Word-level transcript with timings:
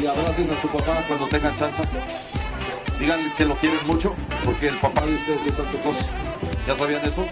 Y 0.00 0.06
abracen 0.06 0.50
a 0.50 0.60
tu 0.60 0.68
papá 0.68 1.04
cuando 1.08 1.26
tengan 1.28 1.56
chance. 1.56 1.82
Díganle 2.98 3.32
que 3.36 3.44
lo 3.44 3.56
quieres 3.56 3.82
mucho, 3.84 4.14
porque 4.44 4.68
el 4.68 4.76
papá 4.78 5.06
de 5.06 5.14
ustedes 5.14 5.46
es 5.46 5.54
Santo 5.54 5.78
Claus. 5.78 5.96
¿Ya 6.66 6.76
sabían 6.76 7.04
eso? 7.06 7.26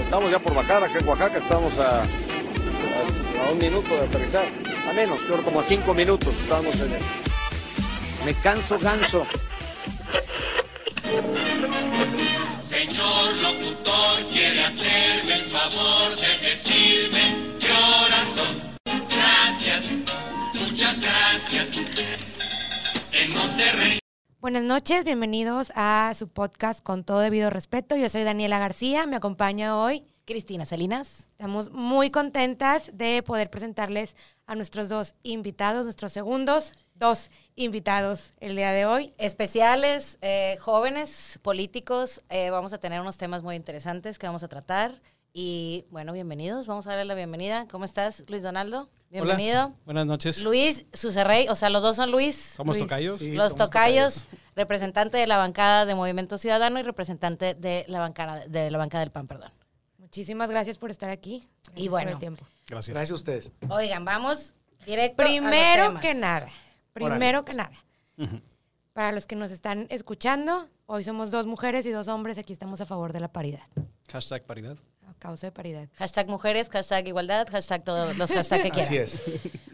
Estamos 0.00 0.30
ya 0.30 0.38
por 0.38 0.54
Bacara, 0.54 0.86
acá 0.86 0.98
en 0.98 1.08
Oaxaca, 1.08 1.38
estamos 1.38 1.78
a, 1.78 2.00
a, 2.00 2.04
a 3.46 3.52
un 3.52 3.58
minuto 3.58 3.94
de 3.94 4.06
aterrizar. 4.06 4.46
A 4.88 4.92
menos, 4.94 5.18
yo 5.28 5.42
como 5.42 5.60
a 5.60 5.64
cinco 5.64 5.92
minutos 5.92 6.34
estamos 6.34 6.74
en 6.76 6.92
el... 6.94 7.00
Me 8.24 8.34
canso 8.34 8.78
ganso. 8.78 9.26
Señor 12.68 13.34
locutor, 13.34 14.28
quiere 14.30 14.64
hacerme 14.64 15.34
el 15.34 15.50
favor 15.50 16.16
de 16.16 16.38
decirme 16.48 17.47
En 21.50 23.32
Monterrey. 23.32 23.98
Buenas 24.38 24.62
noches, 24.64 25.02
bienvenidos 25.02 25.72
a 25.74 26.12
su 26.14 26.28
podcast 26.28 26.82
con 26.82 27.04
todo 27.04 27.20
debido 27.20 27.48
respeto. 27.48 27.96
Yo 27.96 28.10
soy 28.10 28.22
Daniela 28.22 28.58
García, 28.58 29.06
me 29.06 29.16
acompaña 29.16 29.78
hoy 29.78 30.04
Cristina 30.26 30.66
Salinas. 30.66 31.26
Estamos 31.32 31.70
muy 31.70 32.10
contentas 32.10 32.90
de 32.92 33.22
poder 33.22 33.48
presentarles 33.48 34.14
a 34.46 34.56
nuestros 34.56 34.90
dos 34.90 35.14
invitados, 35.22 35.84
nuestros 35.84 36.12
segundos 36.12 36.74
dos 36.94 37.30
invitados 37.56 38.32
el 38.40 38.54
día 38.54 38.72
de 38.72 38.84
hoy. 38.84 39.14
Especiales, 39.16 40.18
eh, 40.20 40.58
jóvenes, 40.60 41.38
políticos. 41.40 42.20
eh, 42.28 42.50
vamos 42.50 42.74
a 42.74 42.78
tener 42.78 43.00
unos 43.00 43.16
temas 43.16 43.42
muy 43.42 43.56
interesantes 43.56 44.18
que 44.18 44.26
vamos 44.26 44.42
a 44.42 44.48
tratar. 44.48 45.00
Y 45.32 45.86
bueno, 45.90 46.12
bienvenidos. 46.12 46.66
Vamos 46.66 46.86
a 46.86 46.90
darle 46.90 47.06
la 47.06 47.14
bienvenida. 47.14 47.66
¿Cómo 47.68 47.86
estás, 47.86 48.22
Luis 48.28 48.42
Donaldo? 48.42 48.90
Bienvenido. 49.10 49.66
Hola, 49.66 49.76
buenas 49.86 50.06
noches. 50.06 50.42
Luis 50.42 50.84
Sucerrey, 50.92 51.48
o 51.48 51.54
sea, 51.54 51.70
los 51.70 51.82
dos 51.82 51.96
son 51.96 52.10
Luis. 52.10 52.36
¿Somos 52.36 52.76
Luis. 52.76 52.86
tocayos? 52.86 53.20
los 53.22 53.56
tocayos, 53.56 54.26
representante 54.54 55.16
de 55.16 55.26
la 55.26 55.38
bancada 55.38 55.86
de 55.86 55.94
Movimiento 55.94 56.36
Ciudadano 56.36 56.78
y 56.78 56.82
representante 56.82 57.54
de 57.54 57.84
la 57.88 58.00
bancada, 58.00 58.46
de 58.46 58.70
la 58.70 58.76
bancada 58.76 59.00
del 59.00 59.10
PAN, 59.10 59.26
perdón. 59.26 59.50
Muchísimas 59.96 60.50
gracias 60.50 60.76
por 60.76 60.90
estar 60.90 61.08
aquí. 61.10 61.38
Gracias 61.64 61.74
Y 61.76 61.84
por 61.84 61.90
bueno. 61.92 62.10
el 62.12 62.18
tiempo. 62.18 62.44
Gracias. 62.66 62.94
Gracias 62.94 63.10
a 63.12 63.14
ustedes. 63.14 63.52
Oigan, 63.70 64.04
vamos 64.04 64.52
directo 64.84 65.22
a 65.22 65.24
los 65.24 65.32
Primero 65.32 65.86
temas. 65.86 66.02
que 66.02 66.14
nada, 66.14 66.48
primero 66.92 67.44
que 67.46 67.54
nada, 67.54 67.72
para 68.92 69.12
los 69.12 69.26
que 69.26 69.36
nos 69.36 69.50
están 69.52 69.86
escuchando, 69.88 70.68
hoy 70.86 71.02
somos 71.04 71.30
dos 71.30 71.46
mujeres 71.46 71.86
y 71.86 71.90
dos 71.92 72.08
hombres, 72.08 72.36
aquí 72.36 72.52
estamos 72.52 72.80
a 72.82 72.86
favor 72.86 73.12
de 73.14 73.20
la 73.20 73.28
paridad, 73.28 73.62
Hashtag 74.12 74.44
paridad. 74.44 74.76
A 75.08 75.14
causa 75.14 75.46
de 75.46 75.52
paridad. 75.52 75.88
Hashtag 75.96 76.28
mujeres, 76.28 76.68
hashtag 76.68 77.08
igualdad, 77.08 77.46
hashtag 77.50 77.82
todos 77.84 78.16
los 78.16 78.30
hashtags 78.30 78.62
que 78.62 78.70
quieran. 78.70 78.84
Así 78.86 78.96
es. 78.98 79.18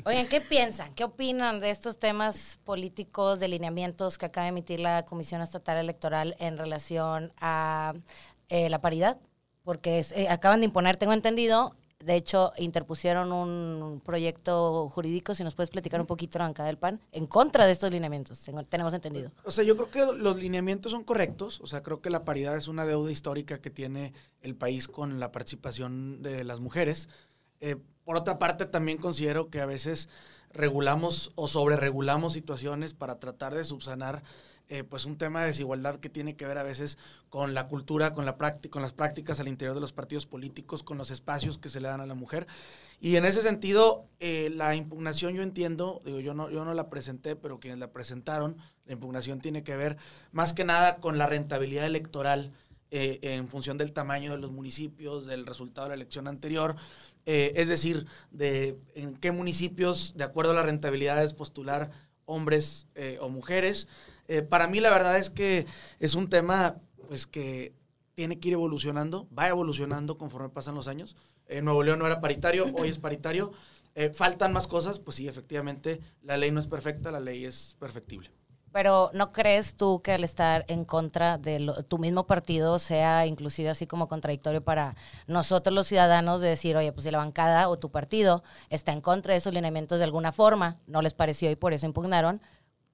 Oigan, 0.04 0.26
¿qué 0.28 0.40
piensan? 0.40 0.92
¿Qué 0.94 1.04
opinan 1.04 1.60
de 1.60 1.70
estos 1.70 1.98
temas 1.98 2.58
políticos, 2.64 3.40
de 3.40 3.48
lineamientos 3.48 4.18
que 4.18 4.26
acaba 4.26 4.44
de 4.44 4.50
emitir 4.50 4.80
la 4.80 5.04
Comisión 5.04 5.40
Estatal 5.42 5.76
Electoral 5.78 6.36
en 6.38 6.58
relación 6.58 7.32
a 7.40 7.94
eh, 8.48 8.68
la 8.70 8.80
paridad? 8.80 9.18
Porque 9.62 9.98
es- 9.98 10.12
eh, 10.12 10.28
acaban 10.28 10.60
de 10.60 10.66
imponer, 10.66 10.96
tengo 10.98 11.12
entendido, 11.14 11.74
de 12.04 12.16
hecho, 12.16 12.52
interpusieron 12.58 13.32
un 13.32 14.00
proyecto 14.04 14.88
jurídico, 14.90 15.34
si 15.34 15.42
nos 15.42 15.54
puedes 15.54 15.70
platicar 15.70 16.00
un 16.00 16.06
poquito, 16.06 16.38
bancada 16.38 16.66
del 16.66 16.76
PAN, 16.76 17.00
en 17.12 17.26
contra 17.26 17.64
de 17.66 17.72
estos 17.72 17.90
lineamientos, 17.90 18.44
tenemos 18.68 18.92
entendido. 18.92 19.30
O 19.44 19.50
sea, 19.50 19.64
yo 19.64 19.76
creo 19.76 19.90
que 19.90 20.18
los 20.18 20.36
lineamientos 20.36 20.92
son 20.92 21.04
correctos. 21.04 21.60
O 21.60 21.66
sea, 21.66 21.82
creo 21.82 22.00
que 22.00 22.10
la 22.10 22.24
paridad 22.24 22.56
es 22.56 22.68
una 22.68 22.84
deuda 22.84 23.10
histórica 23.10 23.58
que 23.60 23.70
tiene 23.70 24.12
el 24.42 24.54
país 24.54 24.86
con 24.86 25.18
la 25.18 25.32
participación 25.32 26.22
de 26.22 26.44
las 26.44 26.60
mujeres. 26.60 27.08
Eh, 27.60 27.76
por 28.04 28.16
otra 28.16 28.38
parte, 28.38 28.66
también 28.66 28.98
considero 28.98 29.48
que 29.48 29.60
a 29.60 29.66
veces 29.66 30.08
regulamos 30.52 31.32
o 31.34 31.48
sobreregulamos 31.48 32.34
situaciones 32.34 32.94
para 32.94 33.18
tratar 33.18 33.54
de 33.54 33.64
subsanar 33.64 34.22
eh, 34.70 34.82
pues 34.82 35.04
un 35.04 35.18
tema 35.18 35.42
de 35.42 35.48
desigualdad 35.48 36.00
que 36.00 36.08
tiene 36.08 36.36
que 36.36 36.46
ver 36.46 36.56
a 36.56 36.62
veces 36.62 36.96
con 37.28 37.52
la 37.52 37.68
cultura, 37.68 38.14
con, 38.14 38.24
la 38.24 38.34
con 38.70 38.80
las 38.80 38.94
prácticas 38.94 39.38
al 39.38 39.48
interior 39.48 39.74
de 39.74 39.82
los 39.82 39.92
partidos 39.92 40.24
políticos, 40.26 40.82
con 40.82 40.96
los 40.96 41.10
espacios 41.10 41.58
que 41.58 41.68
se 41.68 41.82
le 41.82 41.88
dan 41.88 42.00
a 42.00 42.06
la 42.06 42.14
mujer. 42.14 42.46
Y 42.98 43.16
en 43.16 43.26
ese 43.26 43.42
sentido, 43.42 44.08
eh, 44.20 44.50
la 44.54 44.74
impugnación 44.74 45.34
yo 45.34 45.42
entiendo, 45.42 46.00
digo, 46.06 46.18
yo 46.20 46.32
no, 46.32 46.48
yo 46.48 46.64
no 46.64 46.72
la 46.72 46.88
presenté, 46.88 47.36
pero 47.36 47.60
quienes 47.60 47.78
la 47.78 47.92
presentaron, 47.92 48.56
la 48.86 48.94
impugnación 48.94 49.38
tiene 49.38 49.62
que 49.64 49.76
ver 49.76 49.98
más 50.32 50.54
que 50.54 50.64
nada 50.64 50.96
con 50.96 51.18
la 51.18 51.26
rentabilidad 51.26 51.84
electoral 51.84 52.50
eh, 52.90 53.18
en 53.20 53.48
función 53.48 53.76
del 53.76 53.92
tamaño 53.92 54.32
de 54.32 54.38
los 54.38 54.50
municipios, 54.50 55.26
del 55.26 55.44
resultado 55.44 55.86
de 55.86 55.90
la 55.90 55.96
elección 55.96 56.26
anterior, 56.26 56.76
es 57.26 57.68
decir, 57.68 58.06
de 58.32 58.78
en 58.94 59.16
qué 59.16 59.32
municipios, 59.32 60.12
de 60.14 60.24
acuerdo 60.24 60.52
a 60.52 60.54
las 60.54 60.66
rentabilidades, 60.66 61.32
postular 61.32 61.90
hombres 62.26 62.86
eh, 62.94 63.18
o 63.20 63.28
mujeres. 63.28 63.88
Eh, 64.28 64.42
para 64.42 64.66
mí 64.66 64.80
la 64.80 64.90
verdad 64.90 65.18
es 65.18 65.30
que 65.30 65.66
es 66.00 66.14
un 66.14 66.28
tema 66.28 66.76
pues 67.08 67.26
que 67.26 67.74
tiene 68.14 68.38
que 68.38 68.48
ir 68.48 68.54
evolucionando, 68.54 69.28
va 69.36 69.48
evolucionando 69.48 70.16
conforme 70.16 70.48
pasan 70.48 70.74
los 70.74 70.88
años. 70.88 71.16
Eh, 71.46 71.62
Nuevo 71.62 71.82
León 71.82 71.98
no 71.98 72.06
era 72.06 72.20
paritario, 72.20 72.64
hoy 72.78 72.88
es 72.88 72.98
paritario. 72.98 73.52
Eh, 73.96 74.10
faltan 74.12 74.52
más 74.52 74.66
cosas, 74.66 74.98
pues 74.98 75.16
sí, 75.16 75.28
efectivamente, 75.28 76.00
la 76.22 76.36
ley 76.36 76.50
no 76.50 76.58
es 76.58 76.66
perfecta, 76.66 77.12
la 77.12 77.20
ley 77.20 77.44
es 77.44 77.76
perfectible. 77.78 78.30
Pero 78.74 79.08
¿no 79.14 79.30
crees 79.30 79.76
tú 79.76 80.02
que 80.02 80.10
al 80.10 80.24
estar 80.24 80.64
en 80.66 80.84
contra 80.84 81.38
de 81.38 81.60
lo- 81.60 81.84
tu 81.84 81.98
mismo 81.98 82.26
partido 82.26 82.80
sea 82.80 83.24
inclusive 83.24 83.70
así 83.70 83.86
como 83.86 84.08
contradictorio 84.08 84.64
para 84.64 84.96
nosotros 85.28 85.72
los 85.72 85.86
ciudadanos 85.86 86.40
de 86.40 86.48
decir, 86.48 86.76
oye, 86.76 86.92
pues 86.92 87.04
si 87.04 87.12
la 87.12 87.18
bancada 87.18 87.68
o 87.68 87.78
tu 87.78 87.92
partido 87.92 88.42
está 88.70 88.92
en 88.92 89.00
contra 89.00 89.32
de 89.32 89.38
esos 89.38 89.54
lineamientos 89.54 89.98
de 89.98 90.04
alguna 90.04 90.32
forma, 90.32 90.80
no 90.88 91.02
les 91.02 91.14
pareció 91.14 91.52
y 91.52 91.54
por 91.54 91.72
eso 91.72 91.86
impugnaron, 91.86 92.42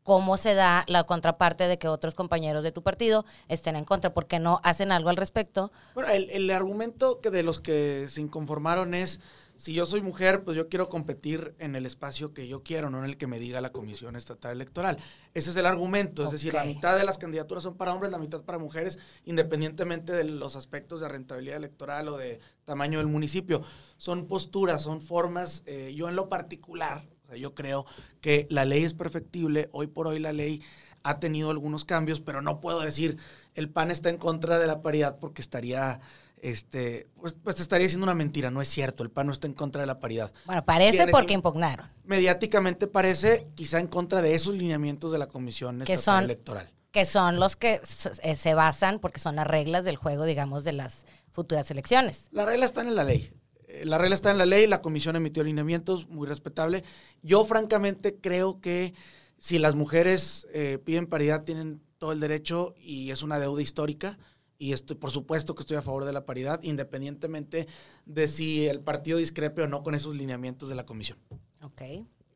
¿cómo 0.03 0.37
se 0.37 0.55
da 0.55 0.85
la 0.87 1.05
contraparte 1.05 1.67
de 1.67 1.79
que 1.79 1.89
otros 1.89 2.15
compañeros 2.15 2.63
de 2.63 2.73
tu 2.73 2.83
partido 2.83 3.25
estén 3.49 3.75
en 3.75 3.87
contra? 3.87 4.13
porque 4.13 4.39
no 4.39 4.61
hacen 4.63 4.93
algo 4.93 5.09
al 5.09 5.17
respecto? 5.17 5.73
Bueno, 5.95 6.11
el, 6.11 6.29
el 6.29 6.51
argumento 6.51 7.21
que 7.23 7.31
de 7.31 7.43
los 7.43 7.59
que 7.59 8.05
se 8.11 8.21
inconformaron 8.21 8.93
es, 8.93 9.19
si 9.61 9.75
yo 9.75 9.85
soy 9.85 10.01
mujer, 10.01 10.43
pues 10.43 10.57
yo 10.57 10.71
quiero 10.71 10.89
competir 10.89 11.55
en 11.59 11.77
el 11.77 11.85
espacio 11.85 12.33
que 12.33 12.49
yo 12.49 12.63
quiero, 12.63 12.89
no 12.89 12.99
en 13.01 13.05
el 13.05 13.19
que 13.19 13.27
me 13.27 13.39
diga 13.39 13.61
la 13.61 13.73
Comisión 13.73 14.17
Estatal 14.17 14.53
Electoral. 14.53 14.97
Ese 15.35 15.51
es 15.51 15.57
el 15.57 15.67
argumento, 15.67 16.25
es 16.25 16.31
decir, 16.31 16.55
la 16.55 16.65
mitad 16.65 16.97
de 16.97 17.05
las 17.05 17.19
candidaturas 17.19 17.63
son 17.65 17.77
para 17.77 17.93
hombres, 17.93 18.11
la 18.11 18.17
mitad 18.17 18.41
para 18.41 18.57
mujeres, 18.57 18.99
independientemente 19.27 20.15
de 20.15 20.25
los 20.25 20.57
aspectos 20.57 21.03
de 21.03 21.09
rentabilidad 21.09 21.59
electoral 21.59 22.09
o 22.09 22.17
de 22.17 22.41
tamaño 22.65 23.01
del 23.01 23.09
municipio. 23.09 23.63
Son 23.99 24.27
posturas, 24.29 24.81
son 24.81 25.03
formas, 25.03 25.63
eh, 25.67 25.93
yo 25.95 26.09
en 26.09 26.17
lo 26.17 26.31
particular, 26.31 27.05
o 27.25 27.29
sea, 27.29 27.37
yo 27.37 27.55
creo 27.55 27.85
que 28.23 28.47
la 28.49 28.65
ley 28.65 28.85
es 28.85 28.95
perfectible, 28.95 29.69
hoy 29.73 29.89
por 29.89 30.07
hoy 30.07 30.21
la 30.21 30.33
ley 30.33 30.63
ha 31.03 31.21
tenido 31.21 31.51
algunos 31.51 31.85
cambios, 31.85 32.21
pero 32.21 32.41
no 32.43 32.61
puedo 32.61 32.81
decir 32.81 33.19
el 33.55 33.69
PAN 33.71 33.91
está 33.91 34.11
en 34.11 34.19
contra 34.19 34.59
de 34.59 34.67
la 34.67 34.83
paridad 34.83 35.19
porque 35.19 35.43
estaría, 35.43 36.01
este, 36.43 37.09
pues, 37.21 37.37
pues 37.43 37.57
te 37.57 37.63
estaría 37.63 37.85
diciendo 37.85 38.05
una 38.05 38.15
mentira, 38.15 38.51
no 38.51 38.63
es 38.63 38.69
cierto, 38.69 39.03
el 39.03 39.11
PAN 39.11 39.27
no 39.27 39.33
está 39.33 39.47
en 39.47 39.55
contra 39.55 39.81
de 39.83 39.87
la 39.87 40.01
paridad. 40.01 40.33
Bueno, 40.47 40.65
parece 40.65 40.97
¿Quiénes 40.99 41.13
porque 41.13 41.35
im- 41.35 41.39
impugnaron. 41.39 41.87
Mediáticamente 42.05 42.87
parece 42.87 43.47
quizá 43.55 43.79
en 43.79 43.87
contra 43.87 44.23
de 44.23 44.35
esos 44.35 44.55
lineamientos 44.55 45.13
de 45.13 45.19
la 45.19 45.27
Comisión 45.29 45.79
Que 45.79 45.95
Estatal 45.95 46.23
son- 46.23 46.25
Electoral. 46.25 46.71
que 46.93 47.07
son 47.07 47.39
los 47.39 47.57
que 47.57 47.81
eh, 48.23 48.35
se 48.37 48.55
basan, 48.55 48.99
porque 48.99 49.21
son 49.21 49.37
las 49.37 49.47
reglas 49.47 49.85
del 49.85 49.97
juego, 49.97 50.25
digamos, 50.25 50.65
de 50.65 50.73
las 50.73 51.07
futuras 51.33 51.71
elecciones. 51.71 52.29
La 52.33 52.45
regla 52.47 52.67
está 52.67 52.81
en 52.83 52.95
la 52.95 53.05
ley. 53.05 53.33
Eh, 53.69 53.85
La 53.85 53.99
regla 53.99 54.15
está 54.15 54.31
en 54.31 54.39
la 54.39 54.47
ley, 54.47 54.67
la 54.67 54.83
comisión 54.83 55.15
emitió 55.17 55.45
lineamientos, 55.45 56.09
muy 56.09 56.27
respetable. 56.27 56.83
Yo 57.23 57.45
francamente 57.45 58.17
creo 58.21 58.61
que 58.61 58.95
si 59.39 59.59
las 59.59 59.75
mujeres 59.75 60.47
eh, 60.53 60.79
piden 60.85 61.07
paridad 61.07 61.45
tienen 61.45 61.81
todo 61.99 62.13
el 62.13 62.21
derecho 62.21 62.75
y 62.79 63.11
es 63.11 63.23
una 63.23 63.39
deuda 63.39 63.63
histórica. 63.63 64.19
Y 64.61 64.75
estoy, 64.75 64.97
por 64.97 65.11
supuesto 65.11 65.55
que 65.55 65.63
estoy 65.63 65.79
a 65.79 65.83
favor 65.83 66.05
de 66.05 66.13
la 66.13 66.27
paridad, 66.27 66.63
independientemente 66.63 67.67
de 68.05 68.29
si 68.29 68.69
el 68.69 68.81
partido 68.81 69.17
discrepe 69.17 69.63
o 69.63 69.67
no 69.67 69.83
con 69.83 69.95
esos 69.95 70.15
lineamientos 70.15 70.69
de 70.69 70.75
la 70.75 70.85
comisión. 70.85 71.19
Ok. 71.63 71.81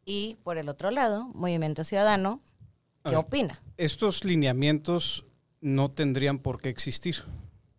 Y 0.07 0.39
por 0.43 0.57
el 0.57 0.71
otro 0.71 0.91
lado, 0.91 1.29
Movimiento 1.35 1.85
Ciudadano, 1.85 2.41
¿qué 3.05 3.11
ver. 3.11 3.19
opina? 3.19 3.63
Estos 3.77 4.25
lineamientos 4.25 5.27
no 5.61 5.91
tendrían 5.91 6.39
por 6.39 6.63
qué 6.63 6.71
existir. 6.71 7.17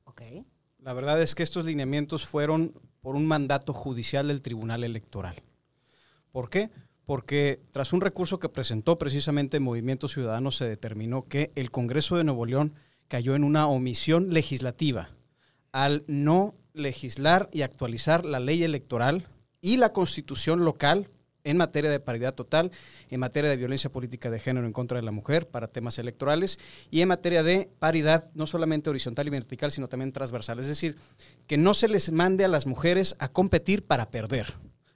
Ok. 0.04 0.22
La 0.78 0.94
verdad 0.94 1.20
es 1.24 1.34
que 1.34 1.42
estos 1.42 1.66
lineamientos 1.66 2.28
fueron 2.28 2.80
por 3.02 3.16
un 3.16 3.25
mandato 3.25 3.74
judicial 3.74 4.28
del 4.28 4.44
Tribunal 4.44 4.84
Electoral. 4.84 5.42
¿Por 6.31 6.52
qué? 6.52 6.70
Porque 7.08 7.64
tras 7.72 7.94
un 7.94 8.02
recurso 8.02 8.38
que 8.38 8.50
presentó 8.50 9.00
precisamente 9.00 9.60
Movimiento 9.60 10.08
Ciudadano 10.08 10.52
se 10.52 10.68
determinó 10.68 11.28
que 11.28 11.52
el 11.56 11.72
Congreso 11.72 12.16
de 12.16 12.25
Nuevo 12.25 12.46
León 12.46 12.75
cayó 13.07 13.36
en 13.36 13.44
una 13.44 13.68
omisión 13.68 14.34
legislativa 14.34 15.10
al 15.72 16.04
no 16.07 16.56
legislar 16.74 17.50
y 17.52 17.62
actualizar 17.62 18.25
la 18.25 18.40
ley 18.40 18.63
electoral 18.63 19.28
y 19.62 19.78
la 19.78 19.94
constitución 19.94 20.63
local 20.63 21.10
en 21.46 21.57
materia 21.57 21.90
de 21.90 22.00
paridad 22.00 22.34
total, 22.34 22.72
en 23.10 23.19
materia 23.19 23.50
de 23.50 23.56
violencia 23.56 23.92
política 23.92 24.30
de 24.30 24.40
género 24.40 24.66
en 24.66 24.74
contra 24.74 24.98
de 24.98 25.04
la 25.04 25.12
mujer 25.12 25.48
para 25.48 25.68
temas 25.68 25.98
electorales 26.00 26.60
y 26.92 27.02
en 27.02 27.07
materia 27.07 27.44
de 27.44 27.69
paridad 27.80 28.30
no 28.34 28.48
solamente 28.48 28.90
horizontal 28.90 29.28
y 29.28 29.30
vertical, 29.30 29.72
sino 29.72 29.88
también 29.88 30.12
transversal. 30.12 30.60
Es 30.60 30.68
decir, 30.68 30.98
que 31.48 31.58
no 31.58 31.74
se 31.74 31.88
les 31.88 32.12
mande 32.12 32.44
a 32.44 32.50
las 32.50 32.66
mujeres 32.66 33.16
a 33.19 33.30
competir 33.30 33.86
para 33.86 34.10
perder. 34.10 34.56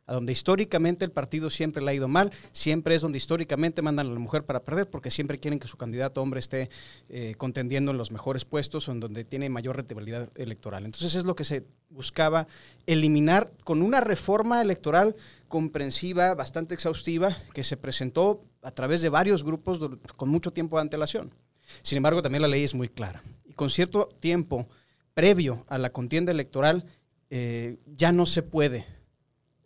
A 0.10 0.14
donde 0.14 0.32
históricamente 0.32 1.06
el 1.06 1.12
partido 1.12 1.52
siempre 1.52 1.84
le 1.84 1.92
ha 1.92 1.94
ido 1.94 2.08
mal, 2.08 2.32
siempre 2.52 2.96
es 2.96 3.04
donde 3.04 3.20
históricamente 3.20 3.84
mandan 3.84 4.08
a 4.08 4.10
la 4.10 4.18
mujer 4.18 4.44
para 4.44 4.64
perder, 4.64 4.90
porque 4.90 5.12
siempre 5.12 5.38
quieren 5.38 5.60
que 5.60 5.68
su 5.68 5.78
candidato 5.78 6.20
hombre 6.20 6.40
esté 6.40 6.72
eh, 7.10 7.36
contendiendo 7.38 7.92
en 7.92 7.98
los 7.98 8.12
mejores 8.12 8.44
puestos 8.44 8.88
o 8.88 8.92
en 8.92 9.00
donde 9.00 9.24
tiene 9.24 9.50
mayor 9.50 9.76
rentabilidad 9.76 10.32
electoral. 10.36 10.86
Entonces 10.86 11.14
es 11.14 11.26
lo 11.26 11.36
que 11.36 11.44
se 11.44 11.64
buscaba 11.92 12.48
eliminar 12.88 13.52
con 13.64 13.84
una 13.84 14.02
reforma 14.02 14.64
electoral 14.64 15.16
comprensiva, 15.48 16.34
bastante 16.34 16.74
exhaustiva, 16.74 17.38
que 17.54 17.64
se 17.64 17.78
presentó 17.78 18.44
a 18.64 18.72
través 18.72 19.02
de 19.02 19.10
varios 19.10 19.44
grupos 19.44 19.80
con 20.16 20.30
mucho 20.30 20.52
tiempo 20.52 20.78
de 20.78 20.82
antelación. 20.82 21.36
Sin 21.84 21.98
embargo, 21.98 22.24
también 22.24 22.42
la 22.42 22.48
ley 22.48 22.64
es 22.64 22.74
muy 22.74 22.90
clara. 22.90 23.22
Y 23.46 23.54
con 23.54 23.70
cierto 23.70 24.10
tiempo 24.20 24.68
previo 25.14 25.66
a 25.68 25.78
la 25.78 25.92
contienda 25.92 26.32
electoral, 26.32 26.86
eh, 27.30 27.78
ya 27.86 28.12
no 28.12 28.26
se 28.26 28.42
puede 28.42 28.99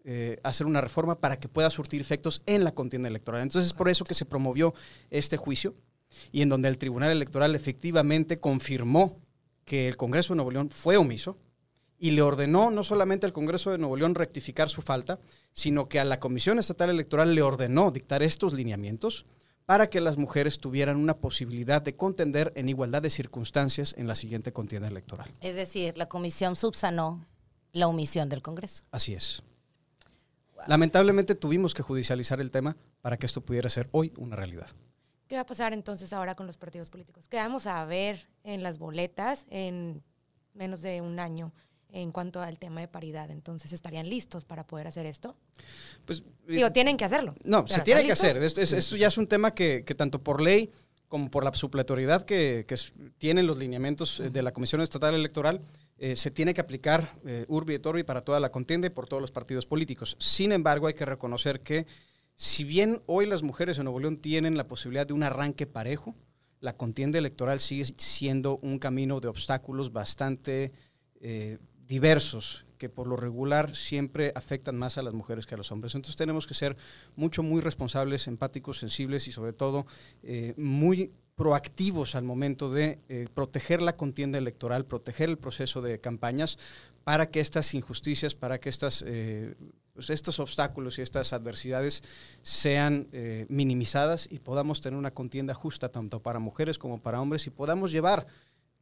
eh, 0.05 0.39
hacer 0.43 0.67
una 0.67 0.81
reforma 0.81 1.15
para 1.15 1.39
que 1.39 1.47
pueda 1.47 1.69
surtir 1.69 2.01
efectos 2.01 2.41
en 2.45 2.63
la 2.63 2.73
contienda 2.73 3.07
electoral. 3.07 3.41
Entonces 3.41 3.67
es 3.67 3.73
por 3.73 3.89
eso 3.89 4.05
que 4.05 4.13
se 4.13 4.25
promovió 4.25 4.73
este 5.09 5.37
juicio 5.37 5.75
y 6.31 6.41
en 6.41 6.49
donde 6.49 6.67
el 6.67 6.77
Tribunal 6.77 7.11
Electoral 7.11 7.55
efectivamente 7.55 8.37
confirmó 8.37 9.19
que 9.65 9.87
el 9.87 9.97
Congreso 9.97 10.33
de 10.33 10.37
Nuevo 10.37 10.51
León 10.51 10.69
fue 10.69 10.97
omiso 10.97 11.37
y 11.97 12.11
le 12.11 12.21
ordenó 12.21 12.69
no 12.69 12.83
solamente 12.83 13.25
al 13.25 13.31
Congreso 13.31 13.71
de 13.71 13.77
Nuevo 13.77 13.95
León 13.95 14.13
rectificar 14.13 14.67
su 14.67 14.81
falta, 14.81 15.19
sino 15.53 15.87
que 15.87 15.99
a 16.01 16.05
la 16.05 16.19
Comisión 16.19 16.59
Estatal 16.59 16.89
Electoral 16.89 17.33
le 17.33 17.41
ordenó 17.41 17.91
dictar 17.91 18.23
estos 18.23 18.51
lineamientos 18.51 19.25
para 19.65 19.89
que 19.89 20.01
las 20.01 20.17
mujeres 20.17 20.59
tuvieran 20.59 20.97
una 20.97 21.17
posibilidad 21.17 21.81
de 21.81 21.95
contender 21.95 22.51
en 22.55 22.67
igualdad 22.67 23.01
de 23.01 23.09
circunstancias 23.09 23.95
en 23.97 24.07
la 24.07 24.15
siguiente 24.15 24.51
contienda 24.51 24.89
electoral. 24.89 25.31
Es 25.39 25.55
decir, 25.55 25.97
la 25.97 26.09
comisión 26.09 26.57
subsanó 26.57 27.25
la 27.71 27.87
omisión 27.87 28.27
del 28.27 28.41
Congreso. 28.41 28.83
Así 28.91 29.13
es. 29.13 29.41
Lamentablemente 30.67 31.35
tuvimos 31.35 31.73
que 31.73 31.83
judicializar 31.83 32.39
el 32.41 32.51
tema 32.51 32.75
para 33.01 33.17
que 33.17 33.25
esto 33.25 33.41
pudiera 33.41 33.69
ser 33.69 33.89
hoy 33.91 34.13
una 34.17 34.35
realidad. 34.35 34.67
¿Qué 35.27 35.35
va 35.35 35.41
a 35.41 35.45
pasar 35.45 35.73
entonces 35.73 36.13
ahora 36.13 36.35
con 36.35 36.47
los 36.47 36.57
partidos 36.57 36.89
políticos? 36.89 37.27
¿Qué 37.29 37.37
vamos 37.37 37.65
a 37.67 37.83
ver 37.85 38.27
en 38.43 38.61
las 38.63 38.77
boletas 38.77 39.45
en 39.49 40.03
menos 40.53 40.81
de 40.81 41.01
un 41.01 41.19
año 41.19 41.53
en 41.91 42.11
cuanto 42.11 42.41
al 42.41 42.59
tema 42.59 42.81
de 42.81 42.87
paridad? 42.87 43.31
Entonces, 43.31 43.71
¿estarían 43.73 44.09
listos 44.09 44.45
para 44.45 44.65
poder 44.67 44.87
hacer 44.87 45.05
esto? 45.05 45.35
Pues, 46.05 46.23
Digo, 46.47 46.71
tienen 46.71 46.97
que 46.97 47.05
hacerlo. 47.05 47.33
No, 47.45 47.65
se 47.67 47.81
tiene 47.81 48.01
¿están 48.01 48.07
que 48.07 48.13
hacer. 48.13 48.41
listos? 48.41 48.45
Esto, 48.45 48.61
es- 48.61 48.73
esto 48.73 48.95
ya 48.95 49.07
es 49.07 49.17
un 49.17 49.27
tema 49.27 49.51
que, 49.51 49.83
que 49.85 49.95
tanto 49.95 50.21
por 50.21 50.41
ley 50.41 50.69
como 51.07 51.29
por 51.29 51.43
la 51.43 51.53
supletoriedad 51.53 52.23
que, 52.25 52.65
que 52.67 52.75
tienen 53.19 53.45
los 53.47 53.57
lineamientos 53.57 54.19
eh, 54.19 54.29
de 54.29 54.41
la 54.43 54.51
Comisión 54.51 54.81
Estatal 54.81 55.13
Electoral, 55.13 55.61
eh, 56.05 56.17
se 56.17 56.31
tiene 56.31 56.53
que 56.53 56.59
aplicar 56.59 57.15
eh, 57.25 57.45
urbi 57.47 57.75
et 57.75 57.85
orbi 57.85 58.03
para 58.03 58.19
toda 58.19 58.41
la 58.41 58.51
contienda 58.51 58.87
y 58.87 58.89
por 58.89 59.07
todos 59.07 59.21
los 59.21 59.31
partidos 59.31 59.65
políticos. 59.65 60.17
Sin 60.19 60.51
embargo, 60.51 60.87
hay 60.87 60.95
que 60.95 61.05
reconocer 61.05 61.61
que 61.61 61.87
si 62.35 62.65
bien 62.65 63.01
hoy 63.05 63.25
las 63.25 63.41
mujeres 63.41 63.77
en 63.77 63.85
Nuevo 63.85 64.01
León 64.01 64.17
tienen 64.17 64.57
la 64.57 64.67
posibilidad 64.67 65.07
de 65.07 65.13
un 65.13 65.23
arranque 65.23 65.65
parejo, 65.65 66.13
la 66.59 66.75
contienda 66.75 67.19
electoral 67.19 67.61
sigue 67.61 67.85
siendo 67.95 68.57
un 68.57 68.79
camino 68.79 69.21
de 69.21 69.29
obstáculos 69.29 69.93
bastante 69.93 70.73
eh, 71.21 71.57
diversos 71.87 72.65
que 72.77 72.89
por 72.89 73.07
lo 73.07 73.15
regular 73.15 73.73
siempre 73.73 74.33
afectan 74.35 74.75
más 74.75 74.97
a 74.97 75.03
las 75.03 75.13
mujeres 75.13 75.45
que 75.45 75.55
a 75.55 75.57
los 75.57 75.71
hombres. 75.71 75.95
Entonces 75.95 76.17
tenemos 76.17 76.45
que 76.47 76.53
ser 76.53 76.75
mucho, 77.15 77.43
muy 77.43 77.61
responsables, 77.61 78.27
empáticos, 78.27 78.79
sensibles 78.79 79.29
y 79.29 79.31
sobre 79.31 79.53
todo 79.53 79.85
muy 80.57 81.13
proactivos 81.35 82.15
al 82.15 82.23
momento 82.23 82.69
de 82.69 82.99
eh, 83.09 83.27
proteger 83.33 83.81
la 83.81 83.95
contienda 83.95 84.37
electoral, 84.37 84.85
proteger 84.85 85.29
el 85.29 85.37
proceso 85.37 85.81
de 85.81 85.99
campañas 85.99 86.57
para 87.03 87.29
que 87.29 87.39
estas 87.39 87.73
injusticias, 87.73 88.35
para 88.35 88.59
que 88.59 88.69
estas, 88.69 89.03
eh, 89.05 89.55
pues, 89.93 90.09
estos 90.09 90.39
obstáculos 90.39 90.99
y 90.99 91.01
estas 91.01 91.33
adversidades 91.33 92.03
sean 92.43 93.07
eh, 93.11 93.45
minimizadas 93.49 94.27
y 94.29 94.39
podamos 94.39 94.81
tener 94.81 94.97
una 94.97 95.11
contienda 95.11 95.53
justa 95.53 95.89
tanto 95.89 96.21
para 96.21 96.39
mujeres 96.39 96.77
como 96.77 97.01
para 97.01 97.19
hombres 97.19 97.47
y 97.47 97.49
podamos 97.49 97.91
llevar 97.91 98.27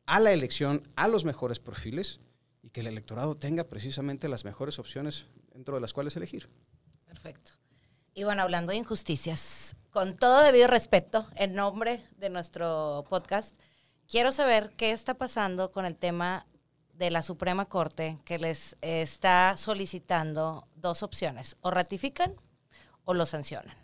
a 0.05 0.19
la 0.19 0.31
elección 0.31 0.87
a 0.95 1.07
los 1.07 1.25
mejores 1.25 1.59
perfiles 1.59 2.19
y 2.63 2.69
que 2.69 2.81
el 2.81 2.87
electorado 2.87 3.35
tenga 3.35 3.63
precisamente 3.63 4.27
las 4.27 4.45
mejores 4.45 4.77
opciones 4.77 5.25
dentro 5.53 5.75
de 5.75 5.81
las 5.81 5.93
cuales 5.93 6.15
elegir. 6.15 6.49
Perfecto. 7.05 7.51
Y 8.13 8.23
hablando 8.23 8.71
de 8.71 8.77
injusticias, 8.77 9.75
con 9.91 10.15
todo 10.15 10.41
debido 10.41 10.67
respeto, 10.67 11.27
en 11.35 11.53
nombre 11.53 12.01
de 12.17 12.29
nuestro 12.29 13.05
podcast, 13.09 13.53
quiero 14.09 14.31
saber 14.31 14.71
qué 14.77 14.91
está 14.91 15.15
pasando 15.15 15.71
con 15.71 15.85
el 15.85 15.97
tema 15.97 16.47
de 16.93 17.11
la 17.11 17.23
Suprema 17.23 17.65
Corte 17.65 18.19
que 18.25 18.37
les 18.37 18.77
está 18.81 19.55
solicitando 19.57 20.67
dos 20.75 21.03
opciones, 21.03 21.57
o 21.61 21.71
ratifican 21.71 22.35
o 23.03 23.13
lo 23.13 23.25
sancionan. 23.25 23.75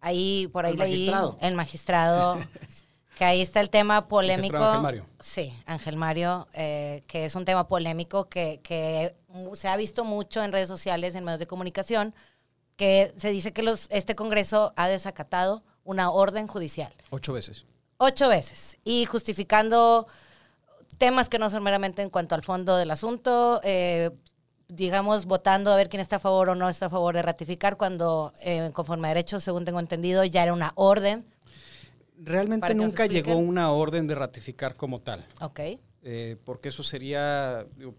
Ahí, 0.00 0.48
por 0.48 0.66
ahí 0.66 0.72
El 0.72 0.78
leí 0.78 0.90
magistrado. 0.90 1.38
el 1.40 1.54
magistrado, 1.54 2.38
que 3.16 3.24
ahí 3.24 3.40
está 3.40 3.60
el 3.60 3.70
tema 3.70 4.08
polémico. 4.08 4.58
Magistrado 4.58 4.72
Ángel 4.72 4.82
Mario. 4.82 5.06
Sí, 5.20 5.62
Ángel 5.66 5.96
Mario, 5.96 6.48
eh, 6.54 7.04
que 7.06 7.24
es 7.24 7.34
un 7.34 7.44
tema 7.44 7.68
polémico 7.68 8.28
que, 8.28 9.14
se 9.54 9.68
ha 9.68 9.76
visto 9.76 10.04
mucho 10.04 10.42
en 10.42 10.52
redes 10.52 10.68
sociales, 10.68 11.14
en 11.14 11.24
medios 11.24 11.40
de 11.40 11.46
comunicación, 11.46 12.14
que 12.76 13.12
se 13.16 13.30
dice 13.30 13.52
que 13.52 13.62
los, 13.62 13.88
este 13.90 14.14
Congreso 14.14 14.72
ha 14.76 14.88
desacatado 14.88 15.62
una 15.84 16.10
orden 16.10 16.46
judicial 16.46 16.92
Ocho 17.10 17.32
veces. 17.32 17.64
ocho 17.98 18.28
veces 18.28 18.76
y 18.84 19.04
justificando 19.06 20.06
temas 20.98 21.28
que 21.28 21.38
no 21.38 21.48
son 21.50 21.62
meramente 21.62 22.02
en 22.02 22.10
cuanto 22.10 22.34
al 22.34 22.42
fondo 22.42 22.76
del 22.76 22.90
asunto, 22.90 23.60
eh, 23.64 24.10
digamos, 24.68 25.26
votando 25.26 25.72
a 25.72 25.76
ver 25.76 25.88
quién 25.88 26.00
está 26.00 26.16
a 26.16 26.18
favor 26.20 26.48
o 26.50 26.54
no 26.54 26.68
está 26.68 26.86
a 26.86 26.90
favor 26.90 27.14
de 27.14 27.22
ratificar, 27.22 27.76
cuando 27.76 28.32
eh, 28.42 28.70
conforme 28.72 29.06
a 29.08 29.10
derecho, 29.10 29.38
según 29.40 29.64
tengo 29.64 29.78
entendido, 29.80 30.24
ya 30.24 30.42
era 30.42 30.52
una 30.52 30.72
orden. 30.74 31.26
Realmente 32.18 32.74
nunca 32.74 33.06
llegó 33.06 33.36
una 33.36 33.70
orden 33.72 34.06
de 34.06 34.14
ratificar 34.14 34.74
como 34.74 35.00
tal, 35.00 35.26
Ok, 35.40 35.60
eh, 36.02 36.36
porque 36.44 36.70
eso 36.70 36.82
sería, 36.82 37.66
digo, 37.76 37.94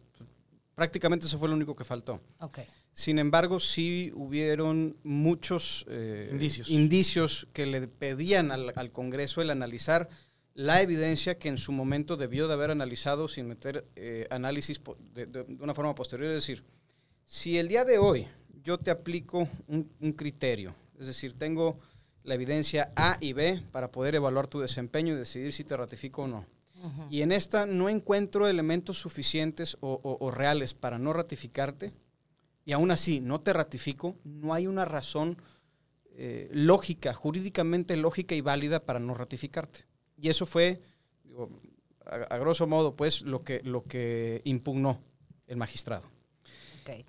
prácticamente 0.74 1.28
eso 1.28 1.38
fue 1.38 1.48
lo 1.50 1.56
único 1.56 1.76
que 1.76 1.84
faltó. 1.86 2.20
ok. 2.40 2.60
Sin 2.98 3.20
embargo, 3.20 3.60
sí 3.60 4.12
hubieron 4.16 4.98
muchos 5.04 5.86
eh, 5.88 6.30
Indicios. 6.32 6.68
indicios 6.72 7.48
que 7.54 7.68
le 7.68 7.88
pedían 7.88 8.52
al, 8.52 8.74
al 8.76 8.92
Congreso 8.92 9.40
el 9.40 9.52
analizar 9.52 10.10
la 10.56 10.82
evidencia 10.82 11.38
que 11.38 11.48
en 11.48 11.58
su 11.60 11.72
momento 11.72 12.18
debió 12.18 12.48
de 12.48 12.56
haber 12.56 12.72
analizado 12.72 13.28
sin 13.28 13.48
meter 13.48 13.86
eh, 13.96 14.26
análisis 14.32 14.82
de, 15.14 15.28
de- 15.28 15.44
de 15.44 15.64
una 15.64 15.76
forma 15.76 15.94
posterior. 15.94 16.32
Es 16.32 16.38
decir, 16.38 16.64
si 17.24 17.60
el 17.60 17.68
día 17.68 17.86
de 17.86 18.00
hoy 18.00 18.26
yo 18.64 18.80
te 18.80 18.90
aplico 18.90 19.48
un, 19.68 19.92
un 20.02 20.14
criterio, 20.14 20.74
es 21.00 21.06
decir, 21.06 21.34
tengo 21.36 21.80
la 22.24 22.34
evidencia 22.34 22.92
A 22.96 23.20
y 23.22 23.34
B 23.34 23.62
para 23.72 23.92
poder 23.92 24.16
evaluar 24.16 24.48
tu 24.48 24.60
desempeño 24.60 25.14
y 25.14 25.18
decidir 25.18 25.54
si 25.54 25.64
te 25.64 25.78
ratifico 25.78 26.24
o 26.24 26.28
no. 26.28 26.48
Y 27.12 27.22
en 27.22 27.32
esta 27.32 27.68
no 27.68 27.90
encuentro 27.90 28.48
elementos 28.48 28.98
suficientes 28.98 29.78
o, 29.82 30.00
o- 30.02 30.18
o 30.26 30.32
reales 30.32 30.74
para 30.74 30.98
no 30.98 31.14
ratificarte, 31.14 31.94
y 32.68 32.74
aún 32.74 32.92
así 32.92 33.22
no 33.22 33.40
te 33.40 33.54
ratifico, 33.54 34.18
no 34.26 34.54
hay 34.54 34.68
una 34.68 34.84
razón 34.84 35.42
eh, 36.18 36.50
lógica, 36.52 37.14
jurídicamente 37.14 37.96
lógica 37.96 38.36
y 38.36 38.42
válida 38.42 38.84
para 38.84 39.00
no 39.00 39.14
ratificarte. 39.14 39.86
Y 40.22 40.28
eso 40.28 40.46
fue, 40.46 40.82
digo, 41.24 41.50
a, 42.06 42.16
a 42.16 42.38
grosso 42.38 42.68
modo, 42.68 42.94
pues, 42.94 43.22
lo 43.22 43.42
que, 43.42 43.62
lo 43.64 43.86
que 43.86 44.42
impugnó 44.44 45.00
el 45.48 45.56
magistrado. 45.56 46.12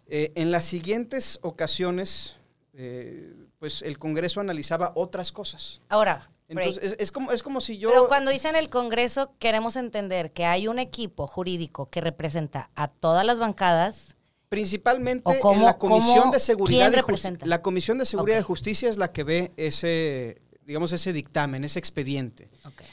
Eh, 0.06 0.30
en 0.36 0.52
las 0.52 0.64
siguientes 0.64 1.40
ocasiones, 1.42 2.36
eh, 2.74 3.34
pues 3.58 3.82
el 3.82 3.98
Congreso 3.98 4.40
analizaba 4.40 4.92
otras 4.94 5.32
cosas. 5.32 5.80
Ahora. 5.88 6.30
Entonces, 6.46 6.92
es, 6.92 6.96
es 7.00 7.10
como, 7.10 7.32
es 7.32 7.42
como 7.42 7.60
si 7.60 7.78
yo... 7.78 7.90
Pero 7.90 8.06
cuando 8.06 8.30
dicen 8.30 8.54
el 8.54 8.70
Congreso, 8.70 9.32
queremos 9.40 9.74
entender 9.74 10.32
que 10.32 10.44
hay 10.46 10.68
un 10.68 10.78
equipo 10.78 11.26
jurídico 11.26 11.84
que 11.86 12.00
representa 12.00 12.70
a 12.76 12.86
todas 12.86 13.26
las 13.26 13.40
bancadas. 13.40 14.16
Principalmente 14.48 15.22
¿O 15.24 15.40
cómo- 15.40 15.58
en 15.60 15.64
la 15.66 15.76
Comisión 15.78 16.30
de 16.30 16.40
Seguridad 16.40 16.92
representa? 16.92 17.46
La 17.46 17.60
Comisión 17.62 17.98
de 17.98 18.06
Seguridad 18.06 18.38
y 18.38 18.42
Justicia 18.42 18.88
es 18.88 18.96
la 18.96 19.12
que 19.12 19.24
ve 19.24 19.52
ese, 19.56 20.40
digamos, 20.64 20.92
ese 20.92 21.12
dictamen, 21.12 21.64
ese 21.64 21.78
expediente. 21.78 22.48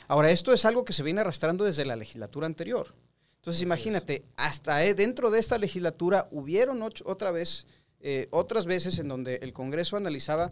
Ahora, 0.08 0.32
esto 0.32 0.52
es 0.54 0.66
algo 0.66 0.84
que 0.84 0.94
se 0.94 1.04
viene 1.04 1.22
arrastrando 1.22 1.64
desde 1.64 1.86
la 1.86 1.96
legislatura 1.96 2.46
anterior. 2.48 2.94
Entonces, 3.38 3.62
imagínate, 3.62 4.26
hasta 4.36 4.84
eh, 4.84 4.94
dentro 4.96 5.30
de 5.32 5.40
esta 5.40 5.58
legislatura 5.58 6.28
hubieron 6.32 6.82
ocho- 6.82 7.04
otra 7.08 7.32
vez, 7.32 7.68
eh, 8.00 8.28
otras 8.32 8.66
veces 8.66 8.98
en 9.00 9.08
donde 9.08 9.36
el 9.36 9.54
Congreso 9.54 9.96
analizaba, 9.98 10.52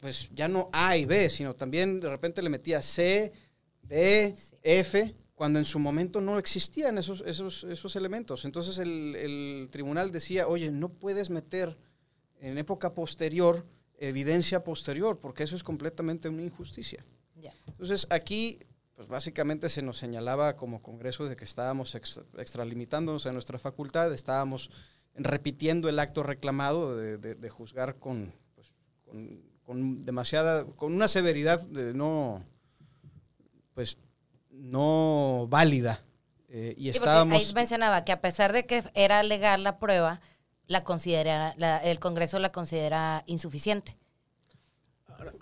pues 0.00 0.30
ya 0.34 0.48
no 0.48 0.70
A 0.72 0.96
y 0.96 1.04
B, 1.04 1.28
sino 1.28 1.54
también 1.54 2.00
de 2.00 2.08
repente 2.08 2.40
le 2.42 2.48
metía 2.48 2.80
C, 2.80 3.32
D, 3.82 4.34
F, 4.62 5.14
cuando 5.40 5.58
en 5.58 5.64
su 5.64 5.78
momento 5.78 6.20
no 6.20 6.38
existían 6.38 6.98
esos, 6.98 7.22
esos, 7.26 7.64
esos 7.64 7.96
elementos. 7.96 8.44
Entonces 8.44 8.76
el, 8.76 9.16
el 9.16 9.68
tribunal 9.70 10.12
decía, 10.12 10.46
oye, 10.46 10.70
no 10.70 10.90
puedes 10.90 11.30
meter 11.30 11.78
en 12.40 12.58
época 12.58 12.92
posterior 12.92 13.64
evidencia 13.96 14.62
posterior, 14.62 15.18
porque 15.18 15.42
eso 15.44 15.56
es 15.56 15.62
completamente 15.64 16.28
una 16.28 16.42
injusticia. 16.42 17.06
Ya. 17.36 17.54
Entonces 17.66 18.06
aquí, 18.10 18.58
pues 18.96 19.08
básicamente 19.08 19.70
se 19.70 19.80
nos 19.80 19.96
señalaba 19.96 20.56
como 20.56 20.82
Congreso 20.82 21.24
de 21.26 21.36
que 21.36 21.44
estábamos 21.44 21.94
extra- 21.94 22.24
extralimitándonos 22.36 23.24
en 23.24 23.32
nuestra 23.32 23.58
facultad, 23.58 24.12
estábamos 24.12 24.70
repitiendo 25.14 25.88
el 25.88 25.98
acto 26.00 26.22
reclamado 26.22 26.98
de, 26.98 27.16
de- 27.16 27.34
de 27.34 27.48
juzgar 27.48 27.98
con, 27.98 28.34
pues, 28.56 28.70
con, 29.06 29.40
con 29.62 30.02
demasiada, 30.04 30.66
con 30.66 30.92
una 30.92 31.08
severidad 31.08 31.66
de 31.66 31.94
no, 31.94 32.44
pues, 33.72 33.96
no 34.60 35.46
válida. 35.48 36.02
Eh, 36.48 36.74
y 36.76 36.82
Sí, 36.84 36.98
estábamos... 36.98 37.38
ahí 37.38 37.54
mencionaba 37.54 38.04
que 38.04 38.12
a 38.12 38.20
pesar 38.20 38.52
de 38.52 38.66
que 38.66 38.82
era 38.94 39.22
legal 39.22 39.62
la 39.62 39.78
prueba, 39.78 40.20
la 40.66 40.84
considera, 40.84 41.54
la- 41.56 41.78
el 41.78 41.98
Congreso 41.98 42.38
la 42.38 42.52
considera 42.52 43.22
insuficiente. 43.26 43.96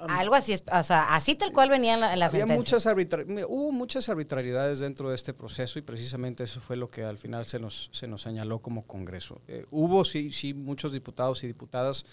Algo 0.09 0.35
así, 0.35 0.53
es, 0.55 0.65
o 0.73 0.83
sea, 0.83 1.15
así 1.15 1.37
tal 1.37 1.53
cual 1.53 1.71
venía 1.71 1.95
en 1.95 2.01
la, 2.01 2.17
la 2.17 2.27
Había 2.27 2.41
sentencia. 2.47 2.57
muchas 2.57 2.87
arbitra- 2.87 3.47
hubo 3.49 3.71
muchas 3.71 4.09
arbitrariedades 4.09 4.81
dentro 4.81 5.09
de 5.11 5.15
este 5.15 5.33
proceso 5.33 5.79
y 5.79 5.83
precisamente 5.83 6.43
eso 6.43 6.61
fue 6.61 6.77
lo 6.77 6.91
que 6.91 7.05
al 7.05 7.17
final 7.19 7.45
se 7.47 7.61
nos, 7.61 7.89
se 7.93 8.09
nos 8.09 8.23
señaló 8.23 8.59
como 8.59 8.87
Congreso. 8.89 9.41
Eh, 9.47 9.67
hubo 9.71 10.05
sí, 10.05 10.33
sí 10.33 10.53
muchos 10.53 10.93
diputados 10.93 11.45
y 11.45 11.47
diputadas 11.47 12.07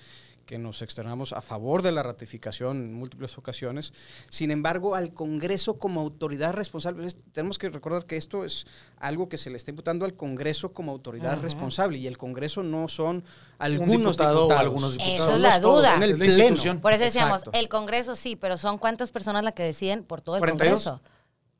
que 0.45 0.57
nos 0.59 0.81
externamos 0.81 1.33
a 1.33 1.41
favor 1.41 1.81
de 1.81 1.91
la 1.91 2.03
ratificación 2.03 2.77
en 2.77 2.93
múltiples 2.93 3.37
ocasiones. 3.37 3.93
Sin 4.29 4.51
embargo, 4.51 4.95
al 4.95 5.13
Congreso 5.13 5.79
como 5.79 6.01
autoridad 6.01 6.53
responsable, 6.53 7.05
es- 7.07 7.17
tenemos 7.31 7.57
que 7.57 7.69
recordar 7.69 8.05
que 8.05 8.15
esto 8.17 8.45
es 8.45 8.67
algo 8.99 9.27
que 9.27 9.37
se 9.37 9.49
le 9.49 9.57
está 9.57 9.71
imputando 9.71 10.05
al 10.05 10.15
Congreso 10.15 10.71
como 10.71 10.91
autoridad 10.91 11.41
responsable 11.41 11.97
y 11.97 12.07
el 12.07 12.17
Congreso 12.17 12.61
no 12.63 12.87
son 12.87 13.23
algunos 13.57 13.91
diputado 14.17 14.37
o 14.37 14.41
diputados. 14.43 14.61
algunos 14.61 14.93
diputados. 14.93 15.19
Eso 15.19 15.35
es 15.35 15.41
la 15.41 15.59
duda. 15.59 15.95
En 15.95 16.03
el 16.03 16.11
es 16.11 16.19
la 16.19 16.25
pleno. 16.25 16.81
Por 16.81 16.93
eso 16.93 17.03
decíamos, 17.03 17.41
Exacto. 17.41 17.59
el 17.59 17.69
Congreso 17.69 18.15
sí, 18.15 18.35
pero 18.35 18.57
¿son 18.57 18.77
cuántas 18.77 19.11
personas 19.11 19.43
las 19.43 19.53
que 19.53 19.63
deciden 19.63 20.03
por 20.03 20.21
todo 20.21 20.35
el 20.35 20.39
42? 20.41 20.83
Congreso? 20.83 21.01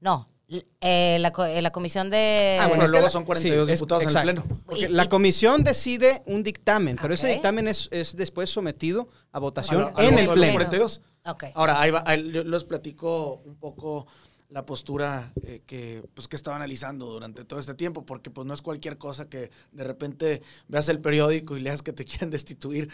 No, 0.02 0.28
eh, 0.82 1.18
la, 1.20 1.34
eh, 1.50 1.62
la 1.62 1.72
comisión 1.72 2.10
de... 2.10 2.58
Ah, 2.62 2.68
bueno, 2.68 2.84
es 2.84 2.90
que 2.90 2.92
luego 2.94 3.08
la- 3.08 3.12
son 3.12 3.26
42 3.26 3.68
sí, 3.68 3.74
es- 3.74 3.80
diputados 3.80 4.04
en 4.04 4.10
el. 4.18 4.24
Pleno. 4.24 4.44
Porque 4.66 4.82
Y- 4.82 4.88
la 4.90 5.06
y- 5.06 5.08
comisión 5.10 5.64
decide 5.64 6.22
un 6.28 6.44
dictamen, 6.44 6.98
pero 7.02 7.14
ese 7.14 7.28
dictamen 7.28 7.68
es, 7.68 7.88
es 7.92 8.16
después 8.16 8.50
sometido 8.50 9.10
a 9.32 9.40
votación 9.40 9.82
A 9.82 9.92
lo- 9.92 9.98
a 9.98 10.04
en 10.04 10.20
el 10.20 10.28
pleno. 10.30 10.54
42. 10.54 11.02
Ok. 11.26 11.46
Ahora, 11.56 11.82
ahí 11.82 11.92
va, 11.92 12.04
ahí 12.06 12.32
yo 12.32 12.44
les 12.44 12.64
platico 12.64 13.42
un 13.46 13.56
poco 13.56 14.06
la 14.50 14.64
postura 14.64 15.34
eh, 15.42 15.64
que, 15.66 16.04
pues, 16.14 16.28
que 16.28 16.36
estaba 16.36 16.56
analizando 16.56 17.08
durante 17.08 17.44
todo 17.44 17.60
este 17.60 17.74
tiempo, 17.74 18.06
porque 18.06 18.30
pues 18.30 18.46
no 18.46 18.54
es 18.54 18.62
cualquier 18.62 18.98
cosa 19.00 19.28
que 19.28 19.50
de 19.72 19.84
repente 19.84 20.44
veas 20.68 20.88
el 20.88 21.02
periódico 21.02 21.58
y 21.58 21.62
leas 21.62 21.82
que 21.82 21.92
te 21.92 22.06
quieren 22.06 22.30
destituir 22.30 22.90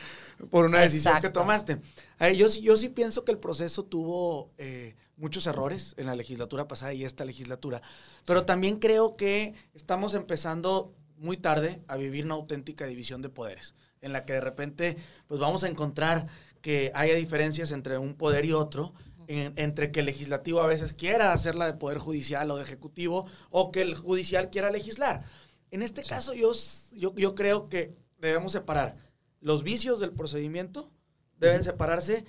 por 0.50 0.66
una 0.66 0.80
decisión 0.80 1.20
que 1.20 1.30
tomaste. 1.30 1.80
A 2.18 2.28
ver, 2.28 2.36
yo, 2.38 2.50
sí- 2.50 2.62
yo 2.62 2.78
sí 2.78 2.88
pienso 2.88 3.26
que 3.26 3.34
el 3.34 3.38
proceso 3.38 3.84
tuvo 3.84 4.50
eh, 4.58 4.96
muchos 5.22 5.46
errores 5.48 5.94
en 5.98 6.08
la 6.08 6.16
legislatura 6.16 6.68
pasada 6.68 6.94
y 6.94 7.06
esta 7.06 7.24
legislatura, 7.26 7.82
pero 8.26 8.44
también 8.46 8.80
creo 8.80 9.16
que 9.16 9.54
estamos 9.74 10.14
empezando 10.16 10.94
muy 11.18 11.38
tarde 11.38 11.82
a 11.88 11.96
vivir 11.96 12.26
una 12.26 12.34
auténtica 12.34 12.86
división 12.88 13.22
de 13.22 13.30
poderes, 13.30 13.76
en 14.02 14.12
la 14.14 14.26
que 14.26 14.34
de 14.34 14.42
repente 14.42 14.98
pues 15.28 15.40
vamos 15.40 15.64
a 15.64 15.68
encontrar 15.68 16.28
que 16.62 16.92
haya 16.96 17.14
diferencias 17.16 17.72
entre 17.72 17.98
un 18.00 18.16
poder 18.16 18.46
y 18.46 18.54
otro, 18.54 18.94
en- 19.28 19.54
entre 19.56 19.92
que 19.92 20.00
el 20.00 20.08
legislativo 20.08 20.62
a 20.62 20.68
veces 20.68 20.94
quiera 20.94 21.32
hacerla 21.34 21.68
de 21.68 21.74
poder 21.76 22.00
judicial 22.00 22.50
o 22.50 22.58
de 22.58 22.64
ejecutivo, 22.64 23.28
o 23.52 23.72
que 23.72 23.82
el 23.82 23.94
judicial 23.96 24.50
quiera 24.50 24.72
legislar. 24.72 25.24
En 25.70 25.84
este 25.84 26.02
caso 26.04 26.34
yo, 26.34 26.52
yo, 26.94 27.14
yo 27.16 27.36
creo 27.36 27.70
que 27.70 27.96
debemos 28.20 28.52
separar 28.52 28.98
los 29.40 29.64
vicios 29.64 30.00
del 30.00 30.12
procedimiento, 30.14 30.92
deben 31.38 31.64
separarse 31.64 32.26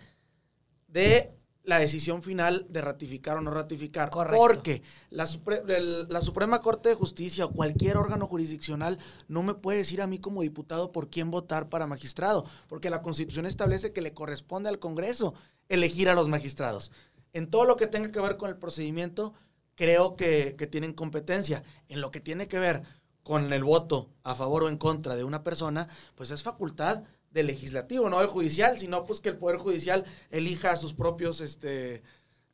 de 0.89 1.33
la 1.65 1.79
decisión 1.79 2.23
final 2.23 2.67
de 2.69 2.81
ratificar 2.81 3.37
o 3.37 3.41
no 3.41 3.51
ratificar. 3.53 4.11
Correcto. 4.11 4.37
Porque 4.37 4.83
la, 5.11 5.27
Supre- 5.27 5.63
el- 5.71 6.09
la 6.09 6.21
Suprema 6.21 6.61
Corte 6.61 6.89
de 6.89 6.95
Justicia 6.97 7.45
o 7.45 7.53
cualquier 7.53 7.97
órgano 7.97 8.27
jurisdiccional 8.27 8.99
no 9.29 9.43
me 9.45 9.55
puede 9.55 9.79
decir 9.79 10.03
a 10.03 10.07
mí 10.09 10.19
como 10.19 10.43
diputado 10.43 10.91
por 10.91 11.09
quién 11.09 11.31
votar 11.31 11.69
para 11.69 11.87
magistrado, 11.87 12.45
porque 12.69 12.91
la 12.91 13.03
Constitución 13.03 13.47
establece 13.47 13.93
que 13.93 14.03
le 14.03 14.13
corresponde 14.13 14.69
al 14.69 14.81
Congreso 14.81 15.35
elegir 15.69 16.09
a 16.09 16.15
los 16.15 16.29
magistrados. 16.29 16.91
En 17.33 17.49
todo 17.49 17.65
lo 17.65 17.77
que 17.77 17.87
tenga 17.87 18.11
que 18.11 18.21
ver 18.21 18.37
con 18.37 18.51
el 18.51 18.57
procedimiento, 18.57 19.33
creo 19.75 20.17
que, 20.17 20.57
que 20.59 20.67
tienen 20.67 20.93
competencia. 20.93 21.63
En 21.89 22.01
lo 22.01 22.11
que 22.11 22.21
tiene 22.21 22.49
que 22.49 22.59
ver 22.59 22.83
con 23.23 23.53
el 23.53 23.63
voto 23.63 24.11
a 24.25 24.35
favor 24.35 24.65
o 24.65 24.69
en 24.69 24.77
contra 24.79 25.15
de 25.15 25.23
una 25.25 25.45
persona, 25.45 25.87
pues 26.17 26.33
es 26.33 26.43
facultad 26.43 27.05
del 27.33 27.47
legislativo, 27.47 28.09
no 28.09 28.21
del 28.21 28.29
judicial, 28.29 28.79
sino 28.79 29.05
pues 29.05 29.21
que 29.21 29.31
el 29.31 29.37
Poder 29.37 29.59
Judicial 29.59 30.05
elija 30.31 30.73
a 30.73 30.77
sus 30.77 30.93
propios 30.93 31.41
este, 31.41 32.03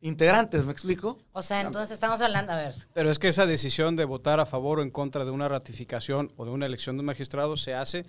integrantes, 0.01 0.65
¿me 0.65 0.73
explico? 0.73 1.19
O 1.33 1.43
sea, 1.43 1.61
entonces 1.61 1.93
estamos 1.93 2.21
hablando, 2.21 2.53
a 2.53 2.57
ver, 2.57 2.75
Pero 2.95 3.11
es 3.11 3.19
que 3.19 3.29
esa 3.29 3.47
decisión 3.47 3.97
de 3.97 4.05
votar 4.05 4.41
a 4.41 4.47
favor 4.47 4.79
o 4.79 4.83
en 4.83 4.91
contra 4.91 5.25
de 5.25 5.31
una 5.31 5.49
ratificación 5.49 6.33
o 6.37 6.45
de 6.45 6.53
una 6.53 6.67
elección 6.67 6.97
de 6.97 7.01
un 7.01 7.07
magistrado 7.07 7.57
se 7.57 7.75
hace 7.75 8.07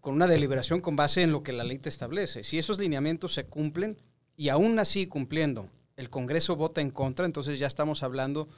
con 0.00 0.14
una 0.14 0.26
deliberación 0.26 0.80
con 0.80 0.96
base 0.96 1.22
en 1.22 1.32
lo 1.32 1.42
que 1.42 1.52
la 1.52 1.64
ley 1.64 1.78
te 1.78 1.88
establece. 1.88 2.44
Si 2.44 2.58
esos 2.58 2.78
lineamientos 2.78 3.34
se 3.34 3.44
cumplen 3.44 3.98
y 4.36 4.50
aún 4.50 4.78
así 4.78 5.06
cumpliendo, 5.06 5.68
el 5.96 6.10
Congreso 6.10 6.54
vota 6.54 6.80
en 6.80 6.90
contra, 6.90 7.26
entonces 7.26 7.58
ya 7.58 7.66
estamos 7.66 8.02
hablando 8.02 8.48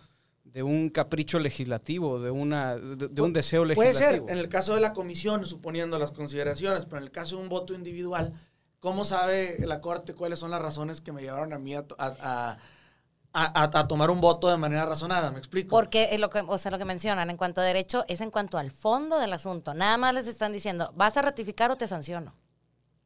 de 0.52 0.62
un 0.62 0.90
capricho 0.90 1.38
legislativo, 1.38 2.20
de, 2.20 2.30
una, 2.30 2.76
de, 2.76 3.08
de 3.08 3.22
un 3.22 3.32
deseo 3.32 3.62
Puede 3.64 3.76
legislativo. 3.92 4.26
ser, 4.26 4.34
en 4.34 4.40
el 4.40 4.48
caso 4.48 4.74
de 4.74 4.80
la 4.80 4.92
comisión, 4.92 5.46
suponiendo 5.46 5.98
las 5.98 6.10
consideraciones, 6.12 6.84
pero 6.86 6.98
en 6.98 7.04
el 7.04 7.10
caso 7.10 7.36
de 7.36 7.42
un 7.42 7.48
voto 7.48 7.72
individual, 7.74 8.32
¿cómo 8.80 9.04
sabe 9.04 9.58
la 9.66 9.80
Corte 9.80 10.14
cuáles 10.14 10.38
son 10.38 10.50
las 10.50 10.60
razones 10.60 11.00
que 11.00 11.12
me 11.12 11.22
llevaron 11.22 11.52
a 11.52 11.58
mí 11.58 11.74
a, 11.74 11.84
a- 11.98 12.16
a- 12.20 12.58
a- 13.32 13.62
a- 13.62 13.78
a 13.80 13.86
tomar 13.88 14.10
un 14.10 14.20
voto 14.20 14.48
de 14.50 14.56
manera 14.56 14.86
razonada? 14.86 15.30
¿Me 15.30 15.38
explico? 15.38 15.70
porque 15.70 16.08
es 16.12 16.18
lo 16.20 16.30
que, 16.30 16.40
o 16.40 16.58
sea, 16.58 16.70
lo 16.72 16.78
que 16.78 16.84
mencionan 16.84 17.30
en 17.30 17.36
cuanto 17.36 17.60
a 17.60 17.64
derecho 17.64 18.04
es 18.08 18.20
en 18.20 18.30
cuanto 18.30 18.58
al 18.58 18.70
fondo 18.72 19.18
del 19.20 19.32
asunto. 19.32 19.72
Nada 19.74 19.96
más 19.98 20.14
les 20.14 20.26
están 20.26 20.52
diciendo, 20.52 20.92
¿vas 20.96 21.16
a 21.16 21.22
ratificar 21.22 21.70
o 21.70 21.76
te 21.76 21.86
sanciono? 21.86 22.34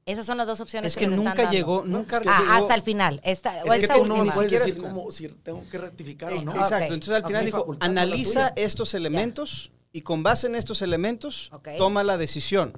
Esas 0.07 0.27
son 0.27 0.37
las 0.37 0.47
dos 0.47 0.61
opciones 0.61 0.93
Es 0.93 0.97
que, 0.99 1.07
que 1.07 1.15
están 1.15 1.25
nunca 1.25 1.43
dando. 1.45 1.53
llegó, 1.53 1.83
nunca 1.87 2.21
Ah, 2.27 2.41
llegó- 2.41 2.53
hasta 2.53 2.75
el 2.75 2.83
final. 2.83 3.21
Esta, 3.25 3.63
o 3.65 3.73
es 3.73 3.79
que 3.79 3.85
esa 3.87 3.95
tú 3.95 4.05
no 4.07 4.23
me 4.25 4.31
puedes 4.33 4.51
decir 4.51 4.77
cómo, 4.77 5.11
si 5.11 5.29
tengo 5.29 5.65
que 5.71 5.79
ratificar 5.79 6.33
o 6.33 6.43
no. 6.43 6.53
Exacto, 6.53 6.93
entonces 6.93 7.15
al 7.15 7.25
final 7.27 7.45
dijo, 7.47 7.59
Facultad 7.61 7.89
analiza 7.89 8.49
estos 8.57 8.93
elementos 8.95 9.71
y 9.93 10.03
con 10.03 10.23
base 10.23 10.47
en 10.47 10.57
estos 10.57 10.83
elementos 10.83 11.51
toma 11.79 12.05
la 12.05 12.19
decisión. 12.19 12.77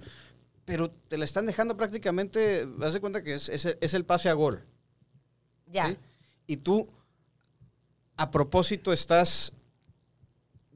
Pero 0.64 0.90
te 0.90 1.18
la 1.18 1.24
están 1.24 1.46
dejando 1.46 1.76
prácticamente, 1.76 2.66
haz 2.82 2.92
de 2.94 3.00
cuenta 3.00 3.22
que 3.22 3.34
es, 3.34 3.48
es 3.48 3.64
el- 3.64 3.78
es 3.80 3.94
el 3.94 4.04
pase 4.04 4.28
a 4.28 4.32
gol. 4.32 4.64
Ya. 5.66 5.88
¿sí? 5.88 5.96
Y 6.46 6.56
tú, 6.58 6.88
a 8.16 8.30
propósito, 8.30 8.92
estás 8.92 9.52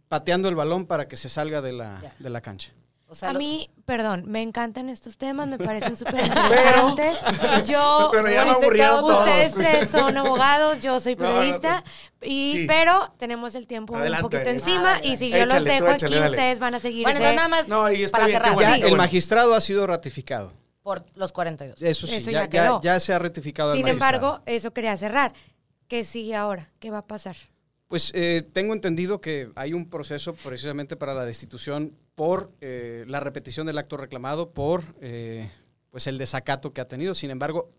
pateando 0.09 0.49
el 0.49 0.57
balón 0.57 0.87
para 0.87 1.07
que 1.07 1.17
se 1.17 1.29
salga 1.29 1.61
de 1.63 1.73
la, 1.73 2.01
Ya. 2.03 2.15
de 2.19 2.31
la 2.31 2.41
cancha. 2.41 2.73
O 3.11 3.15
sea, 3.15 3.31
a 3.31 3.33
lo- 3.33 3.41
mí, 3.41 3.69
perdón, 3.87 4.23
me 4.27 4.41
encantan 4.41 4.89
estos 4.89 5.19
temas, 5.19 5.49
me 5.49 5.59
parecen 5.59 5.97
súper 5.99 6.25
interesantes. 6.25 7.19
Yo, 7.69 8.09
Pero 8.13 8.29
ya 8.29 8.45
me 8.45 8.53
bueno, 8.53 8.53
aburrieron 8.53 9.01
todos. 9.01 9.19
ustedes 9.19 9.55
tres 9.55 9.91
son 9.91 10.17
abogados, 10.17 10.81
yo 10.81 11.01
soy 11.01 11.17
No, 11.17 11.25
no, 11.25 11.39
periodista, 11.41 11.83
y, 12.23 12.53
sí. 12.61 12.65
pero 12.69 13.13
tenemos 13.19 13.55
el 13.57 13.67
tiempo 13.67 13.97
Adelante. 13.97 14.25
un 14.25 14.31
poquito 14.31 14.49
Ah, 14.49 14.53
encima, 14.53 15.01
y 15.03 15.17
si 15.17 15.29
yo 15.31 15.45
los 15.45 15.65
dejo 15.65 15.89
échale, 15.89 15.95
aquí, 15.95 16.15
dale. 16.15 16.31
ustedes 16.31 16.61
van 16.61 16.75
a 16.77 16.81
seguir. 16.81 17.03
bueno, 17.03 17.19
entonces 17.19 17.37
nada 17.37 17.49
más 17.49 17.67
No, 17.69 17.91
y 17.91 18.05
está 18.05 18.19
para 18.19 18.27
bien, 18.29 18.39
cerrar. 18.39 18.55
bueno. 18.55 18.75
Sí, 18.77 18.83
el 18.83 18.97
magistrado 18.97 19.55
ha 19.55 19.61
sido 19.61 19.87
ratificado. 19.89 20.53
Por 20.83 21.05
los 21.15 21.33
42. 21.33 21.83
Eso 21.83 22.07
sí, 22.07 22.15
Eso 22.17 22.31
ya, 22.31 22.45
ya 22.45 22.45
ya- 22.45 22.49
quedó. 22.49 22.81
ya 22.81 23.01
se 23.01 23.13
ha 23.13 23.19
ratificado 23.19 23.73
el 23.73 23.77
Sin 23.79 23.85
magistrado. 23.87 24.15
embargo, 24.17 24.43
eso 24.47 24.73
quería 24.73 24.97
cerrar. 24.97 25.33
¿Qué 25.89 26.05
sigue 26.05 26.37
ahora? 26.37 26.69
¿Qué 26.79 26.91
va 26.93 26.99
a 26.99 27.07
pasar? 27.07 27.37
Pues 27.91 28.13
eh, 28.15 28.49
tengo 28.53 28.73
entendido 28.73 29.21
que 29.21 29.51
hay 29.57 29.73
un 29.73 29.91
proceso 29.91 30.33
precisamente 30.35 30.95
para 30.97 31.13
la 31.13 31.25
destitución 31.25 31.93
por 32.15 32.53
eh, 32.61 33.05
la 33.09 33.19
repetición 33.19 33.67
del 33.67 33.79
acto 33.79 33.97
reclamado, 33.97 34.53
por 34.53 34.85
eh, 35.01 35.51
pues 35.91 36.07
el 36.07 36.17
desacato 36.17 36.73
que 36.73 36.81
ha 36.81 36.87
tenido. 36.87 37.15
Sin 37.17 37.33
embargo, 37.33 37.73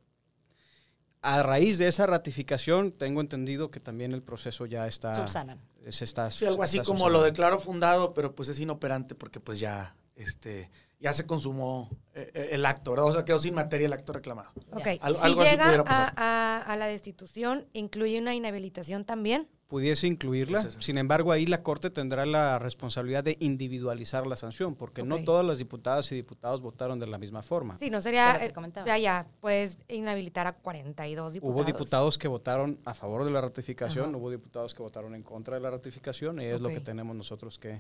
a 1.22 1.42
raíz 1.44 1.78
de 1.78 1.88
esa 1.88 2.08
ratificación, 2.08 2.92
tengo 2.92 3.22
entendido 3.22 3.72
que 3.72 3.80
también 3.80 4.12
el 4.12 4.22
proceso 4.22 4.66
ya 4.66 4.86
está... 4.86 5.16
Subsanan. 5.16 5.62
Se 5.90 6.04
está 6.04 6.30
Sí, 6.30 6.46
algo 6.46 6.62
así 6.62 6.78
está 6.80 6.92
como 6.92 7.10
lo 7.10 7.24
declaro 7.24 7.58
fundado, 7.58 8.14
pero 8.14 8.36
pues 8.36 8.50
es 8.50 8.60
inoperante 8.60 9.16
porque 9.16 9.40
pues 9.40 9.62
ya, 9.62 9.96
este, 10.18 10.70
ya 11.00 11.14
se 11.14 11.26
consumó 11.26 11.90
eh, 12.14 12.30
eh, 12.34 12.50
el 12.52 12.66
acto, 12.66 12.92
¿verdad? 12.92 13.06
O 13.06 13.14
sea, 13.14 13.24
quedó 13.24 13.40
sin 13.40 13.54
materia 13.56 13.86
el 13.88 13.94
acto 13.94 14.12
reclamado. 14.12 14.52
Ok, 14.74 14.88
Al- 15.00 15.16
si 15.16 15.22
algo 15.22 15.42
así 15.42 15.52
llega 15.52 15.64
pudiera 15.64 15.82
a, 15.84 15.86
pasar. 15.86 16.14
a- 16.18 16.64
a 16.68 16.76
la 16.76 16.88
destitución, 16.88 17.66
¿incluye 17.72 18.20
una 18.20 18.36
inhabilitación 18.36 19.06
también? 19.06 19.48
Pudiese 19.72 20.06
incluirla, 20.06 20.60
Pues 20.62 20.76
sin 20.82 20.98
embargo 20.98 21.32
ahí 21.32 21.46
la 21.46 21.64
Corte 21.64 21.90
tendrá 21.90 22.26
la 22.26 22.60
responsabilidad 22.60 23.24
de 23.24 23.38
individualizar 23.40 24.28
la 24.28 24.36
sanción, 24.36 24.76
porque 24.76 25.02
no 25.02 25.24
todas 25.24 25.46
las 25.46 25.60
diputadas 25.60 26.12
y 26.12 26.16
diputados 26.16 26.60
votaron 26.60 27.00
de 27.00 27.08
la 27.08 27.18
misma 27.18 27.42
forma. 27.42 27.78
Sí, 27.78 27.90
no 27.90 28.02
sería... 28.02 28.36
eh, 28.46 28.52
ya, 28.86 28.98
ya, 28.98 29.28
puedes 29.40 29.78
inhabilitar 29.88 30.46
a 30.46 30.52
42 30.58 31.32
diputados. 31.32 31.56
Hubo 31.58 31.64
diputados 31.66 32.18
que 32.18 32.28
votaron 32.28 32.80
a 32.84 32.94
favor 32.94 33.24
de 33.24 33.32
la 33.32 33.40
ratificación, 33.40 34.10
Ajá. 34.10 34.18
hubo 34.18 34.30
diputados 34.30 34.74
que 34.76 34.84
votaron 34.84 35.16
en 35.16 35.24
contra 35.24 35.56
de 35.56 35.62
la 35.62 35.70
ratificación 35.70 36.42
y 36.42 36.48
es 36.48 36.60
lo 36.60 36.68
que 36.68 36.82
tenemos 36.82 37.16
nosotros 37.16 37.58
que, 37.58 37.80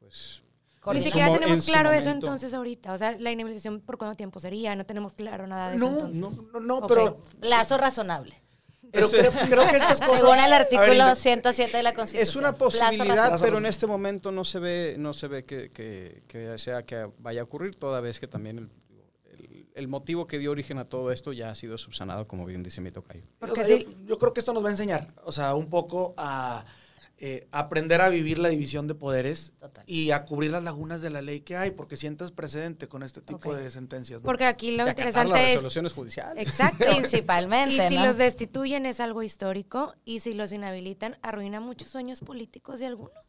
pues, 0.00 0.42
Ni 0.92 1.00
siquiera 1.00 1.28
mo- 1.28 1.38
tenemos 1.38 1.64
claro 1.64 1.90
eso 1.90 2.10
entonces 2.10 2.52
ahorita. 2.52 2.92
O 2.92 2.98
sea, 2.98 3.12
la 3.18 3.32
inhabilitación 3.32 3.80
por 3.80 3.96
cuánto 3.96 4.14
tiempo 4.14 4.40
sería, 4.40 4.76
no 4.76 4.84
tenemos 4.84 5.14
claro 5.14 5.46
nada 5.46 5.70
de 5.70 5.78
No, 5.78 5.86
eso 5.86 6.06
entonces. 6.06 6.42
no, 6.52 6.60
no, 6.60 6.80
no, 6.80 6.86
pero 6.86 7.22
Plazo 7.40 7.78
razonable. 7.78 8.34
Pero 8.92 9.08
creo, 9.08 9.30
creo 9.48 9.68
que 9.70 9.76
estas 9.76 10.00
cosas... 10.06 10.20
Según 10.20 10.38
el 10.38 10.52
A 10.52 10.56
artículo 10.56 11.04
ver, 11.06 11.16
107 11.16 11.76
de 11.76 11.82
la 11.82 11.92
Constitución. 11.94 12.28
Es 12.28 12.36
una 12.36 12.54
posibilidad, 12.54 13.38
pero 13.40 13.58
en 13.58 13.66
este 13.66 13.86
momento 13.86 14.32
no 14.32 14.44
se 14.44 14.58
ve, 14.58 14.96
no 14.98 15.12
se 15.12 15.28
ve 15.28 15.44
que, 15.44 15.70
que- 15.70 16.22
que 16.26 16.56
sea 16.58 16.82
que 16.84 17.08
vaya 17.18 17.40
a 17.42 17.44
ocurrir, 17.44 17.74
toda 17.76 18.00
vez 18.00 18.18
que 18.20 18.26
también 18.26 18.58
el, 18.58 18.70
el- 19.38 19.68
el 19.74 19.88
motivo 19.88 20.26
que 20.26 20.38
dio 20.38 20.50
origen 20.50 20.78
a 20.78 20.84
todo 20.86 21.12
esto 21.12 21.32
ya 21.32 21.50
ha 21.50 21.54
sido 21.54 21.78
subsanado, 21.78 22.26
como 22.26 22.44
bien 22.46 22.62
dice 22.62 22.80
mi 22.80 22.90
tocayo. 22.90 23.22
O 23.36 23.46
Porque 23.46 23.64
sea, 23.64 23.76
sí. 23.76 23.84
yo, 23.84 24.06
yo 24.06 24.18
creo 24.18 24.32
que 24.32 24.40
esto 24.40 24.52
nos 24.52 24.64
va 24.64 24.68
a 24.68 24.72
enseñar, 24.72 25.08
o 25.24 25.32
sea, 25.32 25.54
un 25.54 25.68
poco 25.68 26.14
a 26.16 26.64
eh, 27.20 27.48
aprender 27.50 28.00
a 28.00 28.08
vivir 28.10 28.38
la 28.38 28.48
división 28.48 28.86
de 28.86 28.94
poderes 28.94 29.52
Total. 29.58 29.82
y 29.88 30.12
a 30.12 30.24
cubrir 30.24 30.52
las 30.52 30.62
lagunas 30.62 31.02
de 31.02 31.10
la 31.10 31.20
ley 31.20 31.40
que 31.40 31.56
hay, 31.56 31.72
porque 31.72 31.96
sientas 31.96 32.30
precedente 32.30 32.86
con 32.86 33.02
este 33.02 33.20
tipo 33.20 33.54
de 33.54 33.70
sentencias. 33.72 34.20
¿no? 34.20 34.24
Porque 34.26 34.44
aquí 34.44 34.70
lo 34.70 34.86
Y 34.86 34.90
acatar 34.90 35.06
las 35.06 35.16
interesante 35.16 35.48
es... 35.48 35.54
resoluciones 35.54 35.92
judiciales. 35.92 36.48
Exacto. 36.48 36.84
Principalmente, 36.90 37.86
Y 37.86 37.88
si 37.88 37.96
¿no? 37.96 38.06
los 38.06 38.18
destituyen 38.18 38.86
es 38.86 39.00
algo 39.00 39.24
histórico 39.24 39.94
y 40.04 40.20
si 40.20 40.32
los 40.34 40.52
inhabilitan 40.52 41.18
arruina 41.22 41.58
muchos 41.58 41.88
sueños 41.88 42.20
políticos 42.20 42.78
de 42.78 42.86
algunos. 42.86 43.27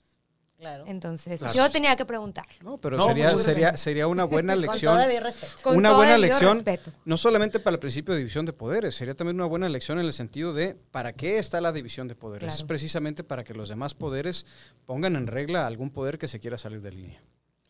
Claro. 0.59 0.83
Entonces, 0.87 1.39
Claro. 1.39 1.53
yo 1.53 1.69
tenía 1.71 1.95
que 1.95 2.03
preguntar. 2.05 2.45
No, 2.61 2.77
pero 2.77 2.97
No, 2.97 3.07
sería, 3.07 3.29
sería, 3.37 3.77
sería 3.77 4.07
una 4.07 4.25
buena 4.25 4.53
Con 4.55 4.61
lección. 4.61 4.93
todo 4.93 5.01
debido 5.07 5.23
respeto. 5.23 5.53
Con 5.63 5.77
una 5.77 5.89
todo 5.89 5.97
buena 5.99 6.15
el 6.15 6.21
lección, 6.21 6.57
respeto. 6.57 6.91
no 7.05 7.15
solamente 7.15 7.59
para 7.61 7.75
el 7.75 7.79
principio 7.79 8.13
de 8.13 8.19
división 8.19 8.45
de 8.45 8.51
poderes, 8.51 8.93
sería 8.93 9.13
también 9.15 9.35
una 9.37 9.45
buena 9.45 9.69
lección 9.69 9.99
en 9.99 10.05
el 10.05 10.11
sentido 10.11 10.53
de 10.53 10.75
para 10.75 11.13
qué 11.13 11.37
está 11.39 11.61
la 11.61 11.71
división 11.71 12.09
de 12.09 12.15
poderes. 12.15 12.47
Claro. 12.47 12.57
Es 12.57 12.63
precisamente 12.65 13.23
para 13.23 13.45
que 13.45 13.53
los 13.53 13.69
demás 13.69 13.93
poderes 13.93 14.45
pongan 14.85 15.15
en 15.15 15.27
regla 15.27 15.65
algún 15.65 15.91
poder 15.91 16.17
que 16.17 16.27
se 16.27 16.41
quiera 16.41 16.57
salir 16.57 16.81
de 16.81 16.91
línea. 16.91 17.23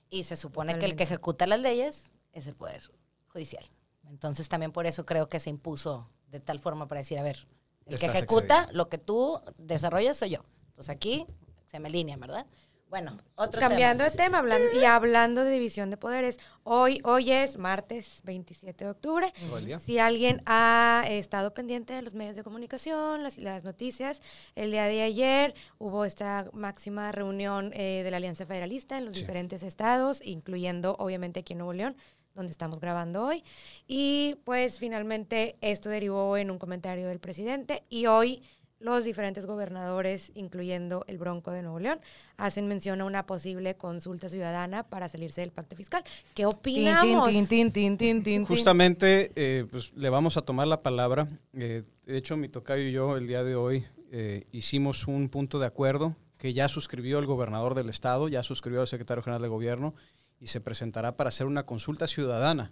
Y 0.09 0.23
se 0.23 0.35
supone 0.35 0.79
que 0.79 0.85
el 0.87 0.95
que 0.95 1.03
ejecuta 1.03 1.45
las 1.45 1.59
leyes 1.59 2.09
es 2.33 2.47
el 2.47 2.55
Poder 2.55 2.81
Judicial. 3.27 3.63
Entonces 4.09 4.49
también 4.49 4.71
por 4.71 4.87
eso 4.87 5.05
creo 5.05 5.29
que 5.29 5.39
se 5.39 5.51
impuso 5.51 6.09
de 6.31 6.39
tal 6.39 6.59
forma 6.59 6.87
para 6.87 7.01
decir, 7.01 7.19
a 7.19 7.23
ver, 7.23 7.47
el 7.85 7.99
que 7.99 8.07
ejecuta 8.07 8.55
excedido. 8.61 8.77
lo 8.77 8.89
que 8.89 8.97
tú 8.97 9.39
desarrollas 9.59 10.17
soy 10.17 10.31
yo. 10.31 10.39
Entonces 10.69 10.89
aquí 10.89 11.27
se 11.67 11.79
me 11.79 11.89
alinea, 11.89 12.17
¿verdad? 12.17 12.47
Bueno, 12.89 13.15
otros 13.35 13.59
Cambiando 13.63 14.03
de 14.03 14.09
tema 14.09 14.39
hablan- 14.39 14.63
y 14.75 14.83
hablando 14.83 15.43
de 15.43 15.51
división 15.51 15.91
de 15.91 15.97
poderes, 15.97 16.39
hoy, 16.63 16.99
hoy 17.03 17.31
es 17.31 17.57
martes 17.57 18.21
27 18.23 18.83
de 18.85 18.89
octubre. 18.89 19.31
Si 19.77 19.99
alguien 19.99 20.41
ha 20.47 21.03
estado 21.07 21.53
pendiente 21.53 21.93
de 21.93 22.01
los 22.01 22.15
medios 22.15 22.35
de 22.35 22.43
comunicación, 22.43 23.21
las, 23.21 23.37
las 23.37 23.63
noticias, 23.63 24.23
el 24.55 24.71
día 24.71 24.85
de 24.85 25.03
ayer 25.03 25.53
hubo 25.77 26.03
esta 26.03 26.49
máxima 26.51 27.11
reunión 27.11 27.71
eh, 27.75 28.01
de 28.03 28.09
la 28.09 28.17
Alianza 28.17 28.47
Federalista 28.47 28.97
en 28.97 29.05
los 29.05 29.13
Sí. 29.13 29.21
diferentes 29.21 29.61
estados, 29.61 30.21
incluyendo 30.25 30.95
obviamente 30.97 31.41
aquí 31.41 31.53
en 31.53 31.59
Nuevo 31.59 31.73
León, 31.73 31.95
donde 32.33 32.51
estamos 32.51 32.79
grabando 32.79 33.23
hoy. 33.23 33.43
Y 33.87 34.37
pues 34.45 34.79
finalmente 34.79 35.57
esto 35.61 35.89
derivó 35.89 36.37
en 36.37 36.49
un 36.49 36.57
comentario 36.57 37.07
del 37.07 37.19
presidente 37.19 37.83
y 37.89 38.07
hoy 38.07 38.41
los 38.79 39.03
diferentes 39.03 39.45
gobernadores, 39.45 40.31
incluyendo 40.35 41.03
el 41.07 41.17
Bronco 41.17 41.51
de 41.51 41.61
Nuevo 41.61 41.79
León, 41.79 41.99
hacen 42.37 42.67
mención 42.67 43.01
a 43.01 43.05
una 43.05 43.25
posible 43.25 43.75
consulta 43.75 44.29
ciudadana 44.29 44.83
para 44.83 45.09
salirse 45.09 45.41
del 45.41 45.51
pacto 45.51 45.75
fiscal. 45.75 46.03
¿Qué 46.33 46.45
opinamos? 46.45 47.29
Justamente, 48.47 49.31
eh, 49.35 49.65
pues 49.69 49.93
le 49.93 50.09
vamos 50.09 50.37
a 50.37 50.41
tomar 50.41 50.67
la 50.67 50.81
palabra. 50.81 51.27
Eh, 51.53 51.83
de 52.05 52.17
hecho, 52.17 52.37
mi 52.37 52.47
tocayo 52.47 52.83
y 52.83 52.91
yo 52.91 53.17
el 53.17 53.27
día 53.27 53.43
de 53.43 53.55
hoy 53.55 53.85
eh, 54.11 54.45
hicimos 54.51 55.07
un 55.07 55.29
punto 55.29 55.59
de 55.59 55.67
acuerdo 55.67 56.15
que 56.37 56.53
ya 56.53 56.69
suscribió 56.69 57.19
el 57.19 57.25
gobernador 57.25 57.75
del 57.75 57.89
estado, 57.89 58.29
ya 58.29 58.43
suscribió 58.43 58.81
el 58.81 58.87
secretario 58.87 59.21
general 59.21 59.41
de 59.41 59.49
gobierno 59.49 59.93
y 60.39 60.47
se 60.47 60.61
presentará 60.61 61.17
para 61.17 61.27
hacer 61.27 61.47
una 61.47 61.65
consulta 61.65 62.07
ciudadana. 62.07 62.71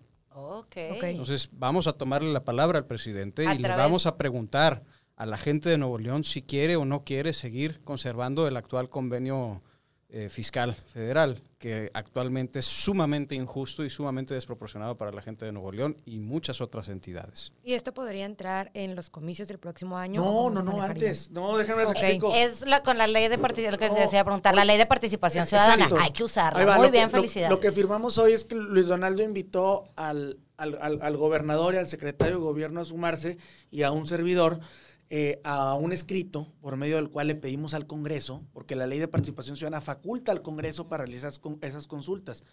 Entonces, 0.73 1.49
vamos 1.51 1.87
a 1.87 1.93
tomarle 1.93 2.31
la 2.31 2.43
palabra 2.43 2.77
al 2.77 2.85
presidente 2.85 3.47
A 3.47 3.55
y 3.55 3.57
le 3.57 3.69
vamos 3.69 4.05
a 4.05 4.17
preguntar 4.17 4.83
a 5.17 5.25
la 5.25 5.37
gente 5.37 5.69
de 5.69 5.77
Nuevo 5.77 5.97
León 5.97 6.23
si 6.23 6.41
quiere 6.43 6.75
o 6.77 6.85
no 6.85 7.01
quiere 7.01 7.33
seguir 7.33 7.81
conservando 7.83 8.47
el 8.47 8.55
actual 8.55 8.89
convenio 8.89 9.61
eh, 10.09 10.29
fiscal 10.29 10.73
federal, 10.73 11.41
que 11.57 11.91
actualmente 11.93 12.59
es 12.59 12.65
sumamente 12.65 13.35
injusto 13.35 13.83
y 13.83 13.89
sumamente 13.89 14.33
desproporcionado 14.35 14.95
para 14.95 15.11
la 15.11 15.21
gente 15.21 15.43
de 15.45 15.51
Nuevo 15.51 15.69
León 15.73 15.97
y 16.05 16.19
muchas 16.19 16.61
otras 16.61 16.87
entidades. 16.87 17.51
Y 17.65 17.73
esto 17.73 17.93
podría 17.93 18.25
entrar 18.25 18.71
en 18.73 18.95
los 18.95 19.09
comicios 19.09 19.49
del 19.49 19.57
próximo 19.59 19.97
año. 19.97 20.23
¿o 20.23 20.49
No, 20.49 20.61
no, 20.63 20.71
no, 20.71 20.81
antes. 20.81 21.29
No, 21.31 21.57
déjenme 21.57 21.81
les 21.81 21.89
Ok. 21.89 21.97
explico. 21.97 22.31
Es 22.33 22.65
la, 22.65 22.83
con 22.83 22.97
la 22.97 23.05
ley 23.07 23.27
de 23.27 23.37
participación, 23.37 23.73
lo 23.73 23.79
que 23.79 23.87
No, 23.89 23.95
se 23.95 24.01
decía 24.01 24.23
preguntar, 24.23 24.55
la 24.55 24.63
ley 24.63 24.77
de 24.77 24.85
participación 24.85 25.45
ciudadana. 25.45 25.73
Exacto. 25.83 25.97
Hay 25.99 26.11
que 26.11 26.23
usarla. 26.23 26.63
Va, 26.63 26.77
Muy 26.77 26.89
bien, 26.89 27.05
lo- 27.05 27.09
felicidades. 27.09 27.49
Lo, 27.49 27.59
que 27.59 27.73
firmamos 27.73 28.17
hoy 28.17 28.31
es 28.31 28.45
que 28.45 28.55
Luis 28.55 28.87
Donaldo 28.87 29.23
invitó 29.23 29.89
al, 29.97 30.39
al, 30.55 30.77
al- 30.81 31.01
al 31.01 31.17
gobernador 31.17 31.73
y 31.73 31.79
al 31.79 31.87
secretario 31.87 32.35
de 32.35 32.41
gobierno 32.43 32.79
a 32.79 32.85
sumarse 32.85 33.39
y 33.71 33.81
a 33.81 33.91
un 33.91 34.07
servidor 34.07 34.61
eh, 35.09 35.39
a 35.43 35.73
un 35.75 35.93
escrito 35.93 36.53
por 36.61 36.75
medio 36.77 36.97
del 36.97 37.09
cual 37.09 37.27
le 37.27 37.35
pedimos 37.35 37.73
al 37.73 37.87
Congreso, 37.87 38.43
porque 38.53 38.75
la 38.75 38.87
ley 38.87 38.99
de 38.99 39.07
participación 39.07 39.55
ciudadana 39.55 39.81
faculta 39.81 40.31
al 40.31 40.41
Congreso 40.41 40.87
para 40.87 41.05
realizar 41.05 41.29
esas 41.29 41.39
con- 41.39 41.59
esas 41.61 41.87
consultas 41.87 42.43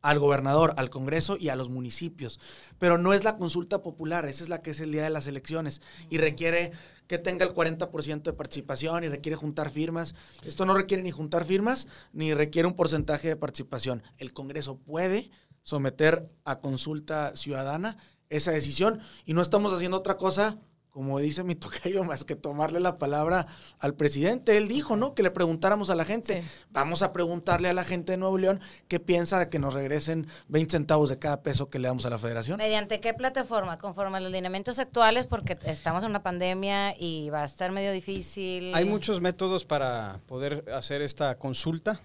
al 0.00 0.18
gobernador, 0.18 0.74
al 0.76 0.90
Congreso 0.90 1.38
y 1.38 1.48
a 1.48 1.56
los 1.56 1.70
municipios. 1.70 2.38
Pero 2.78 2.98
no 2.98 3.14
es 3.14 3.24
la 3.24 3.38
consulta 3.38 3.80
popular, 3.80 4.26
esa 4.26 4.42
es 4.44 4.50
la 4.50 4.60
que 4.60 4.70
es 4.72 4.80
el 4.80 4.92
día 4.92 5.02
de 5.02 5.08
las 5.08 5.26
elecciones 5.26 5.80
y 6.10 6.18
requiere 6.18 6.72
que 7.06 7.16
tenga 7.18 7.46
el 7.46 7.54
40% 7.54 8.22
de 8.22 8.32
participación 8.34 9.02
y 9.04 9.08
requiere 9.08 9.34
juntar 9.36 9.70
firmas. 9.70 10.14
Esto 10.44 10.66
no 10.66 10.74
requiere 10.74 11.02
ni 11.02 11.10
juntar 11.10 11.44
firmas 11.46 11.86
ni 12.12 12.34
requiere 12.34 12.68
un 12.68 12.74
porcentaje 12.76 13.28
de 13.28 13.36
participación. 13.36 14.02
El 14.18 14.34
Congreso 14.34 14.76
puede 14.76 15.30
someter 15.62 16.30
a 16.44 16.60
consulta 16.60 17.34
ciudadana 17.34 17.96
esa 18.28 18.50
decisión 18.52 19.00
y 19.24 19.32
no 19.32 19.40
estamos 19.40 19.72
haciendo 19.72 19.96
otra 19.96 20.18
cosa 20.18 20.58
como 20.94 21.18
dice 21.18 21.42
mi 21.42 21.54
tocayo, 21.56 22.04
más 22.04 22.24
que 22.24 22.36
tomarle 22.36 22.78
la 22.78 22.98
palabra 22.98 23.48
al 23.80 23.94
presidente. 23.94 24.56
Él 24.56 24.68
dijo, 24.68 24.96
¿no? 24.96 25.12
Que 25.12 25.24
le 25.24 25.32
preguntáramos 25.32 25.90
a 25.90 25.96
la 25.96 26.04
gente. 26.04 26.40
Sí. 26.40 26.48
Vamos 26.70 27.02
a 27.02 27.12
preguntarle 27.12 27.68
a 27.68 27.72
la 27.72 27.82
gente 27.82 28.12
de 28.12 28.18
Nuevo 28.18 28.38
León 28.38 28.60
qué 28.86 29.00
piensa 29.00 29.40
de 29.40 29.48
que 29.48 29.58
nos 29.58 29.74
regresen 29.74 30.28
20 30.46 30.70
centavos 30.70 31.08
de 31.08 31.18
cada 31.18 31.42
peso 31.42 31.68
que 31.68 31.80
le 31.80 31.88
damos 31.88 32.06
a 32.06 32.10
la 32.10 32.18
federación. 32.18 32.58
¿Mediante 32.58 33.00
qué 33.00 33.12
plataforma? 33.12 33.76
Conforme 33.76 34.18
a 34.18 34.20
los 34.20 34.30
lineamientos 34.30 34.78
actuales, 34.78 35.26
porque 35.26 35.58
estamos 35.64 36.04
en 36.04 36.10
una 36.10 36.22
pandemia 36.22 36.94
y 36.96 37.28
va 37.28 37.42
a 37.42 37.44
estar 37.44 37.72
medio 37.72 37.90
difícil. 37.90 38.72
Hay 38.72 38.84
muchos 38.84 39.20
métodos 39.20 39.64
para 39.64 40.20
poder 40.26 40.64
hacer 40.72 41.02
esta 41.02 41.38
consulta. 41.38 42.00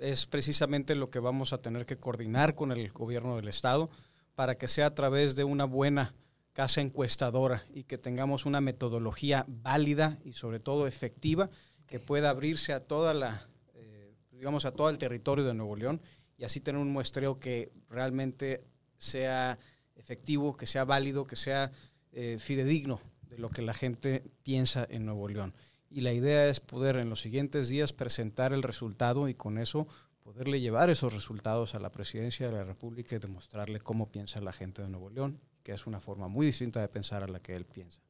Es 0.00 0.26
precisamente 0.26 0.96
lo 0.96 1.08
que 1.08 1.20
vamos 1.20 1.52
a 1.52 1.58
tener 1.58 1.86
que 1.86 1.98
coordinar 1.98 2.56
con 2.56 2.72
el 2.72 2.90
gobierno 2.90 3.36
del 3.36 3.46
estado 3.46 3.90
para 4.34 4.56
que 4.56 4.66
sea 4.66 4.86
a 4.86 4.94
través 4.96 5.36
de 5.36 5.44
una 5.44 5.66
buena 5.66 6.14
casa 6.54 6.80
encuestadora 6.80 7.66
y 7.74 7.84
que 7.84 7.98
tengamos 7.98 8.46
una 8.46 8.62
metodología 8.62 9.44
válida 9.48 10.18
y 10.24 10.32
sobre 10.32 10.60
todo 10.60 10.86
efectiva 10.86 11.50
que 11.86 12.00
pueda 12.00 12.30
abrirse 12.30 12.72
a 12.72 12.80
toda 12.80 13.12
la, 13.12 13.46
eh, 13.74 14.14
digamos, 14.30 14.64
a 14.64 14.72
todo 14.72 14.88
el 14.88 14.96
territorio 14.96 15.44
de 15.44 15.52
Nuevo 15.52 15.76
León 15.76 16.00
y 16.38 16.44
así 16.44 16.60
tener 16.60 16.80
un 16.80 16.92
muestreo 16.92 17.40
que 17.40 17.72
realmente 17.90 18.64
sea 18.98 19.58
efectivo, 19.96 20.56
que 20.56 20.66
sea 20.66 20.84
válido, 20.84 21.26
que 21.26 21.36
sea 21.36 21.72
eh, 22.12 22.38
fidedigno 22.38 23.00
de 23.28 23.38
lo 23.38 23.50
que 23.50 23.62
la 23.62 23.74
gente 23.74 24.24
piensa 24.44 24.86
en 24.88 25.06
Nuevo 25.06 25.28
León. 25.28 25.54
Y 25.90 26.02
la 26.02 26.12
idea 26.12 26.48
es 26.48 26.60
poder 26.60 26.96
en 26.96 27.10
los 27.10 27.20
siguientes 27.20 27.68
días 27.68 27.92
presentar 27.92 28.52
el 28.52 28.62
resultado 28.62 29.28
y 29.28 29.34
con 29.34 29.58
eso 29.58 29.88
poderle 30.22 30.60
llevar 30.60 30.88
esos 30.88 31.12
resultados 31.12 31.74
a 31.74 31.80
la 31.80 31.90
presidencia 31.90 32.46
de 32.46 32.52
la 32.52 32.64
República 32.64 33.16
y 33.16 33.18
demostrarle 33.18 33.80
cómo 33.80 34.10
piensa 34.10 34.40
la 34.40 34.52
gente 34.52 34.82
de 34.82 34.88
Nuevo 34.88 35.10
León, 35.10 35.40
que 35.64 35.72
es 35.72 35.86
una 35.88 35.98
forma 35.98 36.28
muy 36.28 36.46
distinta 36.46 36.80
de 36.80 36.88
pensar 36.88 37.24
a 37.24 37.26
la 37.26 37.40
que 37.40 37.56
él 37.56 37.64
piensa. 37.64 38.00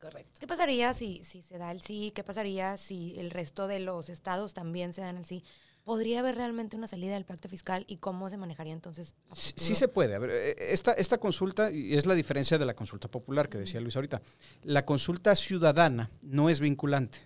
Correcto. 0.00 0.38
¿Qué 0.38 0.46
pasaría 0.46 0.94
si, 0.94 1.24
si 1.24 1.42
se 1.42 1.58
da 1.58 1.72
el 1.72 1.80
sí? 1.80 2.12
¿Qué 2.14 2.22
pasaría 2.22 2.76
si 2.76 3.18
el 3.18 3.32
resto 3.32 3.66
de 3.66 3.80
los 3.80 4.08
estados 4.08 4.54
también 4.54 4.92
se 4.92 5.00
dan 5.00 5.16
el 5.16 5.24
sí? 5.24 5.42
¿Podría 5.82 6.20
haber 6.20 6.36
realmente 6.36 6.76
una 6.76 6.86
salida 6.86 7.14
del 7.14 7.24
pacto 7.24 7.48
fiscal 7.48 7.84
y 7.88 7.96
cómo 7.96 8.28
se 8.30 8.36
manejaría 8.36 8.74
entonces? 8.74 9.14
Sí, 9.34 9.74
se 9.74 9.88
puede. 9.88 10.14
A 10.14 10.18
ver, 10.18 10.30
eh, 10.30 10.54
esta, 10.72 10.92
esta 10.92 11.18
consulta, 11.18 11.70
y 11.72 11.94
es 11.96 12.04
la 12.06 12.14
diferencia 12.14 12.58
de 12.58 12.66
la 12.66 12.74
consulta 12.76 13.10
popular 13.10 13.48
que 13.48 13.58
decía 13.58 13.80
Luis 13.80 13.96
ahorita, 13.96 14.20
la 14.62 14.84
consulta 14.84 15.34
ciudadana 15.34 16.10
no 16.20 16.50
es 16.50 16.60
vinculante, 16.60 17.18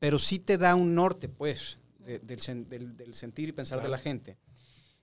pero 0.00 0.18
sí 0.18 0.40
te 0.40 0.58
da 0.58 0.74
un 0.74 0.94
norte, 0.94 1.28
pues, 1.28 1.78
de- 2.00 2.18
del, 2.18 2.40
sen- 2.40 2.66
del- 2.66 2.96
del 2.96 3.14
sentir 3.14 3.48
y 3.48 3.52
pensar 3.52 3.80
de 3.80 3.88
la 3.88 3.98
gente. 3.98 4.36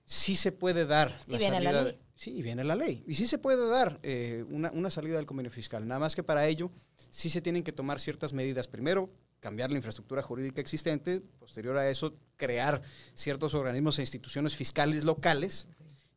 Sí 0.04 0.36
se 0.36 0.52
puede 0.52 0.84
dar 0.86 1.18
Y 1.26 1.38
viene 1.38 1.60
la 1.60 1.72
salida 1.72 1.82
ley. 1.84 1.98
Sí, 2.18 2.42
viene 2.42 2.64
la 2.64 2.74
ley. 2.74 3.04
Y 3.06 3.14
sí 3.14 3.26
se 3.26 3.38
puede 3.38 3.66
dar 3.68 4.00
eh, 4.02 4.44
una, 4.50 4.70
una 4.72 4.90
salida 4.90 5.16
del 5.16 5.26
convenio 5.26 5.52
fiscal. 5.52 5.86
Nada 5.86 6.00
más 6.00 6.16
que 6.16 6.24
para 6.24 6.46
ello 6.48 6.70
sí 7.10 7.30
se 7.30 7.40
tienen 7.40 7.62
que 7.62 7.72
tomar 7.72 8.00
ciertas 8.00 8.32
medidas. 8.32 8.66
Primero, 8.66 9.08
cambiar 9.38 9.70
la 9.70 9.76
infraestructura 9.76 10.20
jurídica 10.20 10.60
existente. 10.60 11.20
Posterior 11.38 11.76
a 11.78 11.88
eso, 11.88 12.14
crear 12.36 12.82
ciertos 13.14 13.54
organismos 13.54 13.98
e 13.98 14.02
instituciones 14.02 14.56
fiscales 14.56 15.04
locales 15.04 15.68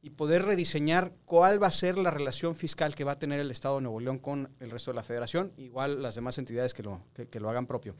y 0.01 0.09
poder 0.09 0.43
rediseñar 0.45 1.13
cuál 1.25 1.61
va 1.61 1.67
a 1.67 1.71
ser 1.71 1.99
la 1.99 2.09
relación 2.09 2.55
fiscal 2.55 2.95
que 2.95 3.03
va 3.03 3.13
a 3.13 3.19
tener 3.19 3.39
el 3.39 3.51
Estado 3.51 3.75
de 3.75 3.83
Nuevo 3.83 3.99
León 3.99 4.17
con 4.17 4.49
el 4.59 4.71
resto 4.71 4.89
de 4.89 4.95
la 4.95 5.03
federación, 5.03 5.53
igual 5.57 6.01
las 6.01 6.15
demás 6.15 6.39
entidades 6.39 6.73
que 6.73 6.81
lo, 6.81 7.05
que, 7.13 7.27
que 7.27 7.39
lo 7.39 7.51
hagan 7.51 7.67
propio. 7.67 7.95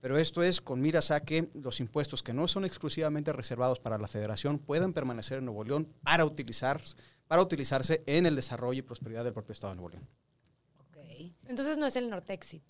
Pero 0.00 0.18
esto 0.18 0.42
es 0.42 0.60
con 0.60 0.80
miras 0.80 1.10
a 1.10 1.20
que 1.20 1.48
los 1.54 1.80
impuestos 1.80 2.22
que 2.22 2.32
no 2.32 2.48
son 2.48 2.64
exclusivamente 2.64 3.32
reservados 3.32 3.78
para 3.78 3.96
la 3.98 4.08
federación 4.08 4.58
puedan 4.58 4.92
permanecer 4.92 5.38
en 5.38 5.46
Nuevo 5.46 5.64
León 5.64 5.88
para, 6.02 6.24
utilizar, 6.24 6.80
para 7.28 7.42
utilizarse 7.42 8.02
en 8.06 8.26
el 8.26 8.36
desarrollo 8.36 8.78
y 8.78 8.82
prosperidad 8.82 9.24
del 9.24 9.32
propio 9.32 9.52
Estado 9.52 9.72
de 9.72 9.76
Nuevo 9.76 9.88
León. 9.90 10.08
Ok. 10.78 10.96
Entonces 11.48 11.78
no 11.78 11.86
es 11.86 11.96
el 11.96 12.08
Nortexit. 12.10 12.62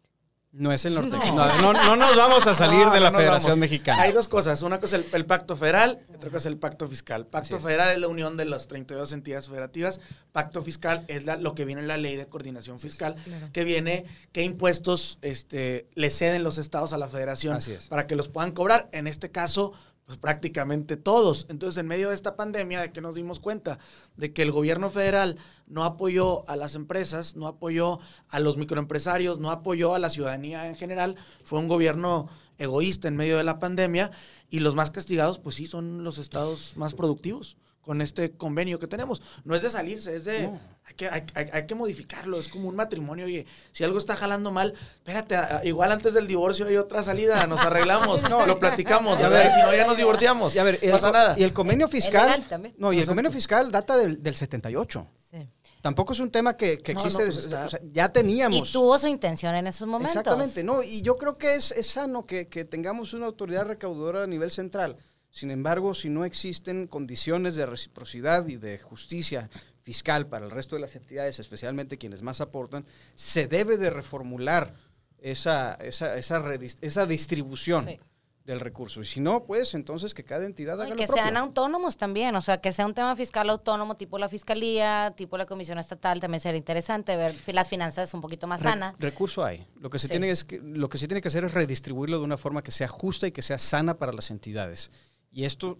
No 0.52 0.72
es 0.72 0.86
el 0.86 0.94
norte. 0.94 1.10
No, 1.10 1.60
no, 1.60 1.72
no 1.74 1.96
nos 1.96 2.16
vamos 2.16 2.46
a 2.46 2.54
salir 2.54 2.86
No, 2.86 2.90
de 2.94 3.00
la 3.00 3.10
no 3.10 3.18
Federación 3.18 3.50
vamos. 3.50 3.58
Mexicana. 3.58 4.00
Hay 4.00 4.12
dos 4.12 4.26
cosas. 4.26 4.62
Una 4.62 4.80
cosa 4.80 4.96
es 4.96 5.04
el, 5.04 5.14
el 5.14 5.26
pacto 5.26 5.54
federal, 5.54 5.98
otra 6.14 6.30
cosa 6.30 6.38
es 6.38 6.46
el 6.46 6.56
pacto 6.56 6.86
fiscal. 6.86 7.26
Pacto 7.26 7.56
es. 7.56 7.62
federal 7.62 7.90
es 7.90 7.98
la 7.98 8.08
unión 8.08 8.38
de 8.38 8.46
las 8.46 8.66
32 8.66 9.12
entidades 9.12 9.48
federativas. 9.48 10.00
Pacto 10.32 10.62
fiscal 10.62 11.04
es 11.08 11.26
la- 11.26 11.36
lo 11.36 11.54
que 11.54 11.66
viene 11.66 11.82
en 11.82 11.88
la 11.88 11.98
ley 11.98 12.16
de 12.16 12.26
coordinación 12.26 12.80
fiscal, 12.80 13.16
que 13.52 13.64
viene 13.64 14.06
qué 14.32 14.44
impuestos 14.44 15.18
este, 15.20 15.88
le 15.94 16.08
ceden 16.10 16.42
los 16.42 16.56
estados 16.56 16.94
a 16.94 16.98
la 16.98 17.08
federación 17.08 17.56
Así 17.56 17.72
es. 17.72 17.86
para 17.88 18.06
que 18.06 18.16
los 18.16 18.28
puedan 18.28 18.52
cobrar. 18.52 18.88
En 18.92 19.08
este 19.08 19.30
caso, 19.30 19.74
pues 20.06 20.18
prácticamente 20.18 20.96
todos. 20.96 21.46
Entonces, 21.50 21.78
en 21.78 21.88
medio 21.88 22.08
de 22.08 22.14
esta 22.14 22.36
pandemia, 22.36 22.80
de 22.80 22.92
que 22.92 23.00
nos 23.00 23.16
dimos 23.16 23.40
cuenta 23.40 23.78
de 24.16 24.32
que 24.32 24.42
el 24.42 24.52
gobierno 24.52 24.88
federal 24.88 25.36
no 25.66 25.84
apoyó 25.84 26.48
a 26.48 26.56
las 26.56 26.76
empresas, 26.76 27.36
no 27.36 27.48
apoyó 27.48 27.98
a 28.28 28.38
los 28.38 28.56
microempresarios, 28.56 29.40
no 29.40 29.50
apoyó 29.50 29.94
a 29.94 29.98
la 29.98 30.10
ciudadanía 30.10 30.68
en 30.68 30.76
general, 30.76 31.16
fue 31.44 31.58
un 31.58 31.68
gobierno 31.68 32.28
egoísta 32.56 33.08
en 33.08 33.16
medio 33.16 33.36
de 33.36 33.44
la 33.44 33.58
pandemia 33.58 34.12
y 34.48 34.60
los 34.60 34.76
más 34.76 34.90
castigados, 34.90 35.38
pues 35.38 35.56
sí, 35.56 35.66
son 35.66 36.04
los 36.04 36.18
estados 36.18 36.76
más 36.76 36.94
productivos 36.94 37.56
con 37.86 38.02
este 38.02 38.32
convenio 38.32 38.80
que 38.80 38.88
tenemos. 38.88 39.22
No 39.44 39.54
es 39.54 39.62
de 39.62 39.70
salirse, 39.70 40.16
es 40.16 40.24
de... 40.24 40.50
Hay, 40.88 40.94
que, 40.96 41.08
hay, 41.08 41.22
hay- 41.34 41.48
hay 41.52 41.66
que 41.66 41.74
modificarlo, 41.76 42.38
es 42.40 42.48
como 42.48 42.68
un 42.68 42.74
matrimonio. 42.74 43.26
Oye, 43.26 43.46
si 43.70 43.84
algo 43.84 43.98
está 43.98 44.16
jalando 44.16 44.50
mal, 44.50 44.74
espérate, 44.96 45.38
igual 45.68 45.92
antes 45.92 46.12
del 46.12 46.26
divorcio 46.26 46.66
hay 46.66 46.76
otra 46.76 47.04
salida, 47.04 47.46
nos 47.46 47.60
arreglamos, 47.60 48.28
lo 48.46 48.58
platicamos, 48.58 49.20
a 49.22 49.28
ver, 49.28 49.50
si 49.52 49.60
no 49.60 49.72
ya 49.72 49.86
nos 49.86 49.96
divorciamos. 49.96 50.54
Y 50.56 50.58
a 50.58 50.64
ver, 50.64 50.80
no 50.82 50.86
el, 50.86 50.90
pasa 50.90 51.12
nada. 51.12 51.34
y 51.38 51.44
el 51.44 51.52
convenio 51.52 51.86
fiscal. 51.88 52.44
también. 52.48 52.74
No, 52.76 52.92
y 52.92 52.98
el 52.98 53.06
convenio 53.06 53.30
fiscal 53.30 53.70
data 53.70 53.96
del, 53.96 54.20
del 54.22 54.34
78. 54.34 55.06
Sí. 55.30 55.48
Tampoco 55.80 56.12
es 56.12 56.18
un 56.20 56.32
tema 56.32 56.56
que, 56.56 56.78
que 56.78 56.92
No, 56.94 57.00
existe. 57.04 57.24
no, 57.24 57.32
pues 57.32 57.46
o 57.46 57.68
sea, 57.68 57.80
ya 57.92 58.08
teníamos. 58.10 58.68
Y 58.68 58.72
tuvo 58.72 58.98
su 58.98 59.06
intención 59.06 59.54
en 59.54 59.68
esos 59.68 59.86
momentos. 59.86 60.16
Exactamente, 60.16 60.64
no, 60.64 60.82
y 60.82 61.02
yo 61.02 61.16
creo 61.16 61.38
que 61.38 61.54
es, 61.54 61.70
es 61.70 61.86
sano 61.86 62.26
que, 62.26 62.48
que 62.48 62.64
tengamos 62.64 63.12
una 63.14 63.26
autoridad 63.26 63.64
recaudadora 63.66 64.24
a 64.24 64.26
nivel 64.26 64.50
central. 64.50 64.96
Sin 65.36 65.50
embargo, 65.50 65.92
si 65.92 66.08
no 66.08 66.24
existen 66.24 66.86
condiciones 66.86 67.56
de 67.56 67.66
reciprocidad 67.66 68.46
y 68.48 68.56
de 68.56 68.78
justicia 68.78 69.50
fiscal 69.82 70.28
para 70.28 70.46
el 70.46 70.50
resto 70.50 70.76
de 70.76 70.80
las 70.80 70.96
entidades, 70.96 71.38
especialmente 71.38 71.98
quienes 71.98 72.22
más 72.22 72.40
aportan, 72.40 72.86
se 73.14 73.46
debe 73.46 73.76
de 73.76 73.90
reformular 73.90 74.72
esa, 75.18 75.74
esa, 75.74 76.16
esa, 76.16 76.40
redis- 76.40 76.78
esa 76.80 77.04
distribución 77.04 77.84
Sí. 77.84 78.00
del 78.46 78.60
recurso. 78.60 79.02
Y 79.02 79.04
si 79.04 79.20
no, 79.20 79.44
pues 79.44 79.74
entonces 79.74 80.14
que 80.14 80.24
cada 80.24 80.46
entidad 80.46 80.76
haga 80.80 80.86
y 80.86 80.90
lo 80.92 80.96
que 80.96 81.04
propio. 81.04 81.22
sean 81.22 81.36
autónomos 81.36 81.98
también, 81.98 82.34
o 82.34 82.40
sea, 82.40 82.62
que 82.62 82.72
sea 82.72 82.86
un 82.86 82.94
tema 82.94 83.14
fiscal 83.14 83.50
autónomo, 83.50 83.94
tipo 83.98 84.16
la 84.16 84.30
fiscalía, 84.30 85.12
tipo 85.18 85.36
la 85.36 85.44
comisión 85.44 85.78
estatal, 85.78 86.18
también 86.18 86.40
sería 86.40 86.56
interesante 86.56 87.14
ver 87.14 87.34
las 87.52 87.68
finanzas 87.68 88.14
un 88.14 88.22
poquito 88.22 88.46
más 88.46 88.62
Re- 88.62 88.70
sanas. 88.70 88.94
recurso 88.98 89.44
hay. 89.44 89.66
Lo 89.80 89.90
que 89.90 89.98
se 89.98 90.06
Sí. 90.06 90.12
tiene 90.12 90.30
es 90.30 90.44
que 90.44 90.60
lo 90.62 90.88
que 90.88 90.96
se 90.96 91.06
tiene 91.08 91.20
que 91.20 91.28
hacer 91.28 91.44
es 91.44 91.52
redistribuirlo 91.52 92.16
de 92.18 92.24
una 92.24 92.38
forma 92.38 92.62
que 92.62 92.70
sea 92.70 92.88
justa 92.88 93.26
y 93.26 93.32
que 93.32 93.42
sea 93.42 93.58
sana 93.58 93.98
para 93.98 94.12
las 94.14 94.30
entidades. 94.30 94.90
Y 95.36 95.44
esto, 95.44 95.78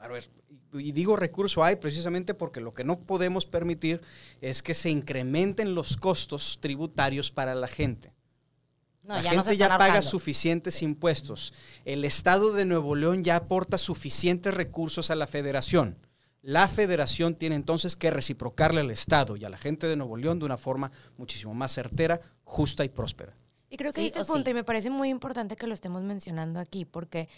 a 0.00 0.08
ver, 0.08 0.28
y 0.72 0.90
digo 0.90 1.14
recurso 1.14 1.62
hay 1.62 1.76
precisamente 1.76 2.34
porque 2.34 2.60
lo 2.60 2.74
que 2.74 2.82
no 2.82 2.98
podemos 2.98 3.46
permitir 3.46 4.00
es 4.40 4.64
que 4.64 4.74
se 4.74 4.90
incrementen 4.90 5.76
los 5.76 5.96
costos 5.96 6.58
tributarios 6.60 7.30
para 7.30 7.54
la 7.54 7.68
gente. 7.68 8.12
No, 9.04 9.14
la 9.14 9.22
ya 9.22 9.30
gente 9.30 9.56
ya 9.56 9.78
paga 9.78 10.02
suficientes 10.02 10.82
impuestos. 10.82 11.54
El 11.84 12.04
Estado 12.04 12.52
de 12.52 12.64
Nuevo 12.64 12.96
León 12.96 13.22
ya 13.22 13.36
aporta 13.36 13.78
suficientes 13.78 14.52
recursos 14.52 15.12
a 15.12 15.14
la 15.14 15.28
federación. 15.28 15.96
La 16.42 16.66
federación 16.66 17.36
tiene 17.36 17.54
entonces 17.54 17.94
que 17.94 18.10
reciprocarle 18.10 18.80
al 18.80 18.90
Estado 18.90 19.36
y 19.36 19.44
a 19.44 19.48
la 19.48 19.56
gente 19.56 19.86
de 19.86 19.94
Nuevo 19.94 20.16
León 20.16 20.40
de 20.40 20.46
una 20.46 20.56
forma 20.56 20.90
muchísimo 21.16 21.54
más 21.54 21.72
certera, 21.72 22.20
justa 22.42 22.84
y 22.84 22.88
próspera. 22.88 23.36
Y 23.70 23.76
creo 23.76 23.92
que 23.92 24.00
Sí 24.00 24.18
el 24.18 24.26
punto 24.26 24.44
sí. 24.46 24.50
y 24.50 24.54
me 24.54 24.64
parece 24.64 24.90
muy 24.90 25.10
importante 25.10 25.54
que 25.54 25.68
lo 25.68 25.74
estemos 25.74 26.02
mencionando 26.02 26.58
aquí 26.58 26.84
porque 26.84 27.28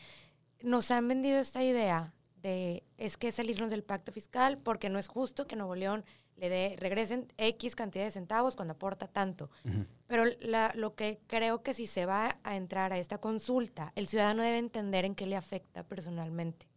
nos 0.62 0.90
han 0.90 1.06
vendido 1.08 1.38
esta 1.38 1.62
idea 1.62 2.12
de 2.42 2.84
es 2.96 3.16
que 3.16 3.32
salirnos 3.32 3.70
del 3.70 3.82
pacto 3.82 4.12
fiscal 4.12 4.58
porque 4.58 4.88
no 4.90 4.98
es 4.98 5.08
justo 5.08 5.46
que 5.46 5.56
Nuevo 5.56 5.74
León 5.74 6.04
le 6.36 6.48
dé, 6.48 6.76
regresen 6.78 7.26
X 7.36 7.74
cantidad 7.74 8.04
de 8.04 8.12
centavos 8.12 8.54
cuando 8.54 8.74
aporta 8.74 9.08
tanto. 9.08 9.50
Pero 10.06 10.24
la- 10.40 10.72
lo 10.76 10.94
que 10.94 11.18
creo 11.26 11.62
que 11.64 11.74
si 11.74 11.88
se 11.88 12.06
va 12.06 12.38
a 12.44 12.56
entrar 12.56 12.92
a 12.92 12.98
esta 12.98 13.18
consulta, 13.18 13.92
el 13.96 14.06
ciudadano 14.06 14.44
debe 14.44 14.58
entender 14.58 15.04
en 15.04 15.16
qué 15.16 15.26
le 15.26 15.34
afecta 15.36 15.82
personalmente. 15.82 16.67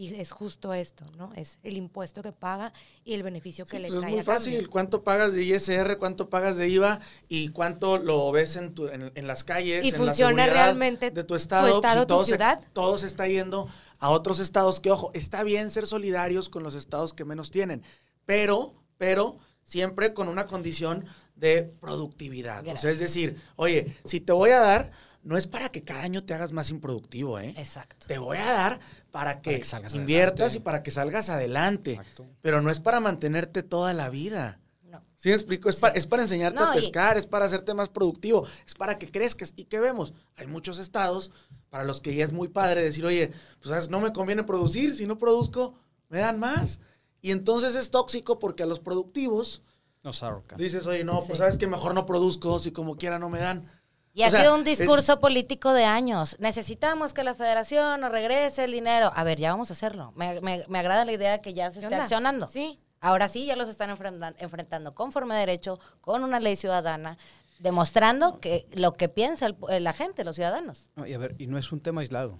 Y 0.00 0.14
es 0.14 0.30
justo 0.30 0.72
esto, 0.72 1.04
¿no? 1.18 1.30
Es 1.36 1.58
el 1.62 1.76
impuesto 1.76 2.22
que 2.22 2.32
paga 2.32 2.72
y 3.04 3.12
el 3.12 3.22
beneficio 3.22 3.66
que 3.66 3.76
Sí, 3.76 3.82
le 3.82 3.88
pues 3.88 4.00
trae 4.00 4.10
es 4.10 4.16
muy 4.16 4.24
cambio. 4.24 4.34
fácil. 4.40 4.70
¿Cuánto 4.70 5.04
pagas 5.04 5.34
de 5.34 5.42
ISR? 5.44 5.98
¿Cuánto 5.98 6.30
pagas 6.30 6.56
de 6.56 6.68
IVA? 6.70 7.00
¿Y 7.28 7.48
cuánto 7.50 7.98
lo 7.98 8.32
ves 8.32 8.56
en, 8.56 8.74
tu- 8.74 8.88
en, 8.88 9.12
en 9.14 9.26
las 9.26 9.44
calles? 9.44 9.84
Y 9.84 9.88
en 9.88 9.92
la 9.92 9.98
funciona 9.98 10.44
seguridad 10.44 10.52
realmente 10.64 11.10
de 11.10 11.22
tu 11.22 11.28
tu 11.28 11.34
estado? 11.34 11.80
Pues, 11.82 11.94
y 11.94 11.98
tu 12.00 12.06
todo 12.06 12.24
se- 12.24 12.30
ciudad. 12.30 12.64
todo 12.72 12.96
se 12.96 13.06
está 13.08 13.28
yendo 13.28 13.68
a 13.98 14.08
otros 14.08 14.40
estados. 14.40 14.80
Que, 14.80 14.90
ojo, 14.90 15.10
está 15.12 15.42
bien 15.42 15.70
ser 15.70 15.86
solidarios 15.86 16.48
con 16.48 16.62
los 16.62 16.74
estados 16.74 17.12
que 17.12 17.26
menos 17.26 17.50
tienen. 17.50 17.82
Pero, 18.24 18.72
pero, 18.96 19.38
siempre 19.64 20.14
con 20.14 20.28
una 20.28 20.46
condición 20.46 21.04
de 21.36 21.62
productividad. 21.78 22.66
O 22.68 22.76
sea, 22.78 22.90
es 22.90 23.00
decir, 23.00 23.36
oye, 23.56 23.94
si 24.06 24.20
te 24.20 24.32
voy 24.32 24.50
a 24.50 24.60
dar, 24.60 24.92
no 25.22 25.36
es 25.36 25.46
para 25.46 25.68
que 25.68 25.82
cada 25.84 26.02
año 26.02 26.24
te 26.24 26.32
hagas 26.34 26.52
más 26.52 26.70
improductivo, 26.70 27.38
¿eh? 27.38 27.54
Exacto. 27.58 28.06
Te 28.08 28.18
voy 28.18 28.38
a 28.38 28.46
dar 28.52 28.80
para 29.10 29.40
que, 29.42 29.62
inviertas 29.92 30.40
adelante. 30.40 30.56
y 30.56 30.60
para 30.60 30.82
que 30.82 30.90
salgas 30.90 31.28
adelante. 31.28 31.92
Exacto. 31.92 32.26
Pero 32.40 32.62
no 32.62 32.70
es 32.70 32.80
para 32.80 33.00
mantenerte 33.00 33.62
toda 33.62 33.92
la 33.92 34.08
vida. 34.08 34.60
No. 34.84 35.02
¿Sí 35.16 35.28
me 35.28 35.34
explico? 35.34 35.68
Es, 35.68 35.76
pa- 35.76 35.90
es 35.90 36.06
para 36.06 36.22
enseñarte 36.22 36.58
No, 36.58 36.70
a 36.70 36.76
y- 36.76 36.80
pescar, 36.80 37.16
es 37.18 37.26
para 37.26 37.44
hacerte 37.44 37.74
más 37.74 37.88
productivo, 37.90 38.46
es 38.66 38.74
para 38.74 38.98
que 38.98 39.10
crezcas. 39.10 39.52
¿Y 39.56 39.64
qué 39.64 39.78
vemos? 39.78 40.14
Hay 40.36 40.46
muchos 40.46 40.78
estados 40.78 41.30
para 41.68 41.84
los 41.84 42.00
que 42.00 42.14
ya 42.14 42.24
es 42.24 42.32
muy 42.32 42.48
padre 42.48 42.82
decir, 42.82 43.04
oye, 43.04 43.28
pues 43.60 43.68
¿sabes? 43.68 43.88
no 43.90 44.00
me 44.00 44.12
conviene 44.12 44.42
producir, 44.42 44.94
si 44.94 45.06
no 45.06 45.18
produzco, 45.18 45.74
me 46.08 46.18
dan 46.18 46.38
más. 46.40 46.80
Y 47.22 47.30
entonces 47.30 47.74
es 47.76 47.90
tóxico 47.90 48.38
porque 48.38 48.62
a 48.62 48.66
los 48.66 48.80
productivos 48.80 49.62
Nos 50.02 50.22
ahorcan. 50.22 50.58
dices, 50.58 50.86
oye, 50.86 51.04
no, 51.04 51.20
Sí. 51.20 51.24
pues 51.28 51.38
sabes 51.38 51.56
que 51.58 51.66
mejor 51.66 51.94
no 51.94 52.06
produzco 52.06 52.58
si 52.58 52.72
como 52.72 52.96
quiera 52.96 53.18
no 53.18 53.28
me 53.28 53.38
dan. 53.38 53.70
Y 54.12 54.22
O 54.22 54.26
ha 54.26 54.30
sea, 54.30 54.40
sido 54.40 54.54
un 54.54 54.66
es- 54.66 54.78
discurso 54.78 55.20
político 55.20 55.72
de 55.72 55.84
años. 55.84 56.36
Necesitamos 56.40 57.14
que 57.14 57.22
la 57.24 57.34
federación 57.34 58.00
nos 58.00 58.10
regrese 58.10 58.64
el 58.64 58.72
dinero. 58.72 59.12
A 59.14 59.22
ver, 59.24 59.38
ya 59.38 59.52
vamos 59.52 59.70
a 59.70 59.74
hacerlo. 59.74 60.12
Me, 60.16 60.40
me- 60.40 60.64
me 60.68 60.78
agrada 60.80 61.04
la 61.04 61.12
idea 61.12 61.40
que 61.40 61.54
ya 61.54 61.70
se 61.70 61.78
¿Qué 61.78 61.84
esté 61.86 61.94
onda? 61.94 62.02
accionando. 62.04 62.48
Sí. 62.48 62.80
Ahora 63.00 63.28
sí, 63.28 63.46
ya 63.46 63.56
los 63.56 63.68
están 63.68 63.88
enfrentan- 63.90 64.34
enfrentando 64.38 64.94
conforme 64.94 65.34
a 65.34 65.38
derecho, 65.38 65.78
con 66.00 66.22
una 66.24 66.38
ley 66.40 66.56
ciudadana, 66.56 67.16
demostrando 67.60 68.40
que 68.40 68.66
lo 68.72 68.92
que 68.92 69.08
piensa 69.08 69.46
el 69.46 69.56
pu- 69.58 69.78
la 69.78 69.92
gente, 69.92 70.24
los 70.24 70.34
ciudadanos. 70.36 70.90
No, 70.96 71.06
y 71.06 71.14
a 71.14 71.18
ver, 71.18 71.34
y 71.38 71.46
no 71.46 71.56
es 71.58 71.70
un 71.72 71.80
tema 71.80 72.00
aislado. 72.00 72.38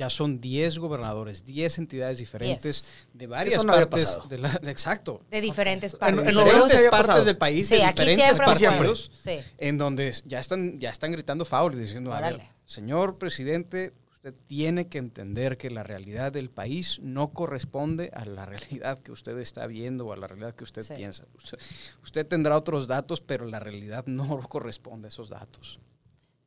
Ya 0.00 0.08
son 0.08 0.40
10 0.40 0.78
gobernadores, 0.78 1.44
10 1.44 1.76
entidades 1.76 2.16
diferentes 2.16 2.86
de 3.12 3.26
varias 3.26 3.56
Eso 3.56 3.64
no 3.66 3.74
había 3.74 3.90
partes 3.90 4.18
de 4.30 4.38
la, 4.38 4.48
exacto. 4.64 5.20
De 5.30 5.42
diferentes 5.42 5.92
En- 5.92 5.98
partes. 5.98 6.20
en 6.20 6.24
se 6.24 6.30
diferentes 6.32 6.82
partes 6.90 7.06
pasado. 7.06 7.24
del 7.26 7.36
país, 7.36 7.68
Sí, 7.68 7.74
de 7.74 7.86
diferentes 7.86 8.38
partidos, 8.38 9.10
Sí. 9.22 9.40
en 9.58 9.76
donde 9.76 10.14
ya 10.24 10.40
están, 10.40 10.78
ya 10.78 10.88
están 10.88 11.12
gritando 11.12 11.44
favor 11.44 11.76
diciendo, 11.76 12.14
a 12.14 12.20
ver, 12.22 12.40
señor 12.64 13.18
presidente, 13.18 13.92
usted 14.10 14.32
tiene 14.46 14.86
que 14.86 14.96
entender 14.96 15.58
que 15.58 15.68
la 15.68 15.82
realidad 15.82 16.32
del 16.32 16.48
país 16.48 16.98
no 17.02 17.34
corresponde 17.34 18.10
a 18.14 18.24
la 18.24 18.46
realidad 18.46 19.00
que 19.00 19.12
usted 19.12 19.36
está 19.38 19.66
viendo 19.66 20.06
o 20.06 20.14
a 20.14 20.16
la 20.16 20.28
realidad 20.28 20.54
que 20.54 20.64
usted 20.64 20.82
Sí. 20.82 20.94
piensa. 20.96 21.26
Usted, 21.36 21.58
usted 22.02 22.26
tendrá 22.26 22.56
otros 22.56 22.86
datos, 22.88 23.20
pero 23.20 23.44
la 23.44 23.60
realidad 23.60 24.04
no 24.06 24.40
corresponde 24.48 25.08
a 25.08 25.10
esos 25.10 25.28
datos. 25.28 25.78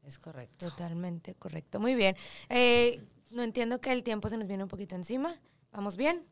Es 0.03 0.17
correcto. 0.17 0.69
Totalmente 0.69 1.35
correcto. 1.35 1.79
Muy 1.79 1.93
bien. 1.93 2.15
Eh, 2.49 2.99
no 3.33 3.43
entiendo 3.43 3.81
que 3.81 3.91
el 3.91 4.03
tiempo 4.03 4.29
se 4.29 4.37
nos 4.37 4.47
viene 4.47 4.63
un 4.63 4.69
poquito 4.69 4.95
encima. 4.95 5.35
¿Vamos 5.71 5.97
bien? 5.97 6.25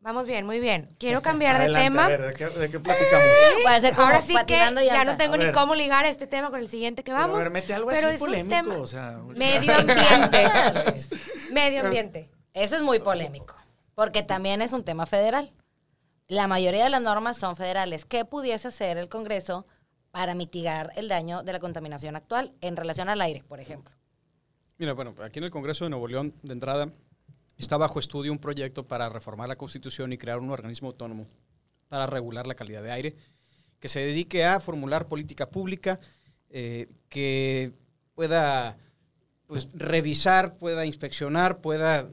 Vamos 0.00 0.26
bien, 0.26 0.44
muy 0.44 0.58
bien. 0.58 0.94
Quiero 0.98 1.22
cambiar 1.22 1.58
de 1.60 1.72
tema. 1.72 2.06
A 2.06 2.08
ver, 2.08 2.22
¿de 2.22 2.32
qué, 2.34 2.48
de 2.48 2.68
qué 2.70 2.80
platicamos? 2.80 3.26
Puede 3.62 3.80
ser 3.80 3.94
como 3.94 4.06
Ahora 4.08 4.20
sí 4.20 4.34
que 4.46 4.54
ya 4.54 4.70
llanta. 4.72 5.04
no 5.04 5.16
tengo 5.16 5.34
A 5.34 5.38
ni 5.38 5.52
cómo 5.52 5.74
ligar 5.76 6.04
este 6.06 6.26
tema 6.26 6.50
con 6.50 6.58
el 6.58 6.68
siguiente 6.68 7.04
que 7.04 7.12
Pero, 7.12 7.22
vamos. 7.22 7.36
a 7.36 7.42
ver, 7.44 7.52
mete 7.52 7.72
algo 7.72 7.88
pero 7.88 8.08
así 8.08 8.16
es 8.16 8.20
un 8.20 8.26
polémico, 8.26 8.62
tema- 8.62 8.76
o 8.78 8.86
sea, 8.86 9.18
Medio 9.36 9.72
ambiente. 9.74 10.48
Medio 11.52 11.80
ambiente. 11.82 12.30
Eso 12.52 12.74
es 12.76 12.82
muy 12.82 12.98
polémico, 12.98 13.54
porque 13.94 14.22
también 14.24 14.60
es 14.60 14.72
un 14.72 14.84
tema 14.84 15.06
federal. 15.06 15.52
La 16.26 16.48
mayoría 16.48 16.82
de 16.84 16.90
las 16.90 17.00
normas 17.02 17.36
son 17.36 17.54
federales. 17.56 18.04
¿Qué 18.04 18.24
pudiese 18.24 18.68
hacer 18.68 18.98
el 18.98 19.08
Congreso 19.08 19.66
para 20.10 20.34
mitigar 20.34 20.92
el 20.96 21.08
daño 21.08 21.42
de 21.44 21.52
la 21.52 21.60
contaminación 21.60 22.16
actual 22.16 22.52
en 22.60 22.76
relación 22.76 23.08
al 23.08 23.20
aire, 23.20 23.44
por 23.44 23.60
ejemplo? 23.60 23.94
Mira, 24.82 24.94
bueno, 24.94 25.14
aquí 25.22 25.38
en 25.38 25.44
el 25.44 25.52
Congreso 25.52 25.84
de 25.84 25.90
Nuevo 25.90 26.08
León, 26.08 26.34
de 26.42 26.54
entrada, 26.54 26.90
está 27.56 27.76
bajo 27.76 28.00
estudio 28.00 28.32
un 28.32 28.40
proyecto 28.40 28.82
para 28.82 29.08
reformar 29.08 29.48
la 29.48 29.54
Constitución 29.54 30.12
y 30.12 30.18
crear 30.18 30.40
un 30.40 30.50
organismo 30.50 30.88
autónomo 30.88 31.28
para 31.88 32.06
regular 32.08 32.48
la 32.48 32.56
calidad 32.56 32.82
de 32.82 32.90
aire, 32.90 33.16
que 33.78 33.86
se 33.86 34.00
dedique 34.00 34.44
a 34.44 34.58
formular 34.58 35.06
política 35.06 35.48
pública, 35.48 36.00
eh, 36.50 36.88
que 37.08 37.70
pueda 38.16 38.76
pues, 39.46 39.68
revisar, 39.72 40.58
pueda 40.58 40.84
inspeccionar, 40.84 41.60
pueda 41.60 42.08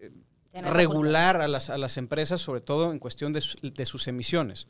eh, 0.00 0.10
regular 0.62 1.42
a 1.42 1.46
las, 1.46 1.68
a 1.68 1.76
las 1.76 1.98
empresas, 1.98 2.40
sobre 2.40 2.62
todo 2.62 2.90
en 2.90 3.00
cuestión 3.00 3.34
de, 3.34 3.42
su- 3.42 3.58
de 3.60 3.84
sus 3.84 4.08
emisiones. 4.08 4.66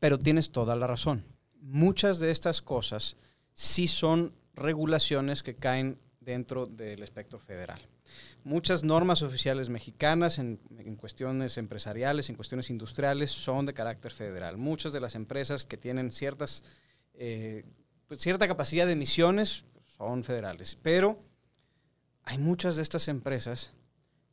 Pero 0.00 0.18
tienes 0.18 0.50
toda 0.50 0.74
la 0.74 0.88
razón. 0.88 1.24
Muchas 1.60 2.18
de 2.18 2.32
estas 2.32 2.60
cosas 2.60 3.16
sí 3.54 3.86
son 3.86 4.34
regulaciones 4.54 5.44
que 5.44 5.54
caen 5.54 5.96
dentro 6.20 6.66
del 6.66 7.02
espectro 7.02 7.38
federal. 7.38 7.80
Muchas 8.44 8.84
normas 8.84 9.22
oficiales 9.22 9.68
mexicanas 9.70 10.38
en, 10.38 10.60
en, 10.78 10.96
cuestiones 10.96 11.56
empresariales, 11.58 12.28
en 12.28 12.36
cuestiones 12.36 12.70
industriales, 12.70 13.30
son 13.30 13.66
de 13.66 13.74
carácter 13.74 14.12
federal. 14.12 14.56
Muchas 14.58 14.92
de 14.92 15.00
las 15.00 15.14
empresas 15.14 15.64
que 15.64 15.76
tienen 15.76 16.10
ciertas, 16.10 16.62
eh, 17.14 17.64
pues, 18.06 18.20
cierta 18.20 18.46
capacidad 18.46 18.86
de 18.86 18.92
emisiones 18.92 19.64
son 19.86 20.24
federales, 20.24 20.76
pero 20.80 21.18
hay 22.24 22.38
muchas 22.38 22.76
de 22.76 22.82
estas 22.82 23.08
empresas 23.08 23.72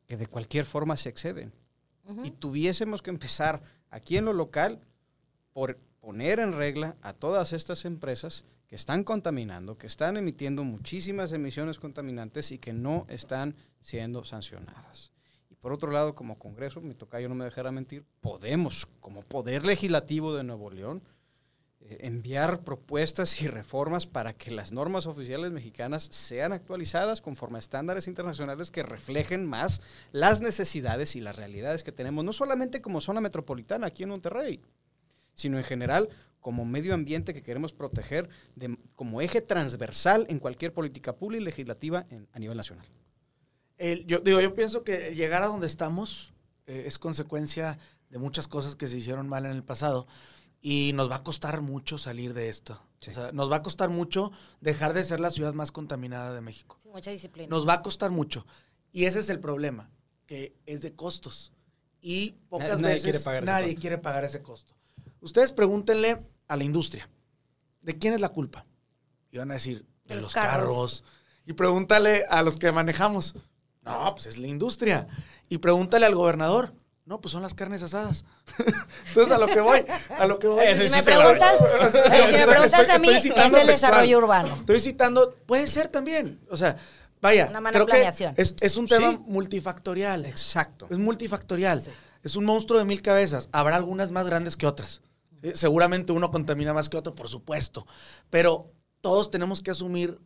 que 0.07 0.17
de 0.17 0.27
cualquier 0.27 0.65
forma 0.65 0.97
se 0.97 1.09
exceden. 1.09 1.53
Y 2.23 2.31
tuviésemos 2.31 3.01
que 3.01 3.09
empezar 3.09 3.61
aquí 3.89 4.15
en 4.15 4.23
lo 4.23 4.31
local 4.31 4.79
por 5.51 5.77
poner 5.99 6.39
en 6.39 6.53
regla 6.53 6.95
a 7.01 7.11
todas 7.11 7.51
estas 7.51 7.83
empresas 7.83 8.45
que 8.67 8.75
están 8.75 9.03
contaminando, 9.03 9.77
que 9.77 9.87
están 9.87 10.17
emitiendo 10.17 10.63
muchísimas 10.63 11.31
emisiones 11.31 11.79
contaminantes 11.79 12.51
y 12.51 12.59
que 12.59 12.73
no 12.73 13.05
están 13.09 13.55
siendo 13.81 14.25
sancionadas. 14.25 15.13
Y 15.49 15.55
por 15.55 15.71
otro 15.71 15.91
lado, 15.91 16.13
como 16.15 16.37
Congreso, 16.37 16.81
mi 16.81 16.93
tocayo 16.93 17.29
no 17.29 17.35
me 17.35 17.45
dejará 17.45 17.71
mentir, 17.71 18.03
podemos, 18.19 18.85
como 18.99 19.21
Poder 19.21 19.65
Legislativo 19.65 20.35
de 20.35 20.43
Nuevo 20.43 20.69
León, 20.69 21.01
eh, 21.79 21.99
enviar 22.01 22.63
propuestas 22.65 23.41
y 23.41 23.47
reformas 23.47 24.05
para 24.05 24.33
que 24.33 24.51
las 24.51 24.73
normas 24.73 25.05
oficiales 25.05 25.51
mexicanas 25.51 26.03
sean 26.11 26.51
actualizadas 26.51 27.21
conforme 27.21 27.57
a 27.57 27.59
estándares 27.59 28.07
internacionales 28.07 28.69
que 28.69 28.83
reflejen 28.83 29.45
más 29.45 29.81
las 30.11 30.41
necesidades 30.41 31.15
y 31.15 31.21
las 31.21 31.37
realidades 31.37 31.83
que 31.83 31.93
tenemos, 31.93 32.25
no 32.25 32.33
solamente 32.33 32.81
como 32.81 32.99
zona 32.99 33.21
metropolitana 33.21 33.87
aquí 33.87 34.03
en 34.03 34.09
Monterrey, 34.09 34.59
sino 35.35 35.57
en 35.57 35.63
general 35.63 36.09
como 36.41 36.65
medio 36.65 36.93
ambiente 36.93 37.33
que 37.33 37.43
queremos 37.43 37.73
proteger 37.73 38.29
de, 38.55 38.77
como 38.95 39.21
eje 39.21 39.41
transversal 39.41 40.25
en 40.29 40.39
cualquier 40.39 40.73
política 40.73 41.15
pública 41.15 41.41
y 41.41 41.45
legislativa 41.45 42.05
en, 42.09 42.27
a 42.33 42.39
nivel 42.39 42.57
nacional. 42.57 42.85
El, 43.77 44.05
yo, 44.05 44.19
digo, 44.19 44.39
yo 44.41 44.55
pienso 44.55 44.83
que 44.83 45.13
llegar 45.13 45.43
a 45.43 45.47
donde 45.47 45.67
estamos 45.67 46.33
eh, 46.65 46.83
es 46.87 46.97
consecuencia 46.99 47.77
de 48.09 48.17
muchas 48.17 48.47
cosas 48.47 48.75
que 48.75 48.87
se 48.87 48.97
hicieron 48.97 49.27
mal 49.27 49.45
en 49.45 49.51
el 49.51 49.63
pasado 49.63 50.07
y 50.61 50.91
nos 50.93 51.09
va 51.11 51.17
a 51.17 51.23
costar 51.23 51.61
mucho 51.61 51.97
salir 51.97 52.33
de 52.33 52.49
esto. 52.49 52.81
Sí. 52.99 53.11
O 53.11 53.13
sea, 53.13 53.31
nos 53.31 53.51
va 53.51 53.57
a 53.57 53.61
costar 53.61 53.89
mucho 53.89 54.31
dejar 54.61 54.93
de 54.93 55.03
ser 55.03 55.19
la 55.19 55.29
ciudad 55.29 55.53
más 55.53 55.71
contaminada 55.71 56.33
de 56.33 56.41
México. 56.41 56.79
Sí, 56.83 56.89
mucha 56.89 57.11
disciplina. 57.11 57.49
Nos 57.49 57.67
va 57.67 57.73
a 57.73 57.81
costar 57.81 58.09
mucho. 58.09 58.45
Y 58.91 59.05
ese 59.05 59.19
es 59.19 59.29
el 59.29 59.39
problema, 59.39 59.91
que 60.25 60.55
es 60.65 60.81
de 60.81 60.95
costos. 60.95 61.53
Y 62.01 62.31
pocas 62.49 62.79
Nadie 62.81 62.95
veces 62.95 63.23
quiere 63.23 63.45
nadie 63.45 63.67
costo. 63.67 63.81
quiere 63.81 63.97
pagar 63.97 64.23
ese 64.23 64.41
costo. 64.41 64.73
Ustedes 65.21 65.51
pregúntenle 65.51 66.21
a 66.47 66.55
la 66.55 66.63
industria, 66.63 67.09
¿de 67.81 67.97
quién 67.97 68.13
es 68.13 68.21
la 68.21 68.29
culpa? 68.29 68.65
Y 69.31 69.37
van 69.37 69.51
a 69.51 69.55
decir, 69.55 69.85
de, 70.05 70.15
De 70.15 70.15
los 70.15 70.23
los 70.25 70.33
carros. 70.33 70.57
carros. 70.63 71.03
Y 71.45 71.53
pregúntale 71.53 72.25
a 72.29 72.41
los 72.43 72.57
que 72.57 72.71
manejamos, 72.71 73.35
no, 73.83 74.13
pues 74.15 74.27
es 74.27 74.37
la 74.37 74.47
industria. 74.47 75.07
Y 75.49 75.57
pregúntale 75.59 76.05
al 76.05 76.15
gobernador, 76.15 76.73
no, 77.05 77.21
pues 77.21 77.31
son 77.31 77.41
las 77.41 77.53
carnes 77.53 77.81
asadas. 77.83 78.25
Entonces 79.07 79.33
a 79.33 79.37
lo 79.37 79.47
que 79.47 79.61
voy, 79.61 79.85
a 80.17 80.25
lo 80.27 80.39
que 80.39 80.47
voy. 80.47 80.63
Ese 80.65 80.89
Si 80.89 80.89
sí 80.89 80.95
me 81.09 81.15
la- 81.15 81.21
preguntas, 81.23 81.55
oye, 81.61 81.89
si 81.89 82.37
me 82.37 82.47
preguntas 82.47 82.81
estoy- 82.81 82.95
a 82.95 82.99
mí, 82.99 83.07
estoy 83.07 83.15
es 83.15 83.23
citando 83.23 83.57
el 83.57 83.67
textual. 83.67 83.67
desarrollo 83.67 84.17
urbano. 84.17 84.55
Estoy 84.55 84.79
citando, 84.81 85.35
puede 85.45 85.67
ser 85.67 85.87
también. 85.87 86.41
O 86.51 86.57
sea, 86.57 86.75
vaya, 87.21 87.47
Una 87.49 87.61
mala 87.61 87.73
creo 87.73 87.85
que 87.85 88.07
es, 88.41 88.55
es 88.59 88.77
un 88.77 88.87
tema 88.87 89.11
Sí. 89.11 89.19
multifactorial. 89.25 90.25
Exacto. 90.25 90.87
Es 90.89 90.97
multifactorial. 90.97 91.81
Es 92.23 92.35
un 92.35 92.43
monstruo 92.43 92.77
de 92.79 92.85
mil 92.85 93.01
cabezas. 93.01 93.47
Habrá 93.53 93.77
algunas 93.77 94.11
más 94.11 94.25
grandes 94.27 94.57
que 94.57 94.67
otras. 94.67 95.01
¿Sí? 95.41 95.51
Seguramente 95.53 96.11
uno 96.11 96.31
contamina 96.31 96.73
más 96.73 96.89
que 96.89 96.97
otro, 96.97 97.15
por 97.15 97.29
supuesto. 97.29 97.85
Pero 98.29 98.71
todos 99.01 99.29
tenemos 99.29 99.61
que 99.61 99.71
asumir 99.71 100.19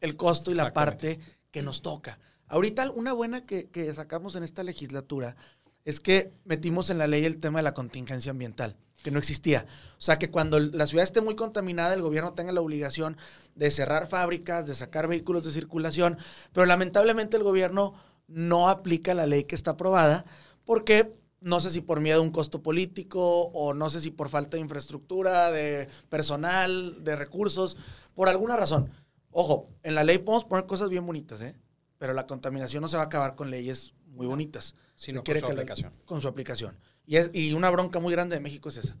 el 0.00 0.16
costo 0.16 0.50
y 0.50 0.54
la 0.54 0.72
parte 0.72 1.20
que 1.50 1.62
nos 1.62 1.82
toca. 1.82 2.18
Ahorita 2.46 2.90
una 2.90 3.12
buena 3.12 3.46
que, 3.46 3.68
que 3.68 3.92
sacamos 3.92 4.34
en 4.34 4.42
esta 4.42 4.62
legislatura 4.62 5.36
es 5.84 6.00
que 6.00 6.32
metimos 6.44 6.90
en 6.90 6.98
la 6.98 7.06
ley 7.06 7.24
el 7.24 7.38
tema 7.38 7.60
de 7.60 7.64
la 7.64 7.74
contingencia 7.74 8.30
ambiental, 8.30 8.76
que 9.02 9.10
no 9.10 9.18
existía. 9.18 9.66
O 9.96 10.00
sea, 10.00 10.18
que 10.18 10.30
cuando 10.30 10.58
la 10.58 10.86
ciudad 10.86 11.04
esté 11.04 11.20
muy 11.20 11.36
contaminada, 11.36 11.94
el 11.94 12.02
gobierno 12.02 12.34
tenga 12.34 12.52
la 12.52 12.60
obligación 12.60 13.16
de 13.54 13.70
cerrar 13.70 14.06
fábricas, 14.06 14.66
de 14.66 14.74
sacar 14.74 15.08
vehículos 15.08 15.44
de 15.44 15.52
circulación, 15.52 16.18
pero 16.52 16.66
lamentablemente 16.66 17.36
el 17.36 17.44
gobierno 17.44 17.94
no 18.26 18.68
aplica 18.68 19.14
la 19.14 19.26
ley 19.26 19.44
que 19.44 19.54
está 19.54 19.72
aprobada 19.72 20.24
porque 20.64 21.14
no 21.40 21.60
sé 21.60 21.70
si 21.70 21.80
por 21.80 22.00
miedo 22.00 22.18
a 22.20 22.22
un 22.22 22.30
costo 22.30 22.62
político 22.62 23.44
o 23.52 23.72
no 23.74 23.88
sé 23.90 24.00
si 24.00 24.10
por 24.10 24.28
falta 24.28 24.56
de 24.56 24.62
infraestructura, 24.62 25.50
de 25.50 25.88
personal, 26.08 27.02
de 27.02 27.16
recursos, 27.16 27.76
por 28.14 28.28
alguna 28.28 28.56
razón. 28.56 28.90
Ojo, 29.30 29.70
en 29.82 29.94
la 29.94 30.04
ley 30.04 30.18
podemos 30.18 30.44
poner 30.44 30.66
cosas 30.66 30.90
bien 30.90 31.06
bonitas, 31.06 31.40
¿eh? 31.40 31.56
Pero 31.98 32.12
la 32.14 32.26
contaminación 32.26 32.82
no 32.82 32.88
se 32.88 32.96
va 32.96 33.04
a 33.04 33.06
acabar 33.06 33.36
con 33.36 33.50
leyes 33.50 33.94
muy 34.06 34.26
bonitas. 34.26 34.74
Sino 34.96 35.22
con 35.24 35.34
su 35.34 35.40
que 35.40 35.40
la- 35.54 35.60
aplicación. 35.60 35.92
con 36.04 36.20
su 36.20 36.28
aplicación. 36.28 36.78
Y, 37.06 37.16
es, 37.16 37.30
y 37.32 37.52
una 37.54 37.70
bronca 37.70 38.00
muy 38.00 38.12
grande 38.12 38.36
de 38.36 38.40
México 38.40 38.68
es 38.68 38.76
esa. 38.78 38.96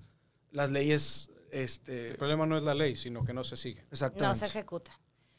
Las 0.50 0.70
leyes, 0.70 1.30
este... 1.50 2.10
El 2.12 2.16
problema 2.16 2.46
no 2.46 2.56
es 2.56 2.62
la 2.62 2.74
ley, 2.74 2.96
sino 2.96 3.24
que 3.24 3.32
no 3.34 3.44
se 3.44 3.56
sigue. 3.56 3.84
Exactamente. 3.90 4.28
No 4.28 4.34
se 4.34 4.46
ejecuta. 4.46 4.98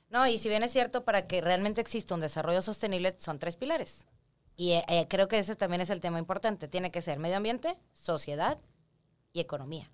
No, 0.09 0.27
y 0.27 0.37
si 0.37 0.49
bien 0.49 0.61
es 0.63 0.71
cierto, 0.71 1.03
para 1.05 1.25
que 1.27 1.41
realmente 1.41 1.81
exista 1.81 2.13
un 2.13 2.21
desarrollo 2.21 2.61
sostenible 2.61 3.15
son 3.17 3.39
tres 3.39 3.55
pilares. 3.55 4.07
Y 4.55 4.71
eh, 4.73 4.85
eh, 4.87 5.07
creo 5.07 5.27
que 5.27 5.39
ese 5.39 5.55
también 5.55 5.81
es 5.81 5.89
el 5.89 6.01
tema 6.01 6.19
importante. 6.19 6.67
Tiene 6.67 6.91
que 6.91 7.01
ser 7.01 7.19
medio 7.19 7.37
ambiente, 7.37 7.77
sociedad 7.93 8.57
y 9.33 9.39
economía. 9.39 9.89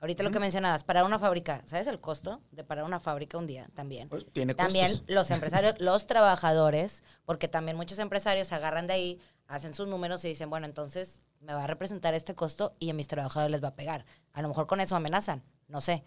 Ahorita 0.00 0.22
lo 0.22 0.30
que 0.30 0.40
mencionabas, 0.40 0.82
para 0.82 1.04
una 1.04 1.18
fábrica, 1.18 1.62
¿sabes 1.66 1.86
el 1.86 2.00
costo 2.00 2.40
de 2.52 2.64
parar 2.64 2.84
una 2.84 3.00
fábrica 3.00 3.36
un 3.36 3.46
día 3.46 3.68
también? 3.74 4.08
Pues, 4.08 4.24
tiene 4.32 4.54
También 4.54 4.88
costos. 4.88 5.10
los 5.10 5.30
empresarios, 5.30 5.74
los 5.78 6.06
trabajadores, 6.06 7.04
porque 7.26 7.48
también 7.48 7.76
muchos 7.76 7.98
empresarios 7.98 8.48
se 8.48 8.54
agarran 8.54 8.86
de 8.86 8.94
ahí, 8.94 9.20
hacen 9.46 9.74
sus 9.74 9.88
números 9.88 10.24
y 10.24 10.28
dicen, 10.28 10.48
bueno, 10.48 10.64
entonces 10.64 11.26
me 11.40 11.52
va 11.52 11.64
a 11.64 11.66
representar 11.66 12.14
este 12.14 12.34
costo 12.34 12.74
y 12.78 12.88
a 12.88 12.94
mis 12.94 13.08
trabajadores 13.08 13.50
les 13.50 13.62
va 13.62 13.68
a 13.68 13.74
pegar. 13.74 14.06
A 14.32 14.40
lo 14.40 14.48
mejor 14.48 14.66
con 14.66 14.80
eso 14.80 14.96
amenazan, 14.96 15.42
no 15.68 15.82
sé. 15.82 16.02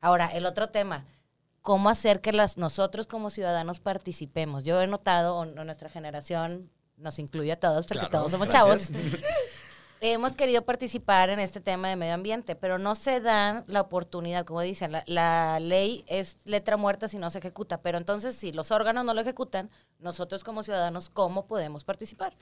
Ahora, 0.00 0.28
el 0.28 0.46
otro 0.46 0.70
tema, 0.70 1.04
¿cómo 1.60 1.90
hacer 1.90 2.22
que 2.22 2.32
las, 2.32 2.56
nosotros 2.56 3.06
como 3.06 3.28
ciudadanos 3.28 3.80
participemos? 3.80 4.64
Yo 4.64 4.80
he 4.80 4.86
notado, 4.86 5.36
o 5.36 5.44
nuestra 5.44 5.90
generación 5.90 6.70
nos 6.96 7.18
incluye 7.18 7.52
a 7.52 7.60
todos, 7.60 7.86
porque 7.86 8.00
Claro, 8.00 8.18
todos 8.18 8.30
somos 8.30 8.48
gracias. 8.48 8.90
chavos, 8.90 9.22
hemos 10.00 10.36
querido 10.36 10.64
participar 10.64 11.30
en 11.30 11.40
este 11.40 11.60
tema 11.60 11.88
de 11.88 11.96
medio 11.96 12.14
ambiente, 12.14 12.54
pero 12.56 12.78
no 12.78 12.94
se 12.94 13.20
dan 13.20 13.64
la 13.66 13.80
oportunidad, 13.80 14.44
como 14.44 14.60
dicen, 14.60 14.92
la, 14.92 15.04
la 15.06 15.60
ley 15.60 16.04
es 16.06 16.38
letra 16.44 16.76
muerta 16.76 17.08
si 17.08 17.18
no 17.18 17.30
se 17.30 17.38
ejecuta, 17.38 17.80
pero 17.82 17.98
entonces 17.98 18.34
si 18.34 18.52
los 18.52 18.70
órganos 18.70 19.04
no 19.04 19.14
lo 19.14 19.20
ejecutan, 19.20 19.70
nosotros 19.98 20.44
como 20.44 20.62
ciudadanos, 20.62 21.10
¿cómo 21.10 21.46
podemos 21.46 21.84
participar? 21.84 22.36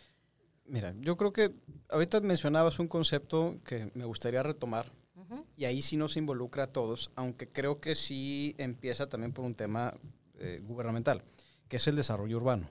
Mira, 0.66 0.94
yo 0.98 1.16
creo 1.16 1.32
que 1.32 1.54
ahorita 1.90 2.20
mencionabas 2.20 2.78
un 2.78 2.88
concepto 2.88 3.56
que 3.64 3.90
me 3.94 4.04
gustaría 4.04 4.42
retomar 4.42 4.86
y 5.56 5.64
ahí 5.64 5.82
sí 5.82 5.96
nos 5.96 6.16
involucra 6.16 6.64
a 6.64 6.66
todos, 6.66 7.10
aunque 7.16 7.48
creo 7.48 7.80
que 7.80 7.94
sí 7.94 8.54
empieza 8.58 9.08
también 9.08 9.32
por 9.32 9.44
un 9.44 9.54
tema 9.54 9.94
eh, 10.38 10.60
gubernamental, 10.62 11.22
que 11.68 11.76
es 11.76 11.86
el 11.86 11.96
desarrollo 11.96 12.36
urbano 12.36 12.68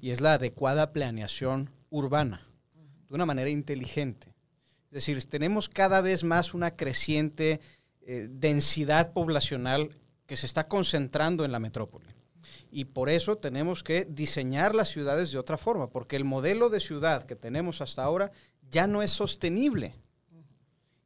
y 0.00 0.10
es 0.10 0.20
la 0.20 0.34
adecuada 0.34 0.92
planeación 0.92 1.70
urbana 1.90 2.46
de 3.08 3.14
una 3.14 3.26
manera 3.26 3.50
inteligente. 3.50 4.34
Es 4.86 5.06
decir, 5.06 5.22
tenemos 5.24 5.68
cada 5.68 6.00
vez 6.00 6.24
más 6.24 6.54
una 6.54 6.76
creciente 6.76 7.60
eh, 8.02 8.28
densidad 8.30 9.12
poblacional 9.12 9.90
que 10.26 10.36
se 10.36 10.46
está 10.46 10.68
concentrando 10.68 11.44
en 11.44 11.52
la 11.52 11.58
metrópoli. 11.58 12.06
Y 12.70 12.86
por 12.86 13.08
eso 13.08 13.36
tenemos 13.36 13.82
que 13.82 14.04
diseñar 14.04 14.74
las 14.74 14.88
ciudades 14.88 15.30
de 15.30 15.38
otra 15.38 15.58
forma, 15.58 15.88
porque 15.88 16.16
el 16.16 16.24
modelo 16.24 16.70
de 16.70 16.80
ciudad 16.80 17.24
que 17.24 17.36
tenemos 17.36 17.80
hasta 17.80 18.02
ahora 18.02 18.30
ya 18.70 18.86
no 18.86 19.02
es 19.02 19.10
sostenible. 19.10 19.94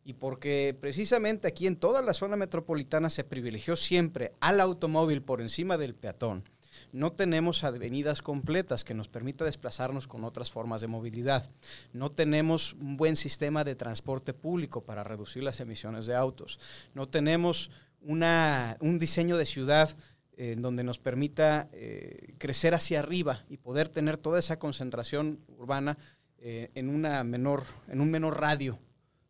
Y 0.05 0.15
porque 0.15 0.77
precisamente 0.81 1.47
aquí 1.47 1.67
en 1.67 1.77
toda 1.77 2.03
la 2.03 2.13
zona 2.13 2.37
metropolitana 2.37 3.11
se 3.11 3.23
privilegió 3.23 3.77
siempre 3.77 4.33
al 4.41 4.61
automóvil 4.61 5.23
por 5.23 5.41
encima 5.41 5.79
del 5.79 5.95
peatón. 5.95 6.49
No 6.93 7.13
tenemos 7.13 7.65
avenidas 7.65 8.21
completas 8.21 8.85
que 8.85 8.93
nos 8.93 9.09
permita 9.09 9.47
desplazarnos 9.47 10.07
con 10.07 10.25
otras 10.25 10.51
formas 10.51 10.83
de 10.83 10.89
movilidad. 10.89 11.51
No 11.95 12.13
tenemos 12.13 12.75
un 12.75 12.99
buen 12.99 13.17
sistema 13.17 13.65
de 13.65 13.75
transporte 13.75 14.35
público 14.35 14.85
para 14.85 15.03
reducir 15.03 15.43
las 15.43 15.59
emisiones 15.61 16.05
de 16.05 16.15
autos. 16.15 16.59
No 16.95 17.09
tenemos 17.09 17.71
una, 18.03 18.77
un 18.81 18.99
diseño 18.99 19.39
de 19.39 19.47
ciudad 19.47 19.97
eh, 20.37 20.53
en 20.53 20.61
donde 20.61 20.85
nos 20.85 20.99
permita 20.99 21.71
eh, 21.73 22.35
crecer 22.37 22.75
hacia 22.75 22.99
arriba 23.01 23.43
y 23.49 23.57
poder 23.57 23.89
tener 23.89 24.19
toda 24.19 24.39
esa 24.39 24.59
concentración 24.59 25.41
urbana 25.49 25.97
eh, 26.37 26.71
en, 26.75 26.91
una 26.91 27.25
menor, 27.25 27.63
en 27.89 28.03
un 28.03 28.11
menor 28.11 28.39
radio 28.39 28.79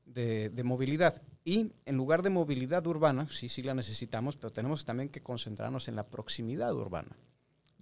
de, 0.05 0.51
de 0.51 0.65
movilidad. 0.65 1.23
Y 1.45 1.71
en 1.87 1.97
lugar 1.97 2.23
de 2.23 2.31
movilidad 2.31 2.85
urbana, 2.89 3.29
sí, 3.31 3.49
sí 3.49 3.63
la 3.63 3.75
necesitamos, 3.75 4.37
pero 4.37 4.53
tenemos 4.53 4.85
también 4.85 5.09
que 5.11 5.23
concentrarnos 5.23 5.87
en 5.87 5.95
la 5.95 6.09
proximidad 6.09 6.75
urbana. 6.75 7.17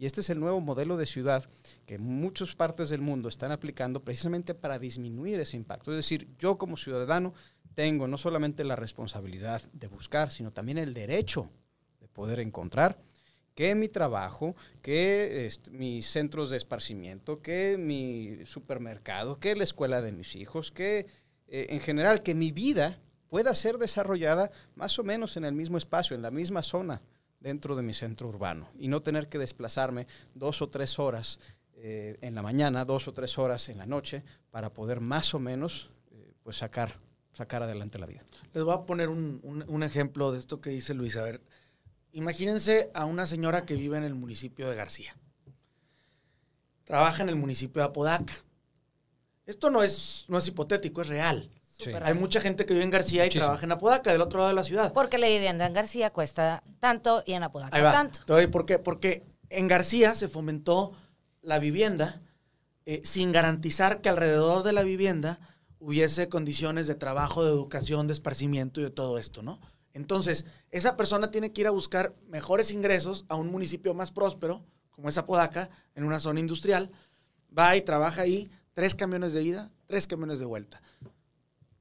Y 0.01 0.07
este 0.07 0.23
es 0.23 0.31
el 0.31 0.41
nuevo 0.41 0.63
modelo 0.63 0.97
de 0.97 1.05
ciudad 1.05 1.45
que 1.85 1.99
muchas 1.99 2.55
partes 2.55 2.89
del 2.89 3.03
mundo 3.03 3.29
están 3.29 3.53
aplicando 3.53 4.03
precisamente 4.03 4.55
para 4.55 4.79
disminuir 4.79 5.39
ese 5.41 5.59
impacto. 5.59 5.93
Es 5.93 5.99
decir, 5.99 6.27
yo 6.39 6.57
como 6.57 6.79
ciudadano 6.79 7.35
tengo 7.75 8.09
no 8.09 8.17
solamente 8.17 8.65
la 8.65 8.77
responsabilidad 8.77 9.61
de 9.75 9.89
buscar, 9.89 10.31
sino 10.31 10.55
también 10.55 10.79
el 10.79 10.95
derecho 10.95 11.51
de 12.01 12.09
poder 12.09 12.41
encontrar 12.41 12.99
que 13.55 13.75
mi 13.75 13.89
trabajo, 13.89 14.57
que 14.81 15.45
este, 15.45 15.71
mis 15.71 16.07
centros 16.07 16.49
de 16.49 16.57
esparcimiento, 16.57 17.43
que 17.43 17.77
mi 17.79 18.47
supermercado, 18.47 19.39
que 19.39 19.55
la 19.55 19.65
escuela 19.65 20.01
de 20.01 20.13
mis 20.13 20.35
hijos, 20.35 20.71
que 20.71 21.09
eh, 21.47 21.67
en 21.69 21.81
general 21.81 22.23
que 22.23 22.35
mi 22.35 22.53
vida 22.53 23.03
pueda 23.29 23.55
ser 23.55 23.77
desarrollada 23.77 24.51
más 24.77 24.99
o 24.99 25.05
menos 25.05 25.37
en 25.37 25.45
el 25.45 25.53
mismo 25.53 25.77
espacio, 25.77 26.17
en 26.17 26.23
la 26.23 26.31
misma 26.31 26.63
zona 26.63 27.03
dentro 27.41 27.75
de 27.75 27.83
mi 27.83 27.95
centro 27.95 28.29
urbano 28.29 28.69
y 28.79 28.89
no 28.89 29.03
tener 29.03 29.29
que 29.29 29.39
desplazarme 29.39 30.07
dos 30.35 30.63
o 30.63 30.69
tres 30.69 30.99
horas 30.99 31.41
eh, 31.75 32.19
en 32.21 32.35
la 32.35 32.43
mañana, 32.43 32.85
dos 32.85 33.09
o 33.09 33.15
tres 33.15 33.39
horas 33.39 33.69
en 33.71 33.79
la 33.79 33.87
noche 33.87 34.23
para 34.51 34.73
poder 34.73 35.01
más 35.01 35.33
o 35.35 35.39
menos 35.39 35.91
eh, 36.13 36.33
pues 36.43 36.59
sacar, 36.59 36.99
sacar 37.33 37.63
adelante 37.63 37.99
la 37.99 38.07
vida. 38.07 38.23
Les 38.53 38.63
voy 38.65 38.75
a 38.75 38.85
poner 38.85 39.09
un, 39.09 39.41
un- 39.43 39.65
un 39.67 39.83
ejemplo 39.83 40.31
de 40.33 40.39
esto 40.39 40.61
que 40.61 40.71
dice 40.71 40.93
Luis. 40.95 41.17
A 41.17 41.23
ver, 41.23 41.41
imagínense 42.13 42.91
a 42.93 43.07
una 43.07 43.25
señora 43.25 43.65
que 43.65 43.75
vive 43.77 43.97
en 43.97 44.05
el 44.05 44.15
municipio 44.15 44.69
de 44.69 44.77
García. 44.77 45.17
Trabaja 46.85 47.23
en 47.23 47.29
el 47.29 47.37
municipio 47.37 47.81
de 47.83 47.89
Apodaca. 47.89 48.35
Esto 49.47 49.71
no 49.71 49.83
es, 49.83 50.27
no 50.29 50.39
es 50.39 50.47
hipotético, 50.49 51.01
es 51.03 51.09
real. 51.09 51.51
Sí. 51.81 51.91
Hay 52.03 52.15
mucha 52.15 52.41
gente 52.41 52.67
que 52.67 52.75
vive 52.75 52.85
en 52.85 52.91
García 52.91 53.27
y 53.27 53.31
trabaja 53.31 53.65
en 53.65 53.73
Apodaca, 53.73 54.13
del 54.13 54.21
otro 54.21 54.39
lado 54.39 54.51
de 54.51 54.55
la 54.55 54.65
ciudad. 54.65 54.93
Porque 54.93 55.19
la 55.19 55.29
vivienda 55.29 55.67
en 55.67 55.73
García 55.73 56.11
cuesta 56.11 56.63
tanto 56.79 57.23
y 57.27 57.33
en 57.33 57.43
Apodaca 57.43 57.77
Ahí 57.77 57.83
va. 57.83 57.93
tanto. 57.93 58.21
Te 58.25 58.33
doy 58.33 58.47
por 58.47 58.67
qué. 58.67 58.79
Porque 58.79 59.25
en 59.49 59.67
García 59.69 60.15
se 60.15 60.29
fomentó 60.29 60.93
la 61.43 61.59
vivienda 61.59 62.21
eh, 62.87 63.03
sin 63.05 63.33
garantizar 63.33 64.01
que 64.01 64.09
alrededor 64.09 64.63
de 64.63 64.73
la 64.73 64.83
vivienda 64.83 65.41
hubiese 65.79 66.29
condiciones 66.29 66.87
de 66.87 66.95
trabajo, 66.95 67.45
de 67.45 67.51
educación, 67.51 68.07
de 68.07 68.13
esparcimiento 68.13 68.81
y 68.81 68.85
de 68.85 68.91
todo 68.91 69.19
esto, 69.19 69.43
¿no? 69.43 69.61
Entonces, 69.93 70.47
esa 70.71 70.97
persona 70.97 71.31
tiene 71.31 71.53
que 71.53 71.63
ir 71.63 71.67
a 71.67 71.73
buscar 71.73 72.15
mejores 72.29 72.71
ingresos 72.71 73.25
a 73.29 73.35
un 73.35 73.51
municipio 73.51 73.95
más 73.95 74.13
próspero, 74.13 74.65
como 74.91 75.09
es 75.09 75.19
Apodaca, 75.19 75.71
en 75.95 76.05
una 76.05 76.21
zona 76.21 76.41
industrial. 76.41 76.91
Va 77.57 77.75
y 77.77 77.83
trabaja 77.83 78.23
ahí, 78.23 78.51
tres 78.73 78.95
camiones 78.95 79.33
de 79.33 79.43
ida, 79.43 79.71
tres 79.87 80.07
camiones 80.07 80.39
de 80.39 80.45
vuelta. 80.45 80.81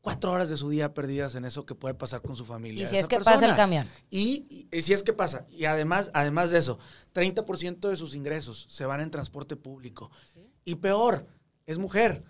Cuatro 0.01 0.31
horas 0.31 0.49
de 0.49 0.55
su 0.57 0.69
día 0.69 0.93
perdidas 0.93 1.35
en 1.35 1.43
eso 1.45 1.65
que 1.65 1.75
puede 1.75 1.93
pasar 1.93 2.21
con 2.21 2.35
su 2.37 2.45
familia. 2.45 2.83
Y 2.85 2.87
si 2.87 2.97
es 2.97 3.05
que 3.07 3.19
pasa 3.19 3.45
el 3.49 3.55
camión. 3.55 3.85
Y, 4.09 4.45
y- 4.49 4.67
y 4.71 4.81
si 4.81 4.93
es 4.93 5.03
que 5.03 5.11
pasa, 5.13 5.45
y 5.49 5.65
además, 5.65 6.09
además 6.13 6.51
de 6.51 6.59
eso, 6.59 6.79
30% 7.13 7.89
de 7.89 7.97
sus 7.97 8.15
ingresos 8.15 8.65
se 8.69 8.85
van 8.85 9.01
en 9.01 9.11
transporte 9.11 9.55
público. 9.57 10.09
Y 10.63 10.75
peor, 10.75 11.27
es 11.65 11.77
mujer. 11.77 12.23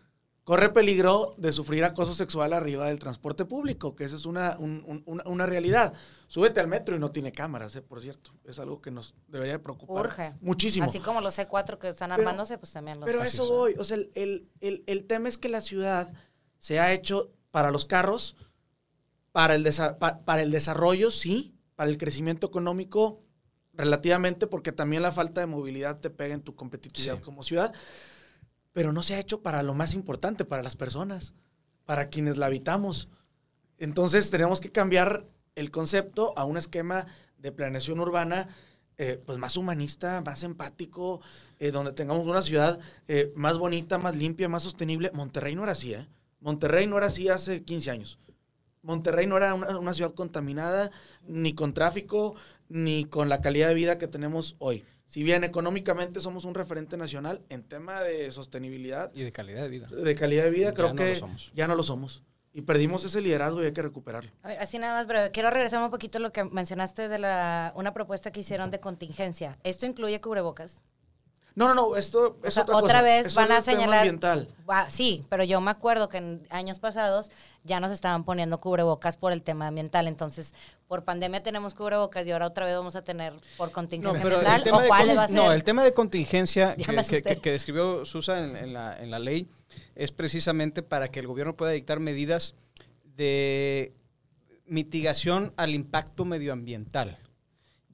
Corre 0.46 0.70
peligro 0.70 1.36
de 1.38 1.52
sufrir 1.52 1.84
acoso 1.84 2.16
sexual 2.16 2.54
arriba 2.54 2.88
del 2.88 2.98
transporte 2.98 3.46
público, 3.46 3.96
que 3.96 4.04
esa 4.06 4.16
es 4.16 4.26
una, 4.26 4.56
un- 4.58 4.84
un- 4.88 5.04
una, 5.06 5.24
una 5.28 5.46
realidad. 5.46 5.94
Súbete 6.28 6.60
al 6.60 6.68
metro 6.68 6.96
y 6.96 7.00
no 7.00 7.12
tiene 7.12 7.32
cámaras, 7.32 7.76
eh, 7.76 7.84
por 7.84 8.02
cierto. 8.02 8.32
Es 8.46 8.58
algo 8.58 8.82
que 8.82 8.90
nos 8.90 9.14
debería 9.28 9.62
preocupar 9.62 10.08
Urge. 10.08 10.34
muchísimo. 10.42 10.88
Así 10.88 11.00
como 11.02 11.22
los 11.22 11.38
C4 11.38 11.78
que 11.78 11.90
están 11.90 12.10
Pero- 12.10 12.22
armándose, 12.22 12.58
pues 12.58 12.72
también 12.74 13.00
los 13.00 13.06
Pero 13.06 13.24
eso 13.24 13.48
voy. 13.48 13.76
O 13.78 13.84
sea, 13.84 13.98
el, 13.98 14.10
el- 14.16 14.50
el- 14.60 14.84
el 14.88 15.06
tema 15.06 15.30
es 15.30 15.38
que 15.38 15.50
la 15.50 15.62
ciudad 15.62 16.12
se 16.58 16.80
ha 16.80 16.92
hecho 16.94 17.30
para 17.52 17.72
los 17.72 17.86
carros, 17.86 18.36
para 19.32 19.56
el, 19.56 19.68
pa- 20.00 20.20
para 20.26 20.42
el 20.42 20.52
desarrollo, 20.52 21.12
sí, 21.12 21.54
para 21.76 21.90
el 21.90 21.98
crecimiento 21.98 22.48
económico, 22.48 23.22
relativamente, 23.74 24.48
porque 24.48 24.72
también 24.72 25.02
la 25.04 25.12
falta 25.12 25.42
de 25.42 25.48
movilidad 25.48 26.00
te 26.00 26.10
pega 26.10 26.34
en 26.34 26.42
tu 26.42 26.56
competitividad 26.56 27.16
Sí. 27.18 27.22
como 27.22 27.44
ciudad, 27.44 27.74
pero 28.74 28.92
no 28.92 29.04
se 29.04 29.16
ha 29.16 29.20
hecho 29.20 29.42
para 29.42 29.64
lo 29.64 29.74
más 29.74 29.94
importante, 29.94 30.46
para 30.46 30.64
las 30.64 30.76
personas, 30.76 31.34
para 31.86 32.10
quienes 32.10 32.38
la 32.38 32.48
habitamos. 32.48 33.08
Entonces 33.78 34.30
tenemos 34.30 34.60
que 34.60 34.72
cambiar 34.72 35.26
el 35.56 35.72
concepto 35.72 36.38
a 36.38 36.44
un 36.44 36.58
esquema 36.58 37.06
de 37.38 37.52
planeación 37.52 38.00
urbana 38.00 38.50
eh, 38.98 39.22
pues 39.26 39.38
más 39.38 39.56
humanista, 39.56 40.22
más 40.26 40.44
empático, 40.44 41.22
eh, 41.58 41.72
donde 41.72 41.94
tengamos 41.94 42.28
una 42.28 42.42
ciudad 42.42 42.80
eh, 43.08 43.32
más 43.34 43.58
bonita, 43.58 43.98
más 43.98 44.14
limpia, 44.18 44.50
más 44.50 44.64
sostenible. 44.64 45.10
Monterrey 45.14 45.56
no 45.56 45.64
era 45.64 45.72
así, 45.72 45.94
¿eh? 45.94 46.06
Monterrey 46.42 46.88
no 46.88 46.98
era 46.98 47.08
así 47.08 47.30
hace 47.30 47.64
15 47.64 47.92
años. 47.92 48.20
Monterrey 48.82 49.28
no 49.28 49.36
era 49.38 49.54
una, 49.54 49.78
una 49.78 49.94
ciudad 49.94 50.14
contaminada, 50.14 50.90
ni 51.28 51.54
con 51.54 51.74
tráfico, 51.74 52.36
ni 52.70 53.04
con 53.06 53.28
la 53.30 53.42
calidad 53.42 53.68
de 53.68 53.74
vida 53.74 53.98
que 53.98 54.08
tenemos 54.08 54.56
hoy. 54.60 54.86
Si 55.08 55.24
bien 55.24 55.44
económicamente 55.44 56.20
somos 56.22 56.46
un 56.46 56.54
referente 56.54 56.96
nacional, 56.96 57.42
en 57.50 57.64
tema 57.64 58.02
de 58.02 58.30
sostenibilidad, 58.32 59.12
Y 59.14 59.24
de 59.24 59.32
calidad 59.32 59.64
de 59.64 59.70
vida. 59.70 59.88
de 59.88 60.16
calidad 60.16 60.44
de 60.44 60.52
vida, 60.52 60.70
Ya 60.70 60.74
creo 60.76 60.90
no 60.90 60.96
que 60.96 61.10
lo 61.14 61.16
somos. 61.20 61.52
ya 61.56 61.68
no 61.68 61.76
lo 61.76 61.84
somos. 61.84 62.24
Y 62.54 62.62
perdimos 62.62 63.04
ese 63.06 63.22
liderazgo 63.22 63.62
y 63.62 63.66
hay 63.66 63.74
que 63.74 63.82
recuperarlo. 63.82 64.32
A 64.44 64.48
ver, 64.50 64.60
así 64.60 64.80
nada 64.80 64.94
más 64.98 65.08
breve. 65.08 65.32
Quiero 65.32 65.50
regresar 65.52 65.84
un 65.84 65.92
poquito 65.92 66.18
a 66.18 66.22
lo 66.22 66.32
que 66.32 66.44
mencionaste 66.44 67.08
de 67.10 67.20
la 67.20 67.74
una 67.76 67.94
propuesta 67.94 68.32
que 68.32 68.40
hicieron 68.40 68.72
de 68.72 68.80
contingencia. 68.80 69.58
¿Esto 69.64 69.86
incluye 69.86 70.20
cubrebocas? 70.22 70.82
No, 71.60 71.68
no, 71.68 71.76
no, 71.76 71.98
esto 71.98 72.38
O 72.42 72.48
es 72.48 72.54
sea, 72.54 72.64
otra, 72.64 72.78
otra 72.78 72.88
cosa. 72.88 73.02
vez 73.02 73.36
van 73.36 73.52
a 73.52 73.62
señalar. 73.62 74.00
ambiental. 74.00 74.48
Sí, 74.88 75.26
pero 75.28 75.44
yo 75.44 75.60
me 75.60 75.72
acuerdo 75.72 76.08
que 76.08 76.18
en 76.18 76.48
años 76.50 76.80
pasados 76.80 77.32
ya 77.66 77.82
nos 77.82 77.92
estaban 77.92 78.24
poniendo 78.24 78.62
cubrebocas 78.62 79.18
por 79.18 79.34
el 79.34 79.44
tema 79.44 79.68
ambiental. 79.68 80.08
Entonces, 80.08 80.54
por 80.88 81.04
pandemia 81.04 81.44
tenemos 81.44 81.76
cubrebocas 81.76 82.26
y 82.26 82.32
ahora 82.32 82.48
otra 82.48 82.66
vez 82.66 82.78
vamos 82.78 82.96
a 82.96 83.02
tener 83.02 83.34
por 83.58 83.72
contingencia 83.74 84.24
ambiental. 84.24 84.64
¿O 84.72 84.88
cuál 84.88 85.18
va 85.18 85.24
a 85.24 85.28
ser? 85.28 85.36
no, 85.36 85.52
el 85.52 85.66
tema 85.66 85.84
de 85.84 85.94
contingencia 85.94 86.78
que, 86.78 87.52
describió 87.52 88.06
Susa 88.06 88.42
en, 88.42 88.56
en 88.56 88.72
la, 88.72 88.98
en 88.98 89.12
la 89.12 89.20
ley 89.20 89.50
es 89.96 90.14
precisamente 90.14 90.82
para 90.82 91.10
que 91.10 91.20
el 91.20 91.28
gobierno 91.28 91.58
pueda 91.58 91.74
dictar 91.74 92.00
medidas 92.00 92.56
de 93.18 93.94
mitigación 94.66 95.52
al 95.58 95.76
impacto 95.76 96.24
medioambiental. 96.24 97.18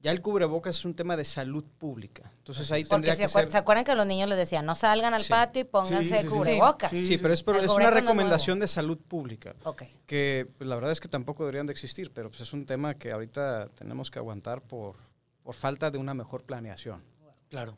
Ya 0.06 0.12
el 0.12 0.22
cubrebocas 0.22 0.78
es 0.78 0.84
un 0.84 0.94
tema 0.94 1.16
de 1.16 1.24
salud 1.24 1.64
pública. 1.78 2.30
Entonces 2.38 2.70
ahí 2.70 2.84
Porque 2.84 3.08
tendría 3.08 3.14
se, 3.16 3.22
que 3.22 3.26
acuer- 3.26 3.42
ser... 3.46 3.50
¿se 3.50 3.58
acuerdan 3.58 3.84
que 3.84 3.94
los 3.96 4.06
niños 4.06 4.28
les 4.28 4.38
decían, 4.38 4.64
no 4.64 4.76
salgan 4.76 5.14
al 5.14 5.22
Sí. 5.22 5.30
patio 5.30 5.62
y 5.62 5.64
pónganse 5.64 6.02
Sí, 6.04 6.08
sí, 6.10 6.14
sí, 6.14 6.22
sí. 6.22 6.28
cubrebocas? 6.28 6.90
Sí, 6.92 7.06
Sí, 7.06 7.18
pero 7.18 7.34
es, 7.34 7.42
una 7.44 7.58
no 7.84 7.90
recomendación 7.90 8.60
de 8.60 8.68
salud 8.68 8.98
pública. 8.98 9.56
Ok. 9.64 9.82
que 10.06 10.48
pues, 10.58 10.68
la 10.68 10.76
verdad 10.76 10.92
es 10.92 11.00
que 11.00 11.08
tampoco 11.08 11.42
deberían 11.42 11.66
de 11.66 11.72
existir, 11.72 12.12
pero 12.12 12.28
pues, 12.30 12.40
es 12.40 12.52
un 12.52 12.66
tema 12.66 12.94
que 12.94 13.10
ahorita 13.10 13.68
tenemos 13.70 14.10
que 14.12 14.20
aguantar 14.20 14.62
por, 14.62 14.94
por 15.42 15.54
falta 15.56 15.90
de 15.90 15.98
una 15.98 16.14
mejor 16.14 16.44
planeación. 16.44 17.02
Claro. 17.48 17.76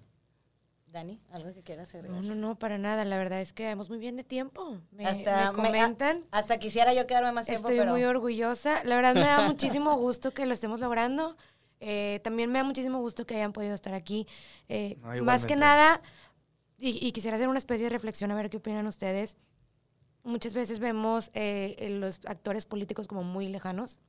Dani, 0.89 1.21
¿algo 1.33 1.53
que 1.55 1.63
quieras 1.63 1.95
agregar? 1.95 2.23
No, 2.23 2.29
no, 2.29 2.35
no, 2.35 2.59
para 2.59 2.77
nada. 2.79 3.05
La 3.05 3.19
verdad 3.19 3.41
es 3.43 3.53
que 3.53 3.65
vamos 3.67 3.89
muy 3.91 3.99
bien 3.99 4.17
de 4.17 4.25
tiempo. 4.25 4.79
Me, 4.91 5.05
Hasta 5.07 5.53
me 5.53 5.59
me- 5.63 5.69
comentan. 5.69 6.25
Hasta 6.31 6.59
quisiera 6.59 6.95
yo 6.95 7.07
quedarme 7.07 7.33
más 7.33 7.47
tiempo, 7.47 7.69
Estoy 7.69 7.79
pero... 7.79 7.93
muy 7.93 8.05
orgullosa. 8.05 8.83
La 8.85 8.97
verdad 8.97 9.15
me 9.15 9.21
da 9.21 9.41
muchísimo 9.49 9.97
gusto 9.99 10.33
que 10.33 10.47
lo 10.47 10.55
estemos 10.55 10.81
logrando. 10.81 11.37
Eh, 11.81 12.21
también 12.25 12.51
me 12.51 12.59
da 12.59 12.65
muchísimo 12.65 12.99
gusto 13.01 13.27
que 13.27 13.37
hayan 13.37 13.53
podido 13.53 13.75
estar 13.75 13.95
aquí. 13.95 14.27
Eh, 14.69 14.97
No, 15.03 15.25
más 15.25 15.47
que 15.47 15.55
nada, 15.57 16.03
y, 16.79 17.07
y 17.07 17.13
quisiera 17.13 17.37
hacer 17.37 17.49
una 17.49 17.59
especie 17.59 17.85
de 17.85 17.91
reflexión 17.91 18.31
a 18.31 18.35
ver 18.35 18.51
qué 18.51 18.57
opinan 18.59 18.87
ustedes. 18.87 19.37
Muchas 20.25 20.53
veces 20.55 20.79
vemos 20.79 21.31
eh, 21.35 21.77
eh, 21.79 21.91
los 21.91 22.21
actores 22.27 22.67
políticos 22.67 23.07
como 23.09 23.23
muy 23.23 23.49
lejanos 23.49 24.01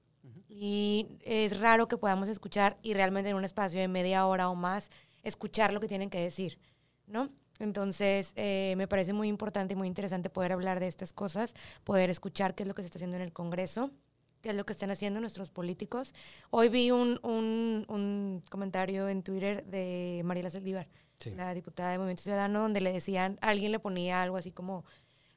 y 0.50 1.08
es 1.24 1.60
raro 1.60 1.88
que 1.88 1.98
podamos 1.98 2.28
escuchar 2.28 2.78
y 2.82 2.94
realmente 2.94 3.30
en 3.30 3.36
un 3.36 3.46
espacio 3.46 3.80
de 3.80 3.88
media 3.88 4.26
hora 4.26 4.50
o 4.50 4.56
más 4.56 4.90
escuchar 5.24 5.72
lo 5.74 5.80
que 5.80 5.88
tienen 5.88 6.10
que 6.10 6.20
decir, 6.20 6.60
¿no? 7.08 7.30
Entonces, 7.60 8.34
eh, 8.36 8.74
me 8.78 8.88
parece 8.88 9.14
muy 9.14 9.28
importante 9.28 9.74
y 9.74 9.78
muy 9.78 9.88
interesante 9.88 10.30
poder 10.30 10.52
hablar 10.52 10.80
de 10.80 10.88
estas 10.88 11.14
cosas, 11.14 11.54
poder 11.84 12.10
escuchar 12.10 12.56
qué 12.56 12.64
es 12.64 12.68
lo 12.68 12.74
que 12.76 12.82
se 12.82 12.88
está 12.88 12.98
haciendo 12.98 13.18
en 13.18 13.24
el 13.24 13.32
Congreso, 13.34 13.92
qué 14.42 14.50
es 14.52 14.56
lo 14.56 14.66
que 14.66 14.74
están 14.74 14.92
haciendo 14.92 15.20
nuestros 15.20 15.52
políticos. 15.52 16.14
Hoy 16.50 16.70
vi 16.70 16.92
un, 16.92 17.20
un, 17.24 17.86
un 17.90 18.44
comentario 18.50 19.10
en 19.10 19.24
Twitter 19.24 19.66
de 19.66 20.22
Mariela 20.26 20.50
Saldívar, 20.50 20.88
Sí. 21.20 21.32
la 21.32 21.54
diputada 21.54 21.92
de 21.92 21.98
Movimiento 21.98 22.24
Ciudadano, 22.24 22.62
donde 22.62 22.80
le 22.80 22.94
decían, 22.94 23.38
alguien 23.42 23.74
le 23.74 23.80
ponía 23.80 24.22
algo 24.22 24.38
así 24.38 24.52
como, 24.52 24.86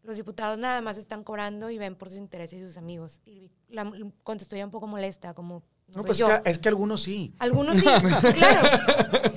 los 0.04 0.16
diputados 0.16 0.56
nada 0.58 0.80
más 0.80 0.96
están 0.96 1.24
cobrando 1.24 1.70
y 1.70 1.78
ven 1.78 1.96
por 1.96 2.08
sus 2.08 2.18
intereses 2.18 2.60
y 2.60 2.62
sus 2.64 2.76
amigos. 2.76 3.20
Y 3.24 3.50
la, 3.68 3.90
contestó 4.22 4.54
ya 4.56 4.64
un 4.64 4.70
poco 4.70 4.86
molesta, 4.86 5.34
como, 5.34 5.64
no, 5.88 5.98
No, 5.98 6.04
pues 6.04 6.18
yo. 6.18 6.28
es 6.30 6.40
que, 6.40 6.50
es 6.50 6.58
que 6.60 6.68
algunos 6.68 7.02
sí. 7.02 7.34
Algunos 7.40 7.76
sí, 7.78 7.82
claro. 8.34 8.68